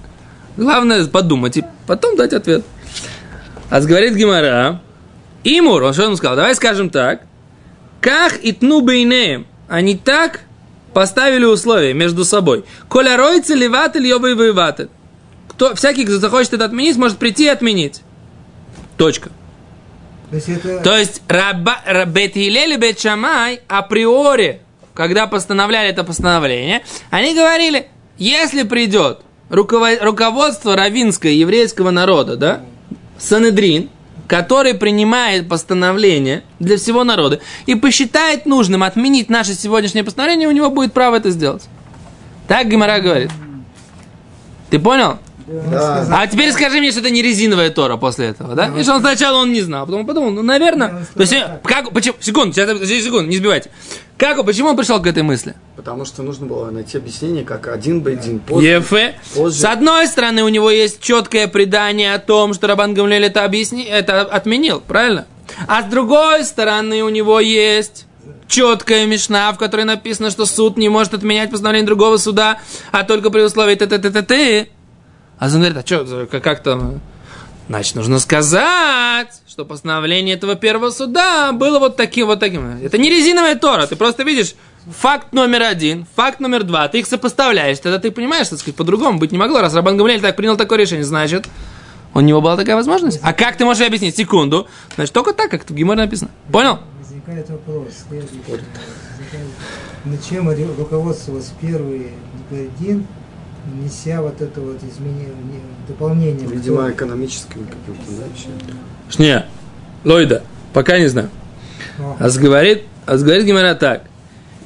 Главное 0.57 1.05
подумать 1.05 1.57
и 1.57 1.65
потом 1.85 2.15
дать 2.15 2.33
ответ. 2.33 2.63
А 3.69 3.81
говорит 3.81 4.15
Гимара, 4.15 4.81
Имур, 5.43 5.83
он 5.83 5.93
что 5.93 6.03
ему 6.03 6.15
сказал? 6.15 6.35
Давай 6.35 6.55
скажем 6.55 6.89
так. 6.89 7.21
Как 8.01 8.37
и 8.37 8.53
тну 8.53 8.81
бейнеем. 8.81 9.45
Они 9.67 9.95
так 9.95 10.41
поставили 10.95 11.43
условия 11.43 11.93
между 11.93 12.23
собой. 12.23 12.63
Коля 12.87 13.17
ройцы 13.17 13.53
леватель 13.53 14.07
йобай 14.07 14.33
воеватель. 14.33 14.87
Кто, 15.49 15.75
всякий, 15.75 16.05
кто 16.05 16.19
захочет 16.19 16.53
это 16.53 16.63
отменить, 16.63 16.95
может 16.95 17.17
прийти 17.17 17.43
и 17.43 17.49
отменить. 17.49 18.01
Точка. 18.95 19.29
То 20.29 20.35
есть 20.37 20.47
это... 20.47 20.79
То 20.79 20.97
есть 20.97 21.21
раба, 21.27 21.81
ра- 21.85 22.05
Бет 22.05 22.33
Хилель 22.35 22.73
и 22.73 22.77
Бет 22.77 22.97
Шамай 22.97 23.59
априори, 23.67 24.61
когда 24.93 25.27
постановляли 25.27 25.89
это 25.89 26.05
постановление, 26.05 26.81
они 27.09 27.35
говорили, 27.35 27.89
если 28.17 28.63
придет 28.63 29.19
руково- 29.49 29.99
руководство 30.01 30.77
равинское 30.77 31.33
еврейского 31.33 31.91
народа, 31.91 32.37
да, 32.37 32.61
Санедрин, 33.19 33.89
который 34.27 34.73
принимает 34.73 35.47
постановление 35.47 36.43
для 36.59 36.77
всего 36.77 37.03
народа 37.03 37.39
и 37.65 37.75
посчитает 37.75 38.45
нужным 38.45 38.83
отменить 38.83 39.29
наше 39.29 39.53
сегодняшнее 39.53 40.03
постановление, 40.03 40.47
у 40.47 40.51
него 40.51 40.69
будет 40.69 40.93
право 40.93 41.15
это 41.15 41.29
сделать. 41.31 41.67
Так 42.47 42.69
Гимара 42.69 42.99
говорит. 42.99 43.31
Ты 44.69 44.79
понял? 44.79 45.19
Да. 45.47 46.07
А 46.11 46.27
теперь 46.27 46.51
скажи 46.51 46.79
мне, 46.79 46.91
что 46.91 47.01
это 47.01 47.11
не 47.11 47.21
резиновая 47.21 47.69
Тора 47.69 47.97
после 47.97 48.27
этого, 48.27 48.55
да? 48.55 48.71
И 48.77 48.83
что 48.83 48.95
он 48.95 49.01
сначала 49.01 49.37
он 49.37 49.53
не 49.53 49.61
знал, 49.61 49.83
а 49.83 49.85
потом 49.85 50.05
подумал, 50.05 50.31
ну, 50.31 50.41
наверное. 50.41 51.05
То 51.13 51.21
есть, 51.21 51.35
как, 51.63 51.91
почему, 51.91 52.15
секунду, 52.19 52.53
сейчас, 52.53 52.79
секунду, 52.87 53.29
не 53.29 53.37
сбивайте. 53.37 53.69
Как, 54.17 54.43
почему 54.45 54.69
он 54.69 54.77
пришел 54.77 55.01
к 55.01 55.07
этой 55.07 55.23
мысли? 55.23 55.55
Потому 55.75 56.05
что 56.05 56.23
нужно 56.23 56.45
было 56.45 56.71
найти 56.71 56.97
объяснение, 56.97 57.43
как 57.43 57.67
один 57.67 57.99
бейдин 57.99 58.39
после. 58.39 58.75
Ефе. 58.75 59.15
позже. 59.35 59.59
С 59.59 59.65
одной 59.65 60.07
стороны, 60.07 60.43
у 60.43 60.49
него 60.49 60.71
есть 60.71 61.01
четкое 61.01 61.47
предание 61.47 62.13
о 62.13 62.19
том, 62.19 62.53
что 62.53 62.67
Рабан 62.67 62.93
Гамлель 62.93 63.25
это, 63.25 63.43
объясни, 63.43 63.83
это 63.83 64.21
отменил, 64.21 64.79
правильно? 64.79 65.27
А 65.67 65.83
с 65.83 65.85
другой 65.85 66.43
стороны, 66.45 67.03
у 67.03 67.09
него 67.09 67.39
есть 67.39 68.05
четкая 68.47 69.05
мешна, 69.05 69.51
в 69.51 69.57
которой 69.57 69.85
написано, 69.85 70.31
что 70.31 70.45
суд 70.45 70.77
не 70.77 70.89
может 70.89 71.13
отменять 71.13 71.51
постановление 71.51 71.85
другого 71.85 72.17
суда, 72.17 72.59
а 72.91 73.03
только 73.03 73.29
при 73.29 73.41
условии 73.41 73.75
т 73.75 73.85
т 73.85 73.97
т 73.97 74.09
т 74.09 74.21
т 74.21 74.67
А 75.37 75.45
он 75.47 75.53
говорит, 75.53 75.77
а 75.77 75.85
что, 75.85 76.27
как, 76.29 76.43
как 76.43 76.63
там? 76.63 77.01
Значит, 77.67 77.95
нужно 77.95 78.19
сказать, 78.19 79.41
что 79.47 79.65
постановление 79.65 80.35
этого 80.35 80.55
первого 80.55 80.91
суда 80.91 81.51
было 81.51 81.79
вот 81.79 81.97
таким, 81.97 82.27
вот 82.27 82.39
таким. 82.39 82.79
Это 82.83 82.97
не 82.97 83.09
резиновая 83.09 83.55
Тора, 83.55 83.87
ты 83.87 83.95
просто 83.95 84.23
видишь 84.23 84.53
факт 84.89 85.33
номер 85.33 85.63
один, 85.63 86.05
факт 86.15 86.39
номер 86.39 86.63
два, 86.63 86.87
ты 86.87 86.99
их 86.99 87.07
сопоставляешь, 87.07 87.79
тогда 87.79 87.97
ты 87.97 88.11
понимаешь, 88.11 88.49
так 88.49 88.59
сказать, 88.59 88.75
по-другому 88.75 89.17
быть 89.17 89.31
не 89.31 89.37
могло. 89.37 89.61
Раз 89.61 89.73
Рабан 89.73 89.97
Гамлель 89.97 90.21
так 90.21 90.35
принял 90.35 90.57
такое 90.57 90.77
решение, 90.77 91.03
значит, 91.03 91.47
у 92.13 92.21
него 92.21 92.39
была 92.39 92.55
такая 92.55 92.75
возможность. 92.75 93.19
А 93.21 93.33
как 93.33 93.57
ты 93.57 93.65
можешь 93.65 93.85
объяснить? 93.85 94.15
Секунду. 94.15 94.67
Значит, 94.95 95.13
только 95.13 95.33
так, 95.33 95.51
как 95.51 95.69
в 95.69 95.73
Гиморе 95.73 96.01
написано. 96.01 96.31
Понял? 96.51 96.79
Возникает 96.99 97.49
вопрос. 97.49 97.87
Возникает, 98.09 98.61
На 100.05 100.17
чем 100.17 100.49
руководствовался 100.77 101.51
первый 101.59 102.11
Бейдин, 102.49 103.05
неся 103.81 104.21
вот 104.21 104.41
это 104.41 104.59
вот 104.61 104.77
изменение, 104.83 105.27
не- 105.27 105.87
дополнение. 105.87 106.47
к 106.47 106.51
Видимо, 106.51 106.77
Торе? 106.83 106.93
экономическим 106.93 107.65
каким-то, 107.65 108.11
да, 108.19 108.25
еще. 108.35 109.21
Не, 109.23 109.45
Лойда, 110.03 110.43
пока 110.73 110.97
не 110.99 111.07
знаю. 111.07 111.29
О, 111.99 112.15
А 112.19 112.29
говорит, 112.29 112.83
а 113.05 113.17
говорит 113.17 113.45
Гимара 113.45 113.75
так. 113.75 114.03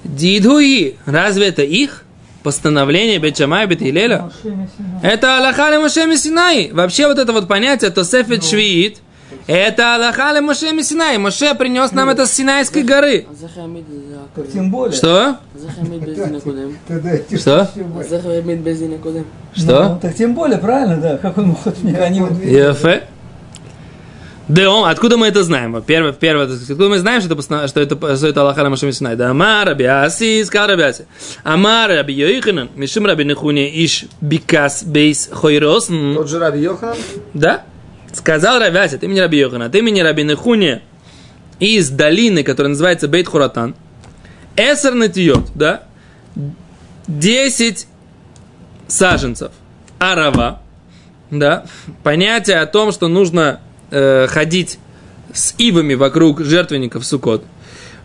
Дидуи, 0.03 0.95
разве 1.05 1.47
это 1.47 1.61
их 1.63 2.03
постановление 2.43 3.19
Бетчамая 3.19 3.67
Бетилеля? 3.67 4.31
Это 5.03 5.37
Аллаха 5.37 5.69
ле 5.69 5.79
Моше 5.79 6.05
Мессинай. 6.07 6.71
Вообще 6.71 7.07
вот 7.07 7.19
это 7.19 7.31
вот 7.33 7.47
понятие 7.47 7.91
Тосефет 7.91 8.43
Швиит, 8.43 8.99
это 9.49 9.95
Аллаха 9.95 10.31
ле 10.31 10.41
Моше 10.41 10.67
Синай. 10.83 11.17
Моше 11.17 11.55
принес 11.55 11.91
нам 11.91 12.07
это 12.09 12.27
с 12.27 12.33
Синайской 12.33 12.83
горы. 12.83 13.25
Тем 14.53 14.69
более. 14.69 14.95
Что? 14.95 15.37
Что? 17.35 17.67
Что? 19.55 19.83
Ну, 19.89 19.99
так 19.99 20.13
тем 20.13 20.35
более, 20.35 20.59
правильно, 20.59 20.97
да. 20.97 21.17
Как 21.17 21.35
он 21.39 21.47
мог 21.47 21.65
отменить? 21.65 21.97
Деом, 24.47 24.83
откуда 24.83 25.17
мы 25.17 25.27
это 25.27 25.43
знаем? 25.43 25.81
Первое, 25.81 26.13
первое, 26.13 26.45
откуда 26.45 26.89
мы 26.89 26.99
знаем, 26.99 27.21
что 27.21 27.33
это, 27.33 27.67
что 27.67 27.81
это, 27.81 28.17
что 28.17 28.27
это 28.27 28.41
Аллаха 28.41 28.61
Рамашем 28.61 28.91
Синай? 28.91 29.15
Да, 29.15 29.31
Амар 29.31 29.67
Раби 29.67 29.85
Аси, 29.85 30.43
сказал 30.43 30.67
Раби 30.69 30.83
Аси. 30.83 31.05
Амар 31.43 31.89
Раби 31.89 32.13
Йоханан, 32.13 32.69
Мишим 32.75 33.07
Раби 33.07 33.25
Нехуне, 33.25 33.67
Иш 33.83 34.05
Бикас 34.21 34.83
Бейс 34.83 35.27
Хойрос. 35.31 35.87
Тот 35.87 36.29
же 36.29 36.37
Раби 36.37 36.61
Йоханан? 36.61 36.97
Да. 37.33 37.63
Сказал 38.13 38.59
Раби 38.59 38.77
Аси, 38.77 38.97
ты 38.97 39.05
имени 39.05 39.19
Раби 39.19 39.37
Йохана, 39.37 39.69
ты 39.69 39.79
имени 39.79 40.01
Раби 40.01 40.23
Нехуне 40.23 40.81
из 41.59 41.89
долины, 41.89 42.43
которая 42.43 42.69
называется 42.69 43.07
Бейт 43.07 43.27
Хуратан. 43.27 43.75
Эсер 44.55 44.93
Натиот, 44.93 45.51
да? 45.55 45.83
10 47.07 47.87
саженцев. 48.87 49.51
Арава, 49.99 50.61
да? 51.29 51.65
Понятие 52.03 52.59
о 52.59 52.65
том, 52.65 52.91
что 52.91 53.07
нужно 53.07 53.59
э, 53.91 54.27
ходить 54.27 54.79
с 55.33 55.53
ивами 55.57 55.93
вокруг 55.93 56.41
жертвенников 56.41 57.05
Сукот. 57.05 57.43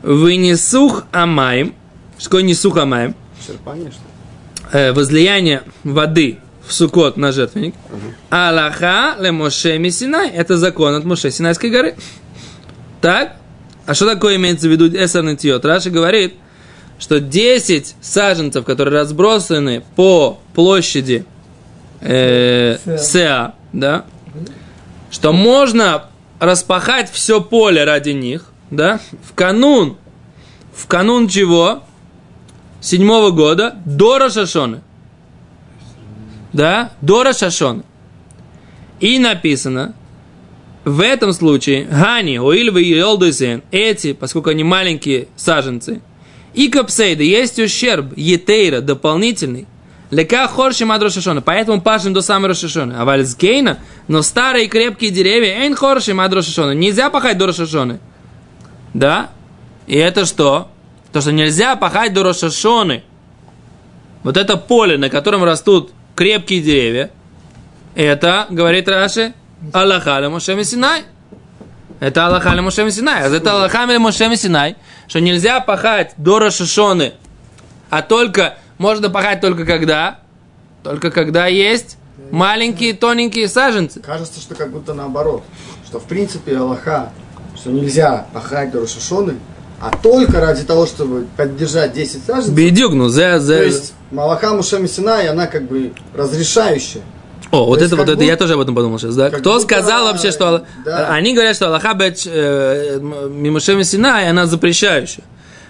Вынесух 0.02 1.04
амаем. 1.12 1.74
Что 2.18 2.24
такое 2.24 2.42
несух 2.42 2.76
амаем? 2.76 3.14
черпание, 3.46 3.90
что 3.90 4.00
ли? 4.00 4.80
Э, 4.80 4.92
возлияние 4.92 5.62
воды 5.82 6.38
в 6.66 6.72
Сукот 6.72 7.16
на 7.16 7.32
жертвенник. 7.32 7.74
Аллаха 8.30 9.16
ле 9.18 9.32
Моше 9.32 9.78
Синай. 9.90 10.30
Это 10.30 10.56
закон 10.56 10.94
от 10.94 11.04
Моше 11.04 11.30
Синайской 11.30 11.70
горы. 11.70 11.94
Так? 13.00 13.36
А 13.86 13.94
что 13.94 14.06
такое 14.06 14.36
имеется 14.36 14.68
в 14.68 14.70
виду 14.70 14.88
Эсер? 14.88 15.60
Раши 15.62 15.90
говорит, 15.90 16.34
что 16.98 17.20
10 17.20 17.96
саженцев, 18.00 18.64
которые 18.64 19.00
разбросаны 19.00 19.84
по 19.94 20.40
площади 20.54 21.26
э, 22.00 22.78
Сеа. 22.84 22.98
Сеа, 22.98 23.54
да, 23.72 24.04
что 25.10 25.32
можно 25.32 26.06
распахать 26.40 27.10
все 27.10 27.40
поле 27.40 27.84
ради 27.84 28.10
них, 28.10 28.46
да, 28.70 29.00
в 29.22 29.34
канун, 29.34 29.96
в 30.74 30.86
канун 30.86 31.28
чего? 31.28 31.82
Седьмого 32.80 33.30
года 33.30 33.76
до 33.86 34.18
Рошашоны. 34.18 34.82
Да, 36.54 36.92
до 37.00 37.24
Рошашоны. 37.24 37.82
И 39.00 39.18
написано, 39.18 39.94
в 40.84 41.00
этом 41.00 41.32
случае, 41.32 41.84
Гани, 41.84 42.38
Уильвы 42.38 42.84
и 42.84 42.98
Олдуйсен, 42.98 43.64
эти, 43.72 44.12
поскольку 44.12 44.50
они 44.50 44.62
маленькие 44.62 45.26
саженцы, 45.34 46.00
и 46.54 46.68
Капсейда, 46.68 47.24
есть 47.24 47.58
ущерб 47.58 48.16
Етейра 48.16 48.80
дополнительный, 48.80 49.66
Лека 50.10 50.46
хоршим 50.46 50.92
ад 50.92 51.02
Рошашона, 51.02 51.42
поэтому 51.42 51.80
пашем 51.80 52.12
до 52.12 52.20
самой 52.20 52.50
Рошашоны. 52.50 52.92
А 52.92 53.04
вальцгейна, 53.04 53.80
но 54.06 54.22
старые 54.22 54.68
крепкие 54.68 55.10
деревья, 55.10 55.62
эйн 55.62 55.74
хоршим 55.74 56.20
ад 56.20 56.32
Рошашона. 56.32 56.70
Нельзя 56.70 57.10
пахать 57.10 57.36
до 57.36 57.46
Рошашоны. 57.46 57.98
Да? 58.92 59.30
И 59.88 59.96
это 59.96 60.24
что? 60.24 60.68
То, 61.12 61.20
что 61.20 61.32
нельзя 61.32 61.74
пахать 61.74 62.12
до 62.12 62.22
Рошашоны. 62.22 63.02
Вот 64.22 64.36
это 64.36 64.56
поле, 64.56 64.98
на 64.98 65.10
котором 65.10 65.42
растут 65.42 65.90
крепкие 66.14 66.60
деревья, 66.60 67.10
это, 67.94 68.46
говорит 68.50 68.88
Раши, 68.88 69.34
Аллаха 69.72 70.20
ле 70.20 70.64
Синай. 70.64 71.04
Это 72.00 72.26
Аллаха 72.26 72.54
ле 72.54 72.90
Синай. 72.90 73.22
А 73.22 73.28
это 73.28 73.52
Аллаха 73.52 73.84
ле 73.86 74.36
Синай, 74.36 74.76
что 75.06 75.20
нельзя 75.20 75.60
пахать 75.60 76.14
до 76.16 76.38
Рошашоны, 76.38 77.14
а 77.90 78.02
только, 78.02 78.58
можно 78.78 79.10
пахать 79.10 79.40
только 79.40 79.64
когда? 79.64 80.18
Только 80.82 81.10
когда 81.10 81.46
есть 81.46 81.96
маленькие 82.30 82.94
тоненькие 82.94 83.48
саженцы. 83.48 84.00
Кажется, 84.00 84.40
что 84.40 84.54
как 84.54 84.70
будто 84.70 84.94
наоборот. 84.94 85.44
Что 85.86 86.00
в 86.00 86.04
принципе 86.04 86.56
Аллаха, 86.56 87.10
что 87.56 87.70
нельзя 87.70 88.26
пахать 88.32 88.70
до 88.72 88.80
Рошашоны, 88.80 89.36
а 89.80 89.90
только 89.96 90.40
ради 90.40 90.64
того, 90.64 90.86
чтобы 90.86 91.26
поддержать 91.36 91.92
10 91.92 92.24
саженцев. 92.24 92.52
Бедюк, 92.52 92.94
ну, 92.94 93.08
за, 93.08 93.34
То 93.34 93.40
за... 93.40 93.62
есть 93.62 93.94
Малаха 94.14 94.54
Мушами 94.54 94.86
Синай, 94.86 95.28
она 95.28 95.46
как 95.46 95.64
бы 95.64 95.92
разрешающая. 96.14 97.02
О, 97.50 97.66
вот 97.66 97.80
есть 97.80 97.92
это, 97.92 97.96
вот 98.00 98.08
это, 98.08 98.22
я 98.22 98.36
тоже 98.36 98.54
об 98.54 98.60
этом 98.60 98.74
подумал 98.74 98.98
сейчас, 98.98 99.14
да? 99.16 99.30
Кто 99.30 99.54
будто, 99.54 99.64
сказал 99.64 100.04
вообще, 100.04 100.30
что... 100.30 100.64
Да. 100.84 101.08
Они 101.08 101.34
говорят, 101.34 101.54
что 101.56 101.66
Аллаха 101.66 101.94
Беч 101.94 102.22
э, 102.26 102.98
Мимушем 103.00 103.82
Синай, 103.84 104.28
она 104.28 104.46
запрещающая. 104.46 105.24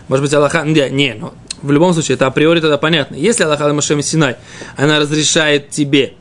Может 0.09 0.25
быть, 0.25 0.35
Аллаха... 0.35 0.63
Не, 0.63 0.89
не, 0.91 1.15
ну, 1.15 1.33
в 1.63 1.71
любом 1.71 1.93
случае, 1.93 2.15
это 2.15 2.27
априори 2.27 2.61
тогда 2.61 2.79
понятно. 2.79 3.17
Если 3.17 3.45
Аллаха 3.45 3.67
Мимушем 3.69 4.03
Синай, 4.03 4.37
она 4.77 4.99
разрешает 4.99 5.71
тебе, 5.71 6.15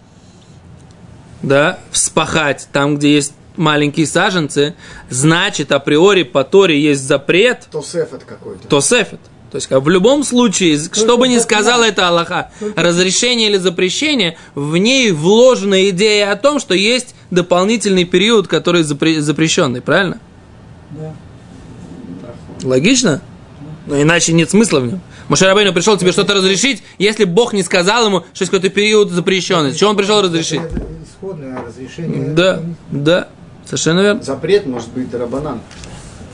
да, 1.42 1.80
вспахать 1.92 2.68
там, 2.72 2.98
где 2.98 3.14
есть 3.16 3.34
маленькие 3.56 4.08
саженцы, 4.08 4.76
значит, 5.10 5.72
априори 5.72 6.24
по 6.24 6.44
Торе 6.44 6.82
есть 6.82 7.04
запрет, 7.04 7.68
То 7.72 7.82
сефет 7.82 8.24
какой-то. 8.26 8.68
то 8.68 8.82
сефет. 8.82 9.20
То 9.54 9.58
есть, 9.58 9.68
как 9.68 9.84
в 9.84 9.90
любом 9.90 10.24
случае, 10.24 10.80
что 10.80 11.16
бы 11.16 11.28
ни 11.28 11.38
сказала 11.38 11.84
это 11.84 12.08
Аллаха, 12.08 12.50
разрешение 12.76 13.50
или 13.50 13.58
запрещение, 13.58 14.36
в 14.56 14.76
ней 14.78 15.12
вложена 15.12 15.90
идея 15.90 16.32
о 16.32 16.36
том, 16.36 16.60
что 16.60 16.74
есть 16.74 17.14
дополнительный 17.30 18.06
период, 18.06 18.48
который 18.48 18.82
запре- 18.82 19.20
запрещенный, 19.20 19.82
правильно? 19.82 20.18
Да. 20.90 21.14
Логично? 22.64 23.22
Но 23.86 24.02
иначе 24.02 24.34
нет 24.34 24.50
смысла 24.50 24.80
в 24.80 24.88
нем. 24.88 25.02
Мушарабейну 25.28 25.72
пришел 25.72 25.98
тебе 25.98 26.14
что-то 26.14 26.34
разрешить, 26.34 26.82
если 26.98 27.26
Бог 27.26 27.54
не 27.54 27.62
сказал 27.62 28.08
ему, 28.08 28.22
что 28.34 28.46
есть 28.46 28.52
какой-то 28.52 28.70
период 28.74 29.12
запрещенный. 29.12 29.76
Чего 29.76 29.92
он 29.92 29.96
пришел 29.98 30.20
разрешить? 30.24 30.62
Это 30.62 30.82
исходное 31.08 31.64
разрешение. 31.64 32.30
Да, 32.30 32.60
да, 32.90 33.28
совершенно 33.66 34.00
верно. 34.00 34.24
Запрет 34.24 34.66
может 34.66 34.90
быть 34.90 35.12
Дарабанан. 35.12 35.60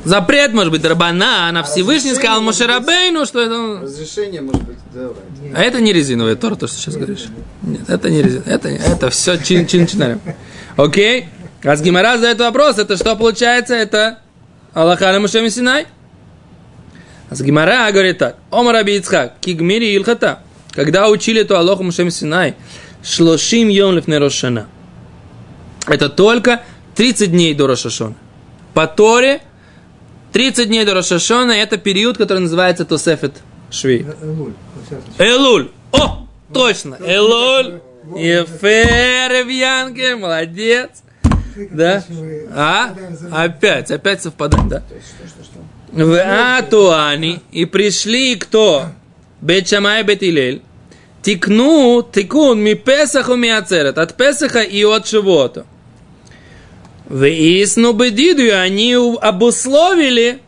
Запрет 0.05 0.53
может 0.53 0.71
быть 0.71 0.85
Рабана, 0.85 1.49
а 1.49 1.63
Всевышний 1.63 2.13
сказал 2.13 2.41
Мушарабейну, 2.41 3.25
что 3.25 3.41
это... 3.41 3.81
Разрешение 3.83 4.41
может 4.41 4.63
быть 4.63 4.77
Деорайт. 4.93 5.17
А 5.53 5.61
это 5.61 5.81
не 5.81 5.91
резиновая 5.91 6.35
Тора, 6.35 6.55
то, 6.55 6.67
что 6.67 6.77
сейчас 6.77 6.95
говоришь. 6.95 7.25
Нет, 7.61 7.89
это 7.89 8.09
не 8.09 8.21
резиновая. 8.21 8.55
Это, 8.55 8.69
это 8.69 9.09
все 9.09 9.37
чин 9.37 9.67
чин 9.67 9.87
чинарем. 9.87 10.21
Окей? 10.77 11.27
С 11.61 11.81
Гимара 11.81 12.15
задает 12.15 12.39
вопрос, 12.39 12.77
это 12.77 12.95
что 12.95 13.15
получается? 13.17 13.75
Это 13.75 14.19
Аллаха 14.73 15.11
на 15.11 15.19
Мушем 15.19 15.49
Синай. 15.49 15.87
С 17.29 17.41
Гимара 17.41 17.91
говорит 17.91 18.17
так. 18.17 18.37
Омар 18.49 18.75
Раби 18.75 18.95
Ицхак, 18.95 19.39
кигмири 19.41 19.93
илхата. 19.95 20.39
Когда 20.71 21.09
учили 21.09 21.41
эту 21.41 21.57
Аллаху 21.57 21.83
Мушем 21.83 22.09
Синай, 22.09 22.55
шлошим 23.03 23.67
йом 23.67 23.95
лифней 23.95 24.17
Рошана. 24.17 24.67
Это 25.87 26.07
только 26.07 26.63
30 26.95 27.31
дней 27.31 27.53
до 27.53 27.67
Рошашона. 27.67 28.15
По 28.73 28.87
Торе 28.87 29.41
30 30.33 30.67
дней 30.67 30.85
до 30.85 30.93
Рошашона 30.93 31.51
это 31.51 31.77
период, 31.77 32.17
который 32.17 32.39
называется 32.39 32.85
Тосефет 32.85 33.33
Шви. 33.71 34.05
Элуль. 35.17 35.69
О, 35.91 36.27
точно. 36.53 36.97
Элуль. 37.05 37.81
Ефер 38.15 39.47
Бьянке, 39.47 40.15
молодец. 40.15 40.89
Да? 41.71 42.03
А? 42.55 42.95
Опять, 43.31 43.91
опять 43.91 44.21
совпадаем, 44.21 44.69
да? 44.69 44.83
В 45.91 46.57
Атуани. 46.57 47.41
И 47.51 47.65
пришли 47.65 48.35
кто? 48.35 48.85
Бет 49.41 49.67
Шамай 49.67 50.03
Бет 50.03 50.23
Илель. 50.23 50.61
Тикну, 51.21 52.01
тикун, 52.01 52.61
ми 52.61 52.75
Песаху 52.75 53.35
ми 53.35 53.49
Ацерет. 53.49 53.97
От 53.97 54.15
Песаха 54.15 54.61
и 54.61 54.85
от 54.85 55.07
Шивота. 55.07 55.65
В 57.09 57.25
Исну 57.27 57.93
Бедиду, 57.93 58.55
они 58.55 58.93
обусловили 58.93 60.39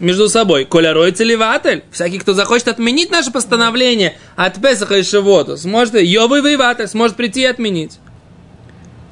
между 0.00 0.28
собой. 0.28 0.64
Колярой 0.64 1.12
целеватель. 1.12 1.84
Всякий, 1.92 2.18
кто 2.18 2.34
захочет 2.34 2.68
отменить 2.68 3.10
наше 3.10 3.30
постановление 3.30 4.16
от 4.34 4.60
Песаха 4.60 4.98
и 4.98 5.02
Шивота, 5.04 5.56
сможет, 5.56 5.94
Йовый 5.94 6.42
воеватель 6.42 6.88
сможет 6.88 7.16
прийти 7.16 7.42
и 7.42 7.44
отменить. 7.44 7.98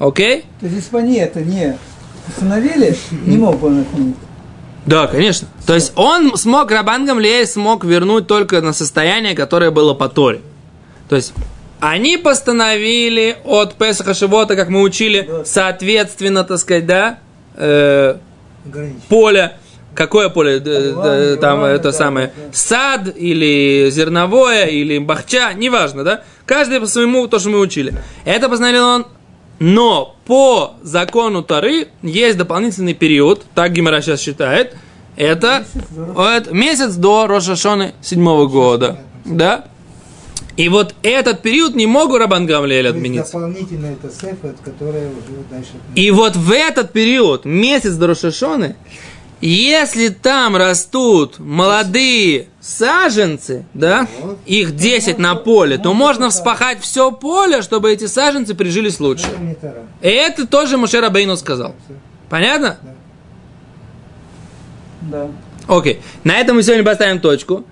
Окей? 0.01 0.45
То 0.61 0.67
есть, 0.67 0.77
если 0.77 0.91
бы 0.91 0.99
они 0.99 1.17
это 1.19 1.41
не 1.41 1.79
установили, 2.27 2.97
не 3.25 3.37
мог 3.37 3.59
бы 3.61 3.69
он 3.69 3.81
отменить. 3.81 4.17
Да, 4.85 5.07
конечно. 5.07 5.47
То 5.67 5.75
есть 5.75 5.93
он 5.97 6.37
смог, 6.37 6.71
Рабан 6.71 7.05
Гамлиэль 7.05 7.47
смог 7.47 7.85
вернуть 7.85 8.27
только 8.27 8.63
на 8.63 8.73
состояние, 8.73 9.35
которое 9.35 9.71
было 9.71 9.95
по 9.95 10.09
Торе. 10.09 10.41
То 11.09 11.17
есть 11.17 11.35
они 11.81 12.17
постановили 12.17 13.37
от 13.45 13.75
Песаха 13.75 14.15
Шивота, 14.15 14.57
как 14.57 14.69
мы 14.69 14.81
учили, 14.83 15.29
соответственно, 15.45 16.45
так 16.45 16.59
сказать, 16.59 16.87
да, 16.87 17.19
э, 17.55 18.17
поле, 19.09 19.53
какое 19.95 20.29
поле, 20.29 20.59
Д- 20.61 20.81
д- 20.81 20.93
Ладно, 20.95 21.37
там 21.37 21.61
ладно, 21.61 21.75
это 21.75 21.85
да, 21.85 21.93
самое, 21.93 22.33
да. 22.37 22.43
сад 22.53 23.17
или 23.17 23.89
зерновое, 23.91 24.67
или 24.67 24.99
бахча, 24.99 25.53
неважно, 25.55 26.05
да, 26.05 26.23
каждый 26.47 26.81
по 26.81 26.87
своему, 26.87 27.27
то, 27.29 27.39
что 27.39 27.51
мы 27.51 27.59
учили. 27.61 27.95
Это 28.25 28.49
постановил 28.49 28.85
он, 28.85 29.07
но 29.59 30.17
по 30.27 30.75
закону 30.83 31.43
Тары 31.43 31.89
есть 32.03 32.39
дополнительный 32.39 32.95
период, 32.95 33.43
так 33.55 33.73
Гимара 33.73 34.01
сейчас 34.01 34.21
считает, 34.21 34.77
это 35.17 35.65
Месяц 35.65 35.91
до 35.97 36.55
месяц 36.55 36.95
до 36.95 37.27
Рошашоны 37.27 37.93
седьмого 38.01 38.47
года, 38.47 39.01
да, 39.25 39.65
И 40.59 40.69
вот 40.69 40.97
этот 41.05 41.41
период 41.41 41.77
не 41.77 41.87
мог 41.87 42.13
Рабан 42.19 42.45
Гамлиэль 42.45 42.89
отменить. 42.89 43.23
дополнительно 43.23 43.87
это 43.87 44.11
сефет, 44.11 44.57
которая 44.65 45.07
уже 45.07 45.45
дальше... 45.49 45.71
И 45.95 46.11
вот 46.11 46.35
в 46.35 46.51
этот 46.51 46.93
период, 46.93 47.45
месяц 47.45 47.95
до 47.95 48.09
Рошашоны, 48.09 48.75
если 49.41 50.09
там 50.09 50.57
растут 50.57 51.39
молодые 51.39 52.49
саженцы, 52.61 53.67
да, 53.73 54.09
их 54.47 54.75
10 54.75 55.21
на 55.21 55.37
поле, 55.37 55.79
то 55.79 55.95
можно 55.95 56.29
вспахать 56.29 56.81
все 56.81 57.13
поле, 57.13 57.63
чтобы 57.63 57.93
эти 57.93 58.09
саженцы 58.09 58.57
прижились 58.57 58.99
лучше. 58.99 59.29
Это. 59.29 59.85
И 60.03 60.09
это 60.09 60.45
тоже 60.45 60.77
Мушер 60.77 61.09
Бейну 61.09 61.37
сказал. 61.37 61.77
Понятно? 62.29 62.79
Да. 65.03 65.29
Окей. 65.69 66.01
На 66.25 66.39
этом 66.41 66.57
мы 66.57 66.65
сегодня 66.65 66.85
поставим 66.85 67.21
точку. 67.21 67.65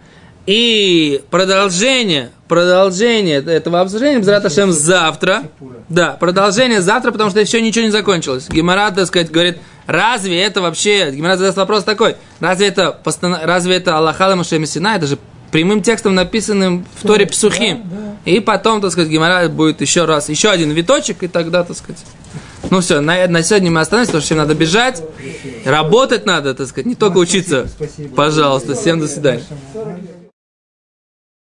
И 0.47 1.23
продолжение, 1.31 2.31
продолжение 2.47 3.39
этого 3.39 3.81
обсуждения, 3.81 4.21
Бзрат 4.21 4.45
Ашем, 4.45 4.71
завтра. 4.71 5.43
Да, 5.89 6.17
продолжение 6.21 6.81
завтра, 6.81 7.11
потому 7.11 7.31
что 7.31 7.41
еще 7.41 7.61
ничего 7.61 7.85
не 7.85 7.91
закончилось. 7.91 8.47
Геморрат, 8.49 8.95
так 8.95 9.07
сказать, 9.07 9.31
говорит, 9.31 9.59
разве 9.87 10.41
это 10.41 10.61
вообще, 10.63 11.11
Геморрат 11.11 11.39
задает 11.39 11.57
вопрос 11.57 11.83
такой, 11.83 12.17
разве 12.39 12.69
это, 12.69 12.97
постана- 13.05 13.41
разве 13.45 13.77
это 13.77 13.99
Аллаха 13.99 14.37
Маше 14.37 14.59
Мессина, 14.61 14.95
это 14.97 15.07
же 15.09 15.19
прямым 15.51 15.83
текстом 15.83 16.15
написанным 16.15 16.87
в 17.01 17.07
Торе 17.07 17.27
Псухим. 17.27 17.83
И 18.25 18.41
потом, 18.41 18.81
так 18.81 18.93
сказать, 18.93 19.11
Геморрат 19.11 19.51
будет 19.53 19.81
еще 19.81 20.05
раз, 20.05 20.29
еще 20.29 20.51
один 20.51 20.71
виточек, 20.71 21.23
и 21.25 21.29
тогда, 21.29 21.65
так 21.65 21.77
сказать, 21.77 22.03
ну 22.71 22.81
все, 22.81 23.01
на, 23.01 23.27
на 23.27 23.43
сегодня 23.43 23.71
мы 23.71 23.81
остановимся, 23.81 24.13
потому 24.13 24.23
что 24.23 24.27
всем 24.27 24.39
надо 24.39 24.55
бежать, 24.55 25.03
работать 25.65 26.25
надо, 26.25 26.55
так 26.55 26.69
сказать, 26.69 26.87
не 26.87 26.95
только 26.95 27.19
учиться. 27.19 27.67
Спасибо. 27.69 28.15
Пожалуйста, 28.15 28.75
всем 28.75 29.01
до 29.01 29.09
свидания. 29.09 29.43